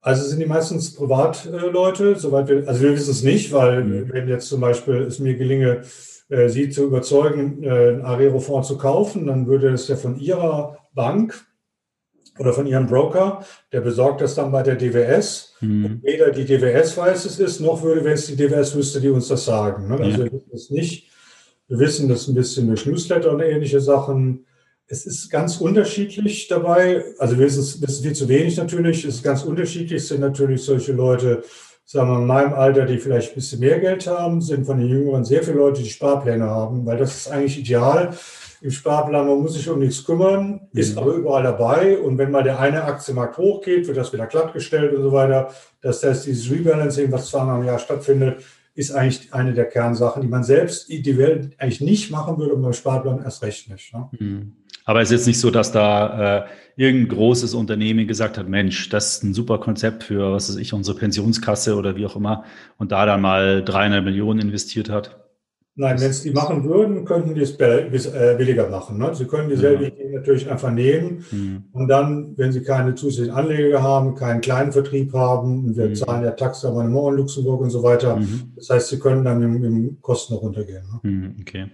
Also 0.00 0.24
sind 0.24 0.40
die 0.40 0.46
meistens 0.46 0.94
Privatleute, 0.94 2.16
soweit 2.16 2.48
wir, 2.48 2.66
also 2.66 2.82
wir 2.82 2.92
wissen 2.92 3.12
es 3.12 3.22
nicht, 3.22 3.52
weil 3.52 3.84
mhm. 3.84 4.12
wenn 4.12 4.28
jetzt 4.28 4.48
zum 4.48 4.60
Beispiel 4.60 5.02
es 5.02 5.20
mir 5.20 5.36
gelinge, 5.36 5.82
äh, 6.28 6.48
Sie 6.48 6.70
zu 6.70 6.84
überzeugen, 6.84 7.62
äh, 7.62 7.68
einen 7.68 8.02
Arero-Fonds 8.02 8.66
zu 8.66 8.78
kaufen, 8.78 9.28
dann 9.28 9.46
würde 9.46 9.68
es 9.68 9.86
ja 9.86 9.94
von 9.94 10.18
Ihrer 10.18 10.78
Bank 10.92 11.46
oder 12.38 12.52
von 12.52 12.66
Ihrem 12.66 12.88
Broker, 12.88 13.44
der 13.70 13.80
besorgt 13.80 14.22
das 14.22 14.34
dann 14.34 14.50
bei 14.50 14.64
der 14.64 14.74
DWS. 14.74 15.54
Mhm. 15.60 16.00
Weder 16.02 16.30
die 16.30 16.46
DWS 16.46 16.96
weiß 16.96 17.24
es 17.24 17.38
ist, 17.38 17.60
noch 17.60 17.82
würde, 17.82 18.04
wenn 18.04 18.14
es 18.14 18.26
die 18.26 18.36
DWS 18.36 18.74
wüsste, 18.74 19.00
die 19.00 19.10
uns 19.10 19.28
das 19.28 19.44
sagen. 19.44 19.86
Ne? 19.86 19.98
Also 19.98 20.24
ja. 20.24 20.24
wir 20.24 20.32
wissen 20.32 20.50
es 20.52 20.70
nicht. 20.70 21.11
Wir 21.72 21.78
wissen 21.78 22.06
das 22.06 22.28
ein 22.28 22.34
bisschen 22.34 22.66
durch 22.66 22.84
Newsletter 22.84 23.32
und 23.32 23.40
ähnliche 23.40 23.80
Sachen. 23.80 24.44
Es 24.88 25.06
ist 25.06 25.30
ganz 25.30 25.58
unterschiedlich 25.58 26.46
dabei. 26.46 27.02
Also 27.18 27.38
wir 27.38 27.46
wissen 27.46 27.60
es 27.60 27.80
wissen 27.80 28.02
viel 28.02 28.12
zu 28.12 28.28
wenig 28.28 28.58
natürlich. 28.58 29.06
Es 29.06 29.14
ist 29.14 29.22
ganz 29.22 29.42
unterschiedlich. 29.42 30.02
Es 30.02 30.08
sind 30.08 30.20
natürlich 30.20 30.62
solche 30.62 30.92
Leute, 30.92 31.42
sagen 31.86 32.10
wir 32.10 32.18
in 32.18 32.26
meinem 32.26 32.52
Alter, 32.52 32.84
die 32.84 32.98
vielleicht 32.98 33.32
ein 33.32 33.36
bisschen 33.36 33.60
mehr 33.60 33.80
Geld 33.80 34.06
haben, 34.06 34.42
sind 34.42 34.66
von 34.66 34.80
den 34.80 34.86
Jüngeren 34.86 35.24
sehr 35.24 35.42
viele 35.42 35.56
Leute, 35.56 35.82
die 35.82 35.88
Sparpläne 35.88 36.44
haben, 36.44 36.84
weil 36.84 36.98
das 36.98 37.16
ist 37.16 37.30
eigentlich 37.30 37.58
ideal 37.58 38.10
im 38.60 38.70
Sparplan, 38.70 39.26
man 39.26 39.40
muss 39.40 39.54
sich 39.54 39.66
um 39.70 39.78
nichts 39.78 40.04
kümmern, 40.04 40.68
ist 40.74 40.92
mhm. 40.92 40.98
aber 40.98 41.14
überall 41.14 41.42
dabei. 41.42 41.96
Und 41.96 42.18
wenn 42.18 42.30
mal 42.30 42.42
der 42.42 42.60
eine 42.60 42.84
Aktienmarkt 42.84 43.38
hochgeht, 43.38 43.86
wird 43.86 43.96
das 43.96 44.12
wieder 44.12 44.26
glattgestellt 44.26 44.92
und 44.92 45.04
so 45.04 45.12
weiter. 45.12 45.48
Das 45.80 46.02
heißt, 46.02 46.26
dieses 46.26 46.50
Rebalancing, 46.50 47.10
was 47.10 47.30
zweimal 47.30 47.60
im 47.60 47.66
Jahr 47.66 47.78
stattfindet, 47.78 48.44
ist 48.74 48.92
eigentlich 48.92 49.34
eine 49.34 49.52
der 49.52 49.66
Kernsachen, 49.66 50.22
die 50.22 50.28
man 50.28 50.44
selbst 50.44 50.88
die 50.88 51.18
Welt 51.18 51.54
eigentlich 51.58 51.80
nicht 51.80 52.10
machen 52.10 52.38
würde 52.38 52.54
und 52.54 52.62
beim 52.62 52.72
Sparplan 52.72 53.22
erst 53.22 53.42
recht 53.42 53.70
nicht. 53.70 53.92
Ne? 53.92 54.08
Mhm. 54.18 54.52
Aber 54.84 55.00
es 55.00 55.10
ist 55.10 55.20
jetzt 55.20 55.26
nicht 55.26 55.40
so, 55.40 55.50
dass 55.50 55.72
da 55.72 56.38
äh, 56.38 56.46
irgendein 56.76 57.16
großes 57.16 57.54
Unternehmen 57.54 58.06
gesagt 58.06 58.38
hat, 58.38 58.48
Mensch, 58.48 58.88
das 58.88 59.16
ist 59.16 59.22
ein 59.24 59.34
super 59.34 59.58
Konzept 59.58 60.04
für, 60.04 60.32
was 60.32 60.48
weiß 60.48 60.56
ich, 60.56 60.72
unsere 60.72 60.96
Pensionskasse 60.98 61.76
oder 61.76 61.96
wie 61.96 62.06
auch 62.06 62.16
immer 62.16 62.44
und 62.78 62.92
da 62.92 63.06
dann 63.06 63.20
mal 63.20 63.62
300 63.62 64.02
Millionen 64.02 64.40
investiert 64.40 64.88
hat. 64.88 65.18
Nein, 65.74 65.98
wenn 66.02 66.10
es 66.10 66.22
die 66.22 66.32
machen 66.32 66.64
würden, 66.64 67.06
könnten 67.06 67.34
die 67.34 67.40
es 67.40 67.56
äh, 67.56 68.34
billiger 68.36 68.68
machen. 68.68 68.98
Ne? 68.98 69.14
Sie 69.14 69.24
können 69.24 69.48
dieselbe 69.48 69.86
Idee 69.86 70.10
natürlich 70.12 70.50
einfach 70.50 70.70
nehmen 70.70 71.24
mhm. 71.30 71.64
und 71.72 71.88
dann, 71.88 72.36
wenn 72.36 72.52
sie 72.52 72.62
keine 72.62 72.94
zusätzlichen 72.94 73.32
Anleger 73.32 73.82
haben, 73.82 74.14
keinen 74.14 74.42
kleinen 74.42 74.72
Vertrieb 74.72 75.14
haben, 75.14 75.74
wir 75.74 75.88
mhm. 75.88 75.94
zahlen 75.94 76.24
ja 76.24 76.32
Taxabonnement 76.32 77.12
in 77.12 77.16
Luxemburg 77.16 77.62
und 77.62 77.70
so 77.70 77.82
weiter. 77.82 78.16
Mhm. 78.16 78.52
Das 78.54 78.68
heißt, 78.68 78.88
sie 78.88 78.98
können 78.98 79.24
dann 79.24 79.38
mit, 79.38 79.62
mit 79.62 80.02
Kosten 80.02 80.34
runtergehen. 80.34 80.84
Ne? 81.02 81.10
Mhm, 81.10 81.36
okay. 81.40 81.66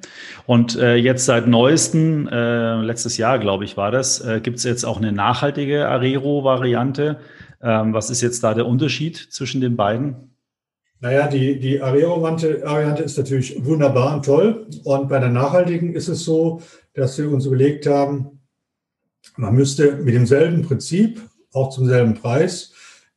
Und 0.47 0.77
äh, 0.77 0.95
jetzt 0.95 1.25
seit 1.25 1.49
neuesten, 1.49 2.29
äh, 2.29 2.81
letztes 2.81 3.17
Jahr, 3.17 3.41
glaube 3.41 3.65
ich, 3.65 3.77
war 3.77 3.91
das, 3.91 4.21
äh, 4.21 4.41
gibt 4.41 4.59
es 4.59 4.65
jetzt 4.65 4.85
auch 4.85 4.99
eine 4.99 5.11
nachhaltige 5.11 5.89
Arero-Variante. 5.89 7.19
Ähm, 7.61 7.93
was 7.95 8.11
ist 8.11 8.21
jetzt 8.21 8.45
da 8.45 8.55
der 8.55 8.67
Unterschied 8.67 9.17
zwischen 9.17 9.61
den 9.61 9.75
beiden? 9.75 10.38
Naja, 11.01 11.29
die, 11.29 11.61
die 11.61 11.81
Areo-Variante 11.81 13.03
ist 13.03 13.17
natürlich 13.19 13.65
wunderbar 13.65 14.17
und 14.17 14.25
toll. 14.25 14.67
Und 14.85 15.09
bei 15.09 15.21
der 15.21 15.31
nachhaltigen 15.31 15.95
ist 15.95 16.09
es 16.09 16.25
so, 16.25 16.61
dass 16.95 17.17
wir 17.19 17.31
uns 17.31 17.47
überlegt 17.47 17.87
haben, 17.87 18.41
man 19.37 19.55
müsste 19.55 19.93
mit 19.97 20.15
demselben 20.15 20.63
Prinzip, 20.63 21.21
auch 21.53 21.71
zum 21.71 21.87
selben 21.87 22.15
Preis, 22.15 22.73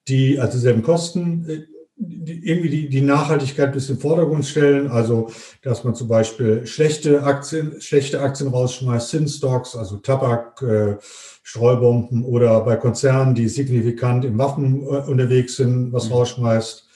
die, 0.08 0.40
also 0.40 0.58
selben 0.58 0.84
Kosten, 0.84 1.46
äh, 1.50 1.66
die, 1.96 2.48
irgendwie 2.48 2.70
die, 2.70 2.90
die 2.90 3.02
Nachhaltigkeit 3.02 3.74
bis 3.74 3.90
in 3.90 3.96
den 3.96 4.02
Vordergrund 4.02 4.46
stellen. 4.46 4.90
Also, 4.90 5.32
dass 5.64 5.84
man 5.84 5.96
zum 5.96 6.08
Beispiel 6.08 6.66
schlechte 6.66 7.24
Aktien, 7.24 7.82
schlechte 7.82 8.22
Aktien 8.22 8.50
rausschmeißt, 8.50 9.10
Zinstocks, 9.10 9.76
also 9.76 9.98
Tabak, 9.98 10.62
äh, 10.62 10.98
Streubomben 11.44 12.24
oder 12.24 12.62
bei 12.62 12.76
Konzernen, 12.76 13.34
die 13.34 13.48
signifikant 13.48 14.26
im 14.26 14.38
Waffen 14.38 14.84
äh, 14.84 15.10
unterwegs 15.10 15.56
sind, 15.56 15.92
was 15.92 16.08
mhm. 16.08 16.14
rausschmeißt 16.14 16.91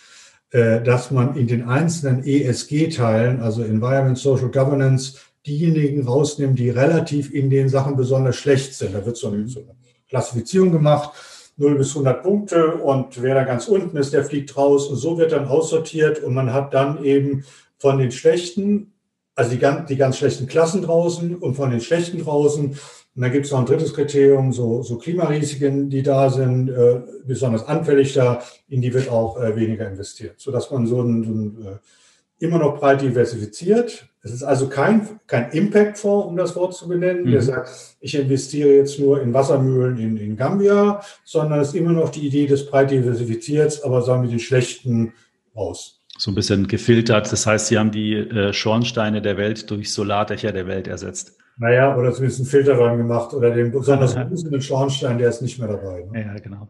dass 0.51 1.11
man 1.11 1.35
in 1.35 1.47
den 1.47 1.67
einzelnen 1.67 2.23
ESG-Teilen, 2.23 3.41
also 3.41 3.63
Environment, 3.63 4.17
Social 4.17 4.49
Governance, 4.49 5.17
diejenigen 5.45 6.07
rausnimmt, 6.07 6.57
die 6.57 6.69
relativ 6.69 7.33
in 7.33 7.49
den 7.49 7.69
Sachen 7.69 7.95
besonders 7.95 8.35
schlecht 8.35 8.73
sind. 8.73 8.95
Da 8.95 9.05
wird 9.05 9.17
so 9.17 9.27
eine, 9.27 9.47
so 9.47 9.59
eine 9.59 9.75
Klassifizierung 10.09 10.71
gemacht, 10.71 11.11
0 11.57 11.75
bis 11.75 11.89
100 11.91 12.23
Punkte 12.23 12.75
und 12.75 13.21
wer 13.21 13.35
da 13.35 13.43
ganz 13.43 13.67
unten 13.67 13.95
ist, 13.97 14.13
der 14.13 14.25
fliegt 14.25 14.57
raus 14.57 14.87
und 14.87 14.97
so 14.97 15.17
wird 15.17 15.31
dann 15.31 15.47
aussortiert 15.47 16.21
und 16.21 16.33
man 16.33 16.51
hat 16.51 16.73
dann 16.73 17.03
eben 17.03 17.45
von 17.77 17.97
den 17.97 18.11
schlechten, 18.11 18.93
also 19.35 19.51
die 19.51 19.59
ganz, 19.59 19.87
die 19.87 19.95
ganz 19.95 20.17
schlechten 20.17 20.47
Klassen 20.47 20.81
draußen 20.81 21.35
und 21.35 21.55
von 21.55 21.71
den 21.71 21.81
schlechten 21.81 22.19
draußen 22.19 22.77
und 23.16 23.22
dann 23.22 23.32
gibt 23.32 23.45
es 23.45 23.51
noch 23.51 23.59
ein 23.59 23.66
drittes 23.66 23.93
Kriterium, 23.93 24.51
so, 24.51 24.84
so 24.84 24.97
Klimarisiken, 24.97 25.89
die 25.89 26.03
da 26.03 26.30
sind, 26.30 26.70
äh, 26.70 27.01
besonders 27.26 27.66
anfällig 27.66 28.13
da, 28.13 28.43
in 28.68 28.82
die 28.82 28.93
wird 28.93 29.09
auch 29.09 29.41
äh, 29.41 29.55
weniger 29.55 29.88
investiert, 29.88 30.36
sodass 30.38 30.70
man 30.70 30.86
so 30.86 31.01
ein, 31.01 31.24
so 31.24 31.32
ein 31.32 31.66
äh, 31.66 32.43
immer 32.45 32.57
noch 32.57 32.78
breit 32.78 33.01
diversifiziert. 33.01 34.09
Es 34.22 34.34
ist 34.34 34.43
also 34.43 34.68
kein, 34.68 35.22
kein 35.28 35.51
Impact-Fonds, 35.51 36.28
um 36.28 36.36
das 36.36 36.57
Wort 36.57 36.76
zu 36.76 36.89
benennen, 36.89 37.24
mhm. 37.24 37.32
der 37.32 37.41
sagt, 37.41 37.70
ich 38.01 38.16
investiere 38.16 38.76
jetzt 38.76 38.99
nur 38.99 39.22
in 39.22 39.34
Wassermühlen 39.34 39.97
in, 39.97 40.18
in 40.18 40.36
Gambia, 40.36 40.99
sondern 41.24 41.61
es 41.61 41.70
ist 41.70 41.76
immer 41.76 41.93
noch 41.93 42.09
die 42.09 42.28
Idee 42.28 42.47
des 42.47 42.66
breit 42.66 42.91
diversifiziert, 42.91 43.82
aber 43.86 44.01
sagen 44.01 44.24
wir 44.24 44.30
den 44.30 44.39
schlechten 44.39 45.13
aus. 45.53 46.01
So 46.18 46.32
ein 46.32 46.36
bisschen 46.36 46.68
gefiltert. 46.68 47.32
Das 47.32 47.47
heißt, 47.47 47.68
Sie 47.68 47.78
haben 47.78 47.91
die 47.91 48.13
äh, 48.13 48.51
Schornsteine 48.51 49.22
der 49.22 49.38
Welt 49.38 49.70
durch 49.72 49.93
Solardächer 49.93 50.51
der 50.51 50.68
Welt 50.68 50.88
ersetzt. 50.88 51.38
Naja, 51.57 51.95
oder 51.95 52.11
zumindest 52.11 52.41
einen 52.41 52.49
Filter 52.49 52.75
dran 52.75 52.97
gemacht 52.97 53.33
oder 53.33 53.49
den 53.49 53.71
besonders 53.71 54.13
großen 54.13 54.61
Schornstein, 54.61 55.17
der 55.17 55.29
ist 55.29 55.41
nicht 55.41 55.57
mehr 55.57 55.69
dabei. 55.69 56.05
Ne? 56.11 56.25
Ja, 56.25 56.33
genau. 56.41 56.67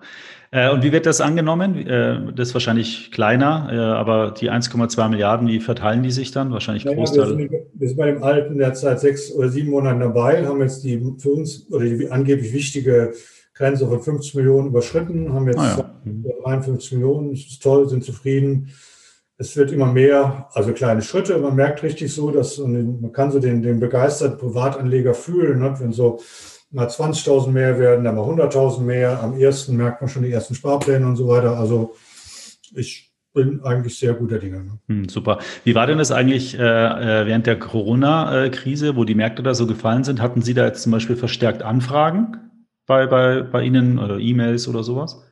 Äh, 0.51 0.69
und 0.69 0.83
wie 0.83 0.91
wird 0.91 1.07
das 1.07 1.21
angenommen? 1.21 1.75
Äh, 1.88 2.33
das 2.36 2.49
ist 2.49 2.53
wahrscheinlich 2.53 3.11
kleiner, 3.11 3.67
äh, 3.71 3.77
aber 3.77 4.29
die 4.31 4.51
1,2 4.51 5.09
Milliarden, 5.09 5.47
wie 5.47 5.59
verteilen 5.59 6.03
die 6.03 6.11
sich 6.11 6.31
dann? 6.31 6.51
Wahrscheinlich 6.51 6.86
naja, 6.86 6.97
Großteil. 6.97 7.36
Wir 7.36 7.49
sind, 7.49 7.51
wir 7.73 7.88
sind 7.88 7.97
bei 7.97 8.11
dem 8.11 8.23
Alten 8.23 8.59
derzeit 8.59 8.99
sechs 8.99 9.31
oder 9.33 9.49
sieben 9.49 9.71
Monaten 9.71 10.01
dabei, 10.01 10.45
haben 10.45 10.61
jetzt 10.61 10.83
die 10.83 11.01
für 11.17 11.31
uns 11.31 11.65
oder 11.71 11.86
die 11.86 12.11
angeblich 12.11 12.53
wichtige 12.53 13.13
Grenze 13.55 13.88
von 13.88 14.01
50 14.01 14.36
Millionen 14.36 14.67
überschritten, 14.67 15.33
haben 15.33 15.47
jetzt 15.47 15.57
ah, 15.57 15.91
ja. 16.05 16.31
53 16.43 16.91
Millionen, 16.91 17.31
ist 17.31 17.63
toll, 17.63 17.89
sind 17.89 18.03
zufrieden 18.03 18.69
es 19.38 19.57
wird 19.57 19.71
immer 19.71 19.91
mehr, 19.91 20.47
also 20.53 20.71
kleine 20.73 21.01
Schritte. 21.01 21.38
Man 21.38 21.55
merkt 21.55 21.83
richtig 21.83 22.13
so, 22.13 22.31
dass 22.31 22.57
man 22.57 23.11
kann 23.11 23.31
so 23.31 23.39
den, 23.39 23.61
den 23.61 23.79
begeisterten 23.79 24.38
Privatanleger 24.38 25.13
fühlen, 25.13 25.59
ne? 25.59 25.75
wenn 25.79 25.91
so 25.91 26.21
mal 26.71 26.88
20.000 26.88 27.49
mehr 27.51 27.79
werden, 27.79 28.05
dann 28.05 28.15
mal 28.15 28.23
100.000 28.23 28.81
mehr. 28.81 29.21
Am 29.21 29.38
ersten 29.38 29.75
merkt 29.75 30.01
man 30.01 30.09
schon 30.09 30.23
die 30.23 30.31
ersten 30.31 30.55
Sparpläne 30.55 31.05
und 31.05 31.15
so 31.15 31.27
weiter. 31.27 31.57
Also 31.57 31.95
ich 32.73 33.13
bin 33.33 33.61
eigentlich 33.63 33.97
sehr 33.97 34.13
guter 34.13 34.39
Dinge. 34.39 34.63
Ne? 34.63 34.79
Hm, 34.88 35.09
super. 35.09 35.39
Wie 35.63 35.75
war 35.75 35.86
denn 35.88 35.97
das 35.97 36.11
eigentlich 36.11 36.57
äh, 36.57 36.61
äh, 36.61 37.27
während 37.27 37.45
der 37.45 37.59
Corona-Krise, 37.59 38.95
wo 38.95 39.03
die 39.03 39.15
Märkte 39.15 39.43
da 39.43 39.53
so 39.53 39.67
gefallen 39.67 40.03
sind? 40.03 40.21
Hatten 40.21 40.41
Sie 40.41 40.53
da 40.53 40.65
jetzt 40.65 40.83
zum 40.83 40.93
Beispiel 40.93 41.17
verstärkt 41.17 41.61
Anfragen 41.61 42.38
bei, 42.88 43.05
bei, 43.07 43.41
bei 43.41 43.63
Ihnen 43.63 43.99
oder 43.99 44.17
E-Mails 44.17 44.67
oder 44.67 44.83
sowas? 44.83 45.24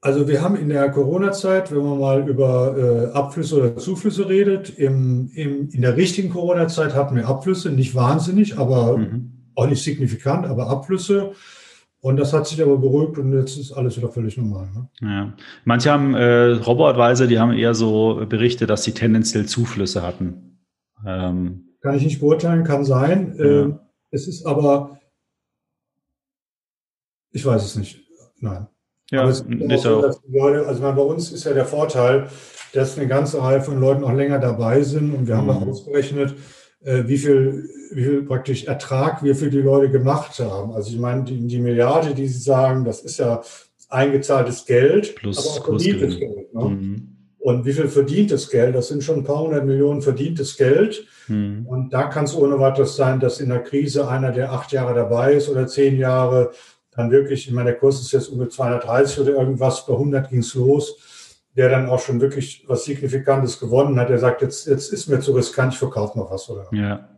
Also 0.00 0.28
wir 0.28 0.42
haben 0.42 0.56
in 0.56 0.68
der 0.68 0.90
Corona-Zeit, 0.90 1.72
wenn 1.72 1.82
man 1.82 1.98
mal 1.98 2.28
über 2.28 2.76
äh, 2.76 3.16
Abflüsse 3.16 3.58
oder 3.58 3.76
Zuflüsse 3.76 4.28
redet, 4.28 4.70
im, 4.78 5.30
im, 5.34 5.70
in 5.70 5.82
der 5.82 5.96
richtigen 5.96 6.30
Corona-Zeit 6.30 6.94
hatten 6.94 7.16
wir 7.16 7.26
Abflüsse, 7.26 7.70
nicht 7.70 7.94
wahnsinnig, 7.94 8.58
aber 8.58 8.98
mhm. 8.98 9.50
auch 9.54 9.66
nicht 9.66 9.82
signifikant, 9.82 10.46
aber 10.46 10.68
Abflüsse. 10.68 11.32
Und 12.00 12.18
das 12.18 12.32
hat 12.32 12.46
sich 12.46 12.62
aber 12.62 12.76
beruhigt 12.76 13.18
und 13.18 13.32
jetzt 13.32 13.58
ist 13.58 13.72
alles 13.72 13.96
wieder 13.96 14.10
völlig 14.10 14.36
normal. 14.36 14.68
Ne? 14.72 14.88
Ja. 15.00 15.34
Manche 15.64 15.90
haben 15.90 16.14
äh, 16.14 16.52
Robo-Advisor, 16.52 17.26
die 17.26 17.40
haben 17.40 17.52
eher 17.52 17.74
so 17.74 18.24
Berichte, 18.28 18.66
dass 18.66 18.84
sie 18.84 18.92
tendenziell 18.92 19.46
Zuflüsse 19.46 20.02
hatten. 20.02 20.60
Ähm. 21.04 21.74
Kann 21.80 21.96
ich 21.96 22.04
nicht 22.04 22.20
beurteilen, 22.20 22.64
kann 22.64 22.84
sein. 22.84 23.34
Ja. 23.38 23.44
Ähm, 23.44 23.78
es 24.10 24.28
ist 24.28 24.46
aber, 24.46 25.00
ich 27.32 27.44
weiß 27.44 27.64
es 27.64 27.76
nicht. 27.76 28.04
Nein. 28.38 28.68
Ja, 29.10 29.22
Aber 29.22 29.30
es 29.30 29.40
ist 29.40 29.82
so, 29.82 30.02
dass 30.02 30.20
die 30.20 30.36
Leute, 30.36 30.66
also 30.66 30.82
bei 30.82 31.02
uns 31.02 31.30
ist 31.30 31.44
ja 31.44 31.52
der 31.52 31.66
Vorteil, 31.66 32.28
dass 32.72 32.98
eine 32.98 33.06
ganze 33.06 33.40
Reihe 33.40 33.60
von 33.60 33.80
Leuten 33.80 34.04
auch 34.04 34.12
länger 34.12 34.38
dabei 34.38 34.82
sind 34.82 35.14
und 35.14 35.28
wir 35.28 35.36
haben 35.36 35.46
mhm. 35.46 35.68
ausgerechnet, 35.68 36.34
äh, 36.84 37.04
wie 37.06 37.18
viel, 37.18 37.68
wie 37.92 38.04
viel 38.04 38.22
praktisch 38.22 38.64
Ertrag 38.64 39.22
wir 39.22 39.36
für 39.36 39.50
die 39.50 39.60
Leute 39.60 39.90
gemacht 39.90 40.38
haben. 40.40 40.72
Also 40.72 40.90
ich 40.90 40.98
meine, 40.98 41.24
die, 41.24 41.46
die 41.46 41.60
Milliarde, 41.60 42.14
die 42.14 42.26
Sie 42.26 42.40
sagen, 42.40 42.84
das 42.84 43.00
ist 43.00 43.18
ja 43.18 43.42
eingezahltes 43.88 44.64
Geld, 44.64 45.14
Plus 45.14 45.38
aber 45.38 45.60
auch 45.60 45.64
verdientes 45.64 46.18
Geld. 46.18 46.54
Ne? 46.54 46.64
Mhm. 46.64 47.16
Und 47.38 47.64
wie 47.64 47.72
viel 47.72 47.86
verdientes 47.86 48.50
Geld? 48.50 48.74
Das 48.74 48.88
sind 48.88 49.04
schon 49.04 49.18
ein 49.18 49.24
paar 49.24 49.40
hundert 49.40 49.64
Millionen 49.64 50.02
verdientes 50.02 50.56
Geld. 50.56 51.06
Mhm. 51.28 51.64
Und 51.66 51.92
da 51.92 52.04
kann 52.04 52.24
es 52.24 52.34
ohne 52.34 52.58
weiteres 52.58 52.96
sein, 52.96 53.20
dass 53.20 53.40
in 53.40 53.50
der 53.50 53.62
Krise 53.62 54.08
einer, 54.08 54.32
der 54.32 54.52
acht 54.52 54.72
Jahre 54.72 54.94
dabei 54.94 55.34
ist 55.34 55.48
oder 55.48 55.68
zehn 55.68 55.96
Jahre, 55.96 56.50
dann 56.96 57.10
wirklich, 57.10 57.46
ich 57.46 57.52
meine, 57.52 57.70
der 57.70 57.78
Kurs 57.78 58.00
ist 58.00 58.12
jetzt 58.12 58.28
ungefähr 58.28 58.50
230 58.50 59.20
oder 59.20 59.32
irgendwas, 59.32 59.86
bei 59.86 59.92
100 59.92 60.30
ging 60.30 60.40
es 60.40 60.54
los, 60.54 60.96
der 61.56 61.68
dann 61.68 61.88
auch 61.88 62.00
schon 62.00 62.20
wirklich 62.20 62.64
was 62.66 62.84
Signifikantes 62.84 63.58
gewonnen 63.58 63.98
hat. 63.98 64.10
Er 64.10 64.18
sagt, 64.18 64.42
jetzt, 64.42 64.66
jetzt 64.66 64.92
ist 64.92 65.08
mir 65.08 65.20
zu 65.20 65.32
riskant, 65.32 65.72
ich 65.72 65.78
verkaufe 65.78 66.18
mal 66.18 66.26
was. 66.30 66.48
Oder? 66.50 66.66
Ja. 66.72 67.08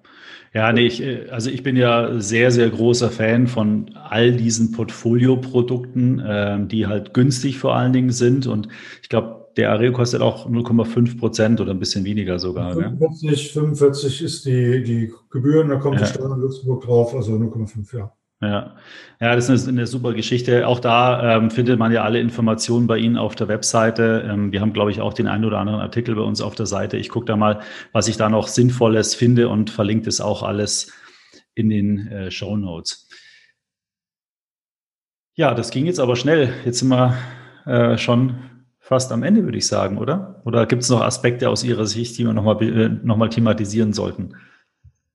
Ja, 0.55 0.73
nee, 0.73 0.87
ich, 0.87 1.31
also 1.31 1.51
ich 1.51 1.63
bin 1.63 1.77
ja 1.77 2.21
sehr, 2.21 2.51
sehr 2.51 2.71
großer 2.71 3.11
Fan 3.11 3.49
von 3.49 3.91
all 4.09 4.33
diesen 4.33 4.73
Portfolioprodukten, 4.73 6.21
äh, 6.21 6.67
die 6.67 6.87
halt 6.87 7.13
günstig 7.13 7.59
vor 7.59 7.77
allen 7.77 7.93
Dingen 7.93 8.11
sind. 8.11 8.47
Und 8.47 8.69
ich 9.03 9.11
glaube, 9.11 9.49
der 9.59 9.73
Areo 9.73 9.93
kostet 9.93 10.23
auch 10.23 10.49
0,5 10.49 11.19
Prozent 11.19 11.61
oder 11.61 11.73
ein 11.73 11.79
bisschen 11.79 12.05
weniger 12.05 12.39
sogar. 12.39 12.73
45, 12.73 13.29
ne? 13.31 13.37
45 13.37 14.23
ist 14.23 14.47
die, 14.47 14.83
die 14.83 15.13
Gebühren, 15.31 15.69
da 15.69 15.77
kommt 15.77 16.01
ja. 16.01 16.07
die 16.07 16.13
Steuer 16.13 16.35
in 16.35 16.41
Luxemburg 16.41 16.85
drauf, 16.85 17.15
also 17.15 17.33
0,5, 17.33 17.99
ja. 17.99 18.13
Ja, 18.41 18.77
ja, 19.21 19.35
das 19.35 19.49
ist 19.49 19.67
eine, 19.67 19.89
super 19.89 20.13
Geschichte. 20.13 20.69
Auch 20.69 20.79
da 20.79 21.37
ähm, 21.37 21.51
findet 21.51 21.77
man 21.77 21.91
ja 21.91 22.05
alle 22.05 22.21
Informationen 22.21 22.87
bei 22.87 22.99
Ihnen 22.99 23.17
auf 23.17 23.35
der 23.35 23.49
Webseite. 23.49 24.25
Ähm, 24.31 24.53
wir 24.53 24.61
haben, 24.61 24.73
glaube 24.73 24.93
ich, 24.93 25.01
auch 25.01 25.13
den 25.13 25.27
einen 25.27 25.45
oder 25.45 25.59
anderen 25.59 25.81
Artikel 25.81 26.15
bei 26.15 26.23
uns 26.23 26.41
auf 26.41 26.55
der 26.55 26.67
Seite. 26.67 26.97
Ich 26.97 27.09
gucke 27.09 27.27
da 27.27 27.37
mal, 27.37 27.61
was 27.93 28.07
ich 28.07 28.17
da 28.17 28.29
noch 28.29 28.47
Sinnvolles 28.47 29.17
finde 29.17 29.49
und 29.49 29.71
verlinke 29.71 30.05
das 30.05 30.21
auch 30.21 30.45
alles 30.45 30.93
in 31.55 31.69
den 31.69 32.07
äh, 32.07 32.31
Show 32.31 32.57
Notes. 32.57 33.09
Ja, 35.35 35.55
das 35.55 35.71
ging 35.71 35.87
jetzt 35.87 35.99
aber 35.99 36.15
schnell. 36.15 36.53
Jetzt 36.65 36.79
sind 36.79 36.91
wir 36.91 37.17
äh, 37.67 37.99
schon 37.99 38.39
fast 38.79 39.11
am 39.11 39.25
Ende, 39.25 39.43
würde 39.43 39.59
ich 39.59 39.67
sagen, 39.67 39.99
oder? 39.99 40.41
Oder 40.45 40.67
gibt 40.67 40.83
es 40.85 40.91
noch 40.91 41.01
Aspekte 41.01 41.51
aus 41.51 41.65
Ihrer 41.65 41.87
Sicht, 41.87 42.17
die 42.19 42.25
wir 42.25 42.33
nochmal 42.33 42.63
äh, 42.63 42.89
noch 42.89 43.17
mal 43.17 43.31
thematisieren 43.31 43.93
sollten? 43.93 44.37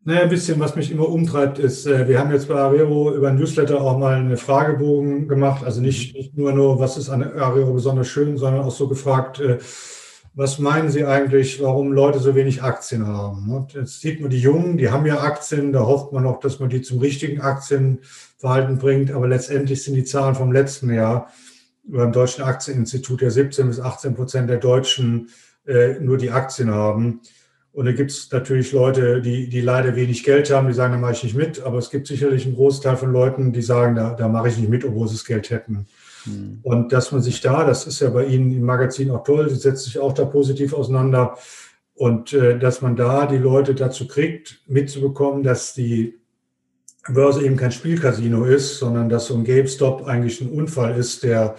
Naja, 0.06 0.24
ein 0.24 0.30
bisschen, 0.30 0.60
was 0.60 0.76
mich 0.76 0.92
immer 0.92 1.08
umtreibt, 1.08 1.60
ist, 1.60 1.88
äh, 1.88 2.08
wir 2.10 2.20
haben 2.20 2.32
jetzt 2.32 2.50
bei 2.50 2.56
Arero 2.56 3.16
über 3.16 3.32
Newsletter 3.32 3.80
auch 3.80 3.98
mal 3.98 4.16
eine 4.16 4.36
Fragebogen 4.36 5.30
gemacht. 5.30 5.64
Also 5.64 5.80
nicht, 5.80 6.14
mhm. 6.14 6.20
nicht 6.20 6.38
nur, 6.38 6.52
nur, 6.52 6.80
was 6.80 6.98
ist 6.98 7.10
an 7.10 7.24
Arero 7.24 7.74
besonders 7.74 8.10
schön, 8.10 8.38
sondern 8.38 8.64
auch 8.64 8.72
so 8.72 8.90
gefragt, 8.90 9.40
äh, 9.40 9.60
was 10.36 10.60
meinen 10.60 10.90
Sie 10.90 11.06
eigentlich, 11.06 11.62
warum 11.62 11.94
Leute 11.94 12.20
so 12.20 12.36
wenig 12.36 12.64
Aktien 12.64 13.08
haben? 13.08 13.50
Und 13.52 13.74
jetzt 13.74 14.02
sieht 14.02 14.20
man 14.20 14.30
die 14.30 14.40
Jungen, 14.40 14.78
die 14.78 14.90
haben 14.90 15.06
ja 15.06 15.22
Aktien, 15.22 15.72
da 15.72 15.86
hofft 15.86 16.12
man 16.12 16.26
auch, 16.26 16.40
dass 16.40 16.60
man 16.60 16.70
die 16.70 16.82
zum 16.82 17.00
richtigen 17.00 17.40
Aktienverhalten 17.40 18.80
bringt, 18.80 19.12
aber 19.12 19.28
letztendlich 19.28 19.84
sind 19.84 19.94
die 19.94 20.04
Zahlen 20.04 20.36
vom 20.36 20.52
letzten 20.52 20.92
Jahr 20.92 21.32
beim 21.84 22.12
Deutschen 22.12 22.44
Aktieninstitut 22.44 23.22
ja 23.22 23.30
17 23.30 23.68
bis 23.68 23.80
18 23.80 24.16
Prozent 24.16 24.50
der 24.50 24.58
Deutschen 24.58 25.30
äh, 25.66 26.00
nur 26.00 26.18
die 26.18 26.32
Aktien 26.32 26.72
haben. 26.72 27.22
Und 27.74 27.86
da 27.86 27.92
gibt 27.92 28.12
es 28.12 28.32
natürlich 28.32 28.72
Leute, 28.72 29.20
die, 29.20 29.50
die 29.50 29.62
leider 29.62 29.96
wenig 29.96 30.24
Geld 30.24 30.52
haben, 30.52 30.68
die 30.68 30.76
sagen, 30.76 30.94
da 30.94 31.00
mache 31.00 31.14
ich 31.14 31.24
nicht 31.24 31.36
mit. 31.36 31.64
Aber 31.64 31.80
es 31.80 31.90
gibt 31.90 32.06
sicherlich 32.06 32.46
einen 32.46 32.56
Großteil 32.56 32.98
von 32.98 33.12
Leuten, 33.12 33.52
die 33.52 33.64
sagen, 33.64 33.96
da, 33.96 34.14
da 34.14 34.28
mache 34.28 34.50
ich 34.50 34.58
nicht 34.58 34.70
mit, 34.70 34.86
obwohl 34.86 35.08
sie 35.08 35.16
das 35.16 35.26
Geld 35.26 35.50
hätten. 35.50 35.88
Mhm. 36.26 36.60
Und 36.62 36.94
dass 36.94 37.12
man 37.12 37.24
sich 37.24 37.42
da, 37.42 37.66
das 37.66 37.88
ist 37.88 38.00
ja 38.00 38.12
bei 38.12 38.26
Ihnen 38.26 38.52
im 38.52 38.64
Magazin 38.64 39.10
auch 39.10 39.24
toll, 39.24 39.50
Sie 39.50 39.56
setzt 39.56 39.86
sich 39.86 39.98
auch 39.98 40.14
da 40.14 40.26
positiv 40.26 40.74
auseinander. 40.74 41.36
Und 41.96 42.32
äh, 42.34 42.60
dass 42.60 42.82
man 42.82 42.96
da 42.96 43.26
die 43.26 43.38
Leute 43.38 43.74
dazu 43.74 44.08
kriegt, 44.08 44.62
mitzubekommen, 44.68 45.42
dass 45.42 45.74
die 45.74 46.20
Börse 47.10 47.44
eben 47.44 47.58
kein 47.58 47.72
Spielcasino 47.72 48.46
ist, 48.46 48.78
sondern 48.78 49.10
dass 49.10 49.26
so 49.26 49.36
ein 49.36 49.44
GameStop 49.44 50.06
eigentlich 50.06 50.42
ein 50.42 50.50
Unfall 50.50 50.96
ist, 50.96 51.24
der, 51.24 51.56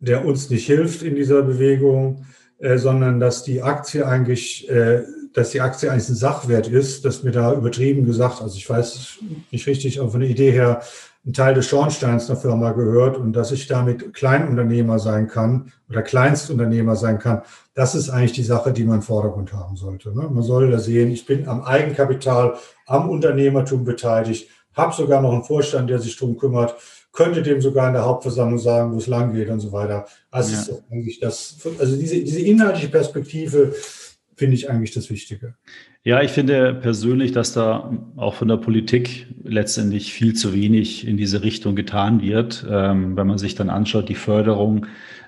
der 0.00 0.24
uns 0.24 0.50
nicht 0.50 0.66
hilft 0.66 1.02
in 1.02 1.14
dieser 1.14 1.42
Bewegung 1.42 2.26
äh, 2.62 2.78
sondern 2.78 3.18
dass 3.18 3.42
die 3.42 3.60
Aktie 3.60 4.06
eigentlich, 4.06 4.70
äh, 4.70 5.02
dass 5.34 5.50
die 5.50 5.60
Aktie 5.60 5.90
eigentlich 5.90 6.08
ein 6.08 6.14
Sachwert 6.14 6.68
ist, 6.68 7.04
dass 7.04 7.24
mir 7.24 7.32
da 7.32 7.52
übertrieben 7.52 8.06
gesagt, 8.06 8.40
also 8.40 8.56
ich 8.56 8.70
weiß 8.70 9.18
nicht 9.50 9.66
richtig, 9.66 10.00
aber 10.00 10.10
von 10.10 10.20
der 10.20 10.30
Idee 10.30 10.52
her 10.52 10.80
ein 11.26 11.32
Teil 11.32 11.54
des 11.54 11.66
Schornsteins 11.66 12.30
einer 12.30 12.38
Firma 12.38 12.70
gehört 12.70 13.16
und 13.16 13.32
dass 13.32 13.50
ich 13.50 13.66
damit 13.66 14.14
Kleinunternehmer 14.14 15.00
sein 15.00 15.26
kann 15.26 15.72
oder 15.90 16.02
Kleinstunternehmer 16.02 16.94
sein 16.94 17.18
kann, 17.18 17.42
das 17.74 17.96
ist 17.96 18.10
eigentlich 18.10 18.32
die 18.32 18.44
Sache, 18.44 18.72
die 18.72 18.84
man 18.84 18.96
im 18.96 19.02
Vordergrund 19.02 19.52
haben 19.52 19.74
sollte. 19.74 20.10
Ne? 20.10 20.28
Man 20.30 20.44
soll 20.44 20.70
da 20.70 20.78
sehen, 20.78 21.10
ich 21.10 21.26
bin 21.26 21.48
am 21.48 21.64
Eigenkapital, 21.64 22.54
am 22.86 23.10
Unternehmertum 23.10 23.82
beteiligt, 23.82 24.48
habe 24.74 24.94
sogar 24.94 25.20
noch 25.20 25.32
einen 25.32 25.42
Vorstand, 25.42 25.90
der 25.90 25.98
sich 25.98 26.16
darum 26.16 26.36
kümmert, 26.36 26.76
könnte 27.12 27.42
dem 27.42 27.60
sogar 27.60 27.88
in 27.88 27.94
der 27.94 28.04
Hauptversammlung 28.04 28.58
sagen, 28.58 28.92
wo 28.92 28.98
es 28.98 29.06
lang 29.06 29.34
geht 29.34 29.48
und 29.50 29.60
so 29.60 29.72
weiter. 29.72 30.06
Also, 30.30 30.52
ja. 30.52 30.60
ist 30.60 30.82
eigentlich 30.90 31.20
das, 31.20 31.58
also 31.78 31.96
diese, 31.96 32.16
diese 32.22 32.40
inhaltliche 32.40 32.88
Perspektive 32.88 33.74
finde 34.34 34.54
ich 34.54 34.70
eigentlich 34.70 34.92
das 34.92 35.10
Wichtige. 35.10 35.54
Ja, 36.04 36.20
ich 36.20 36.32
finde 36.32 36.74
persönlich, 36.74 37.32
dass 37.32 37.52
da 37.52 37.96
auch 38.16 38.34
von 38.34 38.48
der 38.48 38.56
Politik 38.56 39.28
letztendlich 39.44 40.12
viel 40.12 40.34
zu 40.34 40.52
wenig 40.52 41.06
in 41.06 41.16
diese 41.16 41.42
Richtung 41.42 41.76
getan 41.76 42.22
wird. 42.22 42.66
Ähm, 42.68 43.16
wenn 43.16 43.26
man 43.26 43.38
sich 43.38 43.54
dann 43.54 43.70
anschaut, 43.70 44.08
die 44.08 44.16
Förderung. 44.16 44.86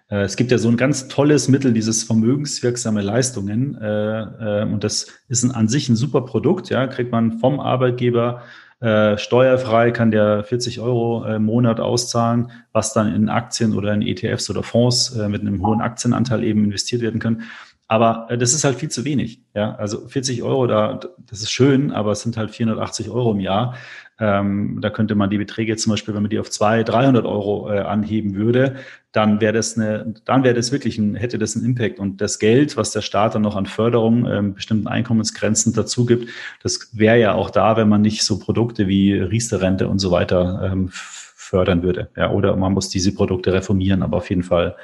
Äh, 0.08 0.22
es 0.22 0.36
gibt 0.36 0.50
ja 0.50 0.58
so 0.58 0.68
ein 0.68 0.76
ganz 0.76 1.06
tolles 1.06 1.48
Mittel, 1.48 1.72
dieses 1.72 2.02
vermögenswirksame 2.02 3.02
Leistungen. 3.02 3.76
Äh, 3.80 4.62
äh, 4.62 4.64
und 4.64 4.82
das 4.82 5.06
ist 5.28 5.44
ein, 5.44 5.52
an 5.52 5.68
sich 5.68 5.88
ein 5.88 5.96
super 5.96 6.22
Produkt. 6.22 6.70
Ja, 6.70 6.86
kriegt 6.88 7.12
man 7.12 7.38
vom 7.38 7.60
Arbeitgeber 7.60 8.42
äh, 8.80 9.16
steuerfrei 9.18 9.90
kann 9.90 10.10
der 10.10 10.44
40 10.44 10.80
Euro 10.80 11.24
im 11.24 11.44
Monat 11.44 11.80
auszahlen, 11.80 12.50
was 12.72 12.92
dann 12.92 13.14
in 13.14 13.28
Aktien 13.28 13.74
oder 13.74 13.94
in 13.94 14.02
ETFs 14.02 14.50
oder 14.50 14.62
Fonds 14.62 15.16
äh, 15.16 15.28
mit 15.28 15.40
einem 15.40 15.66
hohen 15.66 15.80
Aktienanteil 15.80 16.44
eben 16.44 16.64
investiert 16.64 17.02
werden 17.02 17.20
können. 17.20 17.44
Aber 17.86 18.26
äh, 18.30 18.38
das 18.38 18.54
ist 18.54 18.64
halt 18.64 18.76
viel 18.76 18.90
zu 18.90 19.04
wenig. 19.04 19.40
Ja, 19.54 19.74
also 19.76 20.08
40 20.08 20.42
Euro, 20.42 20.66
da, 20.66 21.00
das 21.26 21.40
ist 21.40 21.50
schön, 21.50 21.92
aber 21.92 22.12
es 22.12 22.22
sind 22.22 22.36
halt 22.36 22.50
480 22.50 23.10
Euro 23.10 23.32
im 23.32 23.40
Jahr. 23.40 23.74
Ähm, 24.20 24.78
da 24.80 24.90
könnte 24.90 25.16
man 25.16 25.28
die 25.28 25.38
Beträge 25.38 25.76
zum 25.76 25.90
Beispiel, 25.90 26.14
wenn 26.14 26.22
man 26.22 26.30
die 26.30 26.38
auf 26.38 26.50
200, 26.50 26.88
300 26.88 27.24
Euro 27.24 27.70
äh, 27.72 27.80
anheben 27.80 28.36
würde, 28.36 28.76
dann 29.10 29.40
wäre 29.40 29.52
das 29.52 29.76
eine, 29.76 30.14
dann 30.24 30.44
wäre 30.44 30.54
das 30.54 30.70
wirklich 30.70 30.98
ein, 30.98 31.16
hätte 31.16 31.38
das 31.38 31.56
einen 31.56 31.64
Impact. 31.64 31.98
Und 31.98 32.20
das 32.20 32.38
Geld, 32.38 32.76
was 32.76 32.92
der 32.92 33.00
Staat 33.00 33.34
dann 33.34 33.42
noch 33.42 33.56
an 33.56 33.66
Förderung, 33.66 34.26
ähm, 34.26 34.54
bestimmten 34.54 34.86
Einkommensgrenzen 34.86 35.72
dazu 35.72 36.06
gibt, 36.06 36.28
das 36.62 36.96
wäre 36.96 37.18
ja 37.18 37.34
auch 37.34 37.50
da, 37.50 37.76
wenn 37.76 37.88
man 37.88 38.02
nicht 38.02 38.22
so 38.22 38.38
Produkte 38.38 38.86
wie 38.86 39.14
Riester-Rente 39.14 39.88
und 39.88 39.98
so 39.98 40.10
weiter 40.12 40.70
ähm, 40.72 40.90
fördern 40.92 41.82
würde. 41.82 42.08
Ja, 42.16 42.30
oder 42.30 42.54
man 42.56 42.72
muss 42.72 42.88
diese 42.88 43.12
Produkte 43.14 43.52
reformieren, 43.52 44.02
aber 44.02 44.18
auf 44.18 44.30
jeden 44.30 44.44
Fall 44.44 44.76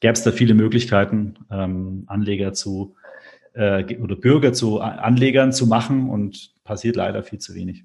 gäbe 0.00 0.12
es 0.12 0.22
da 0.22 0.30
viele 0.30 0.54
Möglichkeiten, 0.54 1.34
ähm, 1.50 2.04
Anleger 2.06 2.52
zu 2.52 2.94
äh, 3.54 3.96
oder 3.98 4.16
Bürger 4.16 4.52
zu 4.52 4.80
Anlegern 4.80 5.52
zu 5.52 5.66
machen 5.66 6.08
und 6.08 6.52
passiert 6.64 6.96
leider 6.96 7.22
viel 7.22 7.38
zu 7.38 7.54
wenig. 7.54 7.84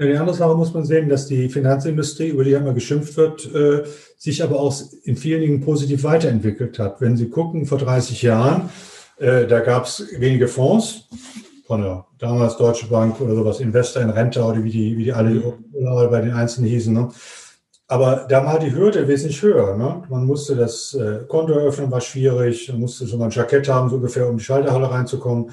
Ja, 0.00 0.06
die 0.06 0.16
andere 0.16 0.34
Sache 0.34 0.54
muss 0.54 0.72
man 0.72 0.86
sehen, 0.86 1.10
dass 1.10 1.26
die 1.26 1.50
Finanzindustrie, 1.50 2.28
über 2.28 2.42
die 2.42 2.52
immer 2.52 2.72
geschimpft 2.72 3.18
wird, 3.18 3.54
äh, 3.54 3.82
sich 4.16 4.42
aber 4.42 4.58
auch 4.58 4.74
in 5.04 5.18
vielen 5.18 5.42
Dingen 5.42 5.60
positiv 5.60 6.04
weiterentwickelt 6.04 6.78
hat. 6.78 7.02
Wenn 7.02 7.18
Sie 7.18 7.28
gucken, 7.28 7.66
vor 7.66 7.76
30 7.76 8.22
Jahren, 8.22 8.70
äh, 9.18 9.46
da 9.46 9.60
gab 9.60 9.84
es 9.84 10.06
wenige 10.16 10.48
Fonds 10.48 11.06
von 11.66 11.82
der 11.82 12.06
damals 12.18 12.56
Deutsche 12.56 12.86
Bank 12.86 13.20
oder 13.20 13.34
sowas, 13.34 13.60
Investor 13.60 14.00
in 14.00 14.08
Rente 14.08 14.42
oder 14.42 14.64
wie 14.64 14.70
die, 14.70 14.96
wie 14.96 15.04
die 15.04 15.12
alle 15.12 15.52
bei 16.10 16.22
den 16.22 16.32
Einzelnen 16.32 16.70
hießen. 16.70 16.94
Ne? 16.94 17.10
Aber 17.86 18.24
da 18.26 18.46
war 18.46 18.58
die 18.58 18.74
Hürde 18.74 19.06
wesentlich 19.06 19.42
höher. 19.42 19.76
Ne? 19.76 20.02
Man 20.08 20.24
musste 20.24 20.56
das 20.56 20.94
äh, 20.94 21.26
Konto 21.28 21.52
eröffnen, 21.52 21.90
war 21.90 22.00
schwierig, 22.00 22.70
man 22.70 22.80
musste 22.80 23.04
mal 23.18 23.26
ein 23.26 23.30
Jackett 23.30 23.68
haben, 23.68 23.90
so 23.90 23.96
ungefähr, 23.96 24.30
um 24.30 24.38
die 24.38 24.44
Schalterhalle 24.44 24.90
reinzukommen. 24.90 25.50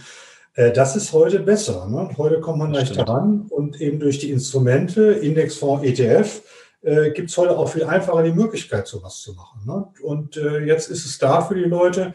Äh, 0.57 0.73
das 0.73 0.95
ist 0.95 1.13
heute 1.13 1.39
besser. 1.39 1.87
Ne? 1.87 2.09
Heute 2.17 2.41
kommt 2.41 2.57
man 2.57 2.73
leichter 2.73 3.07
ran 3.07 3.45
und 3.49 3.79
eben 3.79 3.99
durch 3.99 4.19
die 4.19 4.31
Instrumente, 4.31 5.11
Indexfonds, 5.13 5.85
ETF, 5.85 6.41
äh, 6.81 7.11
gibt 7.11 7.29
es 7.29 7.37
heute 7.37 7.57
auch 7.57 7.69
viel 7.69 7.85
einfacher 7.85 8.23
die 8.23 8.33
Möglichkeit, 8.33 8.87
sowas 8.87 9.21
zu 9.21 9.33
machen. 9.33 9.61
Ne? 9.65 9.87
Und 10.01 10.35
äh, 10.35 10.65
jetzt 10.65 10.89
ist 10.89 11.05
es 11.05 11.17
da 11.19 11.41
für 11.41 11.55
die 11.55 11.63
Leute. 11.63 12.13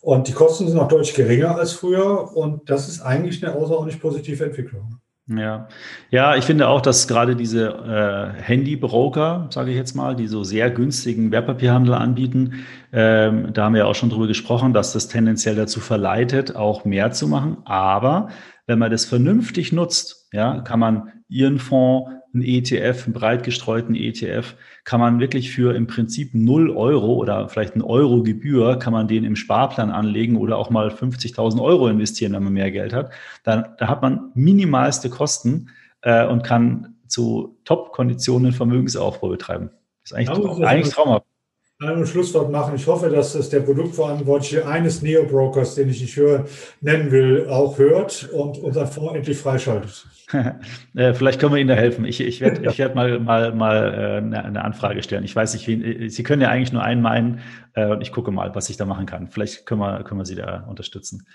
Und 0.00 0.28
die 0.28 0.32
Kosten 0.32 0.66
sind 0.66 0.78
auch 0.78 0.88
deutlich 0.88 1.14
geringer 1.14 1.56
als 1.56 1.72
früher. 1.72 2.34
Und 2.34 2.70
das 2.70 2.88
ist 2.88 3.02
eigentlich 3.02 3.44
eine 3.44 3.54
außerordentlich 3.54 4.00
positive 4.00 4.44
Entwicklung. 4.44 4.98
Ja, 5.32 5.68
ja, 6.10 6.34
ich 6.34 6.44
finde 6.44 6.66
auch, 6.66 6.80
dass 6.80 7.06
gerade 7.06 7.36
diese 7.36 7.68
äh, 7.68 8.42
Handy-Broker, 8.42 9.46
sage 9.50 9.70
ich 9.70 9.76
jetzt 9.76 9.94
mal, 9.94 10.16
die 10.16 10.26
so 10.26 10.42
sehr 10.42 10.70
günstigen 10.72 11.30
Wertpapierhandel 11.30 11.94
anbieten, 11.94 12.64
ähm, 12.92 13.52
da 13.52 13.64
haben 13.64 13.74
wir 13.74 13.80
ja 13.80 13.86
auch 13.86 13.94
schon 13.94 14.10
drüber 14.10 14.26
gesprochen, 14.26 14.72
dass 14.72 14.92
das 14.92 15.06
tendenziell 15.06 15.54
dazu 15.54 15.78
verleitet, 15.78 16.56
auch 16.56 16.84
mehr 16.84 17.12
zu 17.12 17.28
machen. 17.28 17.58
Aber 17.64 18.30
wenn 18.66 18.80
man 18.80 18.90
das 18.90 19.04
vernünftig 19.04 19.72
nutzt, 19.72 20.28
ja, 20.32 20.62
kann 20.62 20.80
man 20.80 21.12
Ihren 21.28 21.60
Fonds 21.60 22.10
einen 22.32 22.42
ETF, 22.42 23.04
einen 23.04 23.14
breit 23.14 23.42
gestreuten 23.42 23.94
ETF, 23.94 24.54
kann 24.84 25.00
man 25.00 25.20
wirklich 25.20 25.50
für 25.50 25.74
im 25.74 25.86
Prinzip 25.86 26.34
0 26.34 26.70
Euro 26.70 27.14
oder 27.14 27.48
vielleicht 27.48 27.76
ein 27.76 27.82
Euro 27.82 28.22
Gebühr, 28.22 28.78
kann 28.78 28.92
man 28.92 29.08
den 29.08 29.24
im 29.24 29.36
Sparplan 29.36 29.90
anlegen 29.90 30.36
oder 30.36 30.56
auch 30.56 30.70
mal 30.70 30.88
50.000 30.88 31.62
Euro 31.62 31.88
investieren, 31.88 32.32
wenn 32.32 32.44
man 32.44 32.52
mehr 32.52 32.70
Geld 32.70 32.92
hat. 32.92 33.10
Dann, 33.44 33.66
da 33.78 33.88
hat 33.88 34.02
man 34.02 34.30
minimalste 34.34 35.10
Kosten 35.10 35.70
äh, 36.02 36.26
und 36.26 36.42
kann 36.44 36.96
zu 37.06 37.58
Top-Konditionen 37.64 38.52
Vermögensaufbau 38.52 39.28
betreiben. 39.28 39.70
Das 40.02 40.12
ist 40.12 40.16
eigentlich, 40.16 40.58
ja, 40.58 40.66
eigentlich 40.66 40.94
traumhaft. 40.94 41.26
Ein 41.80 42.06
Schlusswort 42.06 42.50
machen. 42.50 42.74
Ich 42.74 42.86
hoffe, 42.86 43.08
dass 43.08 43.32
das 43.32 43.48
der 43.48 43.60
Produktverantwortliche 43.60 44.66
eines 44.66 45.00
Neo-Brokers, 45.00 45.76
den 45.76 45.88
ich 45.88 46.00
nicht 46.02 46.16
hören, 46.16 46.44
nennen 46.80 47.10
will, 47.10 47.48
auch 47.48 47.78
hört 47.78 48.28
und 48.32 48.58
unser 48.58 48.86
Fonds 48.86 49.14
endlich 49.14 49.38
freischaltet. 49.38 50.06
Äh, 50.94 51.12
vielleicht 51.14 51.40
können 51.40 51.52
wir 51.54 51.60
Ihnen 51.60 51.68
da 51.68 51.74
helfen. 51.74 52.04
Ich, 52.04 52.20
ich 52.20 52.40
werde 52.40 52.64
ich 52.70 52.78
werd 52.78 52.94
mal, 52.94 53.18
mal, 53.18 53.52
mal 53.52 54.22
äh, 54.32 54.36
eine 54.36 54.64
Anfrage 54.64 55.02
stellen. 55.02 55.24
Ich 55.24 55.34
weiß 55.34 55.54
nicht, 55.54 55.66
wie, 55.66 56.08
Sie 56.08 56.22
können 56.22 56.40
ja 56.40 56.48
eigentlich 56.48 56.72
nur 56.72 56.84
einen 56.84 57.02
meinen 57.02 57.40
und 57.74 58.00
ich 58.00 58.12
gucke 58.12 58.30
mal, 58.30 58.54
was 58.54 58.70
ich 58.70 58.76
da 58.76 58.84
machen 58.84 59.06
kann. 59.06 59.28
Vielleicht 59.28 59.66
können 59.66 59.80
wir, 59.80 60.04
können 60.04 60.20
wir 60.20 60.24
Sie 60.24 60.36
da 60.36 60.64
unterstützen. 60.68 61.26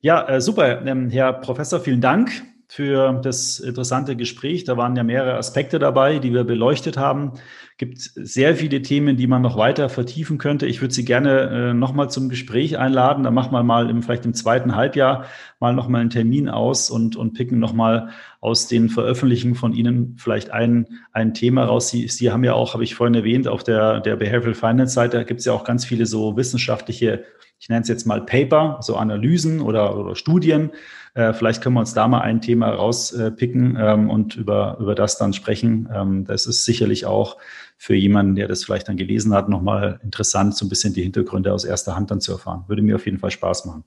Ja, 0.00 0.40
super. 0.40 0.84
Ähm, 0.86 1.10
Herr 1.10 1.32
Professor, 1.32 1.80
vielen 1.80 2.00
Dank 2.00 2.30
für 2.72 3.14
das 3.20 3.58
interessante 3.58 4.14
Gespräch. 4.14 4.62
Da 4.62 4.76
waren 4.76 4.94
ja 4.94 5.02
mehrere 5.02 5.34
Aspekte 5.34 5.80
dabei, 5.80 6.20
die 6.20 6.32
wir 6.32 6.44
beleuchtet 6.44 6.96
haben. 6.96 7.32
Gibt 7.78 7.98
sehr 7.98 8.54
viele 8.54 8.80
Themen, 8.80 9.16
die 9.16 9.26
man 9.26 9.42
noch 9.42 9.56
weiter 9.56 9.88
vertiefen 9.88 10.38
könnte. 10.38 10.66
Ich 10.66 10.80
würde 10.80 10.94
Sie 10.94 11.04
gerne 11.04 11.40
äh, 11.50 11.74
nochmal 11.74 12.10
zum 12.10 12.28
Gespräch 12.28 12.78
einladen. 12.78 13.24
Da 13.24 13.32
machen 13.32 13.50
wir 13.50 13.64
mal 13.64 13.90
im, 13.90 14.04
vielleicht 14.04 14.24
im 14.24 14.34
zweiten 14.34 14.76
Halbjahr 14.76 15.24
mal 15.58 15.74
nochmal 15.74 16.02
einen 16.02 16.10
Termin 16.10 16.48
aus 16.48 16.90
und, 16.90 17.16
und 17.16 17.32
picken 17.32 17.58
nochmal 17.58 18.10
aus 18.40 18.68
den 18.68 18.88
Veröffentlichungen 18.88 19.56
von 19.56 19.72
Ihnen 19.72 20.14
vielleicht 20.16 20.52
ein, 20.52 20.86
ein 21.10 21.34
Thema 21.34 21.64
raus. 21.64 21.88
Sie, 21.88 22.06
Sie 22.06 22.30
haben 22.30 22.44
ja 22.44 22.54
auch, 22.54 22.74
habe 22.74 22.84
ich 22.84 22.94
vorhin 22.94 23.16
erwähnt, 23.16 23.48
auf 23.48 23.64
der, 23.64 23.98
der 23.98 24.14
Behavioral 24.14 24.54
Finance 24.54 24.94
Seite 24.94 25.24
gibt 25.24 25.40
es 25.40 25.46
ja 25.46 25.54
auch 25.54 25.64
ganz 25.64 25.84
viele 25.84 26.06
so 26.06 26.36
wissenschaftliche 26.36 27.24
ich 27.60 27.68
nenne 27.68 27.82
es 27.82 27.88
jetzt 27.88 28.06
mal 28.06 28.24
Paper, 28.24 28.78
so 28.80 28.96
Analysen 28.96 29.60
oder, 29.60 29.96
oder 29.98 30.16
Studien. 30.16 30.70
Äh, 31.14 31.32
vielleicht 31.32 31.62
können 31.62 31.74
wir 31.74 31.80
uns 31.80 31.94
da 31.94 32.06
mal 32.08 32.20
ein 32.20 32.40
Thema 32.40 32.68
rauspicken 32.70 33.76
ähm, 33.80 34.10
und 34.10 34.36
über, 34.36 34.76
über 34.80 34.94
das 34.94 35.18
dann 35.18 35.32
sprechen. 35.32 35.88
Ähm, 35.92 36.24
das 36.24 36.46
ist 36.46 36.64
sicherlich 36.64 37.06
auch 37.06 37.36
für 37.76 37.94
jemanden, 37.94 38.34
der 38.34 38.46
das 38.46 38.64
vielleicht 38.64 38.88
dann 38.88 38.96
gelesen 38.96 39.34
hat, 39.34 39.48
nochmal 39.48 40.00
interessant, 40.02 40.56
so 40.56 40.66
ein 40.66 40.68
bisschen 40.68 40.94
die 40.94 41.02
Hintergründe 41.02 41.52
aus 41.52 41.64
erster 41.64 41.96
Hand 41.96 42.10
dann 42.10 42.20
zu 42.20 42.32
erfahren. 42.32 42.64
Würde 42.68 42.82
mir 42.82 42.96
auf 42.96 43.06
jeden 43.06 43.18
Fall 43.18 43.30
Spaß 43.30 43.66
machen. 43.66 43.84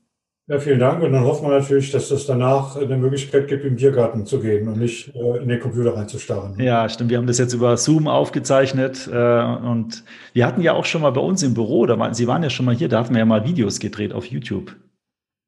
Ja, 0.48 0.60
vielen 0.60 0.80
Dank. 0.80 1.02
Und 1.02 1.14
dann 1.14 1.24
hoffen 1.24 1.48
wir 1.48 1.58
natürlich, 1.58 1.92
dass 1.92 2.12
es 2.12 2.26
danach 2.26 2.76
eine 2.76 2.98
Möglichkeit 2.98 3.48
gibt, 3.48 3.64
im 3.64 3.78
Biergarten 3.78 4.26
zu 4.26 4.42
gehen 4.42 4.68
und 4.68 4.78
nicht 4.78 5.16
äh, 5.16 5.38
in 5.38 5.48
den 5.48 5.62
Computer 5.62 5.96
reinzustarren. 5.96 6.60
Ja, 6.60 6.90
stimmt. 6.90 7.12
Wir 7.12 7.18
haben 7.18 7.28
das 7.28 7.38
jetzt 7.38 7.54
über 7.54 7.78
Zoom 7.78 8.10
aufgezeichnet 8.10 9.10
äh, 9.10 9.44
und 9.44 10.04
wir 10.34 10.46
hatten 10.46 10.62
ja 10.62 10.74
auch 10.74 10.84
schon 10.84 11.02
mal 11.02 11.12
bei 11.12 11.22
uns 11.22 11.44
im 11.44 11.54
Büro, 11.54 11.86
da 11.86 11.98
waren, 11.98 12.14
Sie 12.14 12.28
waren 12.28 12.44
ja 12.44 12.50
schon 12.50 12.66
mal 12.66 12.76
hier, 12.76 12.90
da 12.90 13.00
hatten 13.00 13.14
wir 13.14 13.20
ja 13.20 13.26
mal 13.26 13.46
Videos 13.46 13.80
gedreht 13.80 14.12
auf 14.12 14.26
YouTube. 14.26 14.76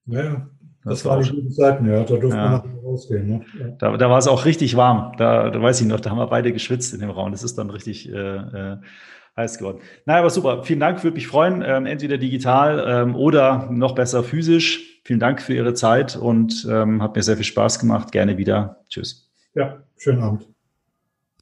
Ja, 0.05 0.47
das, 0.86 1.04
das 1.04 1.06
war 1.06 1.22
die 1.22 1.30
guten 1.30 1.52
Zeiten, 1.52 1.86
ja. 1.88 2.04
Da 2.04 2.16
durfte 2.16 2.38
ja. 2.38 2.64
man 2.64 2.80
rausgehen. 2.84 3.28
Ne? 3.28 3.46
Ja. 3.60 3.68
Da, 3.80 3.98
da 3.98 4.10
war 4.10 4.20
es 4.20 4.28
auch 4.28 4.46
richtig 4.46 4.78
warm. 4.78 5.14
Da, 5.18 5.50
da 5.50 5.62
weiß 5.62 5.82
ich 5.82 5.88
noch, 5.88 6.00
da 6.00 6.12
haben 6.12 6.18
wir 6.18 6.28
beide 6.28 6.54
geschwitzt 6.54 6.94
in 6.94 7.02
dem 7.02 7.10
Raum. 7.10 7.32
Das 7.32 7.44
ist 7.44 7.58
dann 7.58 7.70
richtig 7.70 8.10
äh, 8.10 8.16
äh 8.16 8.78
heiß 9.38 9.58
geworden. 9.58 9.80
Naja, 10.06 10.20
aber 10.20 10.30
super. 10.30 10.64
Vielen 10.64 10.80
Dank, 10.80 11.04
würde 11.04 11.16
mich 11.16 11.28
freuen. 11.28 11.62
Ähm, 11.66 11.86
entweder 11.86 12.18
digital 12.18 12.84
ähm, 12.88 13.16
oder 13.16 13.70
noch 13.70 13.94
besser 13.94 14.24
physisch. 14.24 15.02
Vielen 15.04 15.20
Dank 15.20 15.42
für 15.42 15.54
Ihre 15.54 15.74
Zeit 15.74 16.16
und 16.16 16.66
ähm, 16.70 17.02
hat 17.02 17.16
mir 17.16 17.22
sehr 17.22 17.36
viel 17.36 17.46
Spaß 17.46 17.80
gemacht. 17.80 18.12
Gerne 18.12 18.38
wieder. 18.38 18.84
Tschüss. 18.90 19.32
Ja, 19.54 19.84
schönen 19.98 20.22
Abend. 20.22 20.55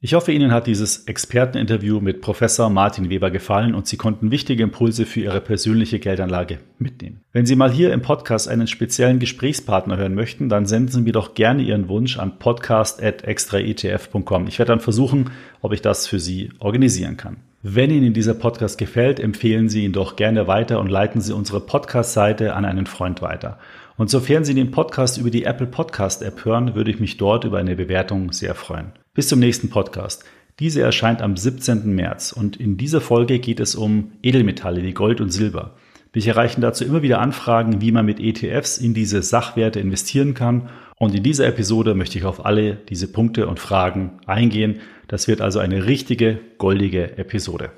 Ich 0.04 0.12
hoffe, 0.12 0.32
Ihnen 0.32 0.52
hat 0.52 0.66
dieses 0.66 1.06
Experteninterview 1.06 1.98
mit 1.98 2.20
Professor 2.20 2.68
Martin 2.68 3.08
Weber 3.08 3.30
gefallen 3.30 3.74
und 3.74 3.86
Sie 3.86 3.96
konnten 3.96 4.30
wichtige 4.30 4.62
Impulse 4.62 5.06
für 5.06 5.20
Ihre 5.20 5.40
persönliche 5.40 5.98
Geldanlage 5.98 6.58
mitnehmen. 6.78 7.22
Wenn 7.32 7.46
Sie 7.46 7.56
mal 7.56 7.72
hier 7.72 7.90
im 7.90 8.02
Podcast 8.02 8.46
einen 8.46 8.66
speziellen 8.66 9.18
Gesprächspartner 9.18 9.96
hören 9.96 10.14
möchten, 10.14 10.50
dann 10.50 10.66
senden 10.66 10.92
Sie 10.92 11.00
mir 11.00 11.14
doch 11.14 11.32
gerne 11.32 11.62
Ihren 11.62 11.88
Wunsch 11.88 12.18
an 12.18 12.38
podcast.extraetf.com. 12.38 14.46
Ich 14.46 14.58
werde 14.58 14.72
dann 14.72 14.80
versuchen, 14.80 15.30
ob 15.62 15.72
ich 15.72 15.80
das 15.80 16.06
für 16.06 16.20
Sie 16.20 16.50
organisieren 16.58 17.16
kann. 17.16 17.38
Wenn 17.62 17.90
Ihnen 17.90 18.12
dieser 18.12 18.34
Podcast 18.34 18.76
gefällt, 18.76 19.18
empfehlen 19.18 19.70
Sie 19.70 19.86
ihn 19.86 19.94
doch 19.94 20.16
gerne 20.16 20.46
weiter 20.46 20.80
und 20.80 20.90
leiten 20.90 21.22
Sie 21.22 21.32
unsere 21.32 21.60
Podcast-Seite 21.60 22.52
an 22.52 22.66
einen 22.66 22.84
Freund 22.84 23.22
weiter. 23.22 23.58
Und 23.96 24.10
sofern 24.10 24.44
Sie 24.44 24.52
den 24.52 24.70
Podcast 24.70 25.16
über 25.16 25.30
die 25.30 25.44
Apple 25.44 25.66
Podcast 25.66 26.22
App 26.22 26.44
hören, 26.44 26.74
würde 26.74 26.90
ich 26.90 27.00
mich 27.00 27.16
dort 27.16 27.44
über 27.44 27.56
eine 27.56 27.74
Bewertung 27.74 28.32
sehr 28.32 28.54
freuen. 28.54 28.92
Bis 29.14 29.28
zum 29.28 29.38
nächsten 29.38 29.70
Podcast. 29.70 30.24
Diese 30.58 30.82
erscheint 30.82 31.22
am 31.22 31.36
17. 31.36 31.94
März 31.94 32.32
und 32.32 32.56
in 32.56 32.76
dieser 32.76 33.00
Folge 33.00 33.38
geht 33.38 33.60
es 33.60 33.76
um 33.76 34.10
Edelmetalle 34.24 34.82
wie 34.82 34.92
Gold 34.92 35.20
und 35.20 35.30
Silber. 35.30 35.76
Mich 36.12 36.26
erreichen 36.26 36.60
dazu 36.60 36.84
immer 36.84 37.02
wieder 37.02 37.20
Anfragen, 37.20 37.80
wie 37.80 37.92
man 37.92 38.06
mit 38.06 38.18
ETFs 38.18 38.76
in 38.76 38.92
diese 38.92 39.22
Sachwerte 39.22 39.78
investieren 39.78 40.34
kann. 40.34 40.68
Und 40.96 41.14
in 41.14 41.22
dieser 41.22 41.46
Episode 41.46 41.94
möchte 41.94 42.18
ich 42.18 42.24
auf 42.24 42.44
alle 42.44 42.74
diese 42.74 43.06
Punkte 43.06 43.46
und 43.46 43.60
Fragen 43.60 44.18
eingehen. 44.26 44.80
Das 45.06 45.28
wird 45.28 45.40
also 45.40 45.60
eine 45.60 45.86
richtige 45.86 46.40
goldige 46.58 47.16
Episode. 47.16 47.70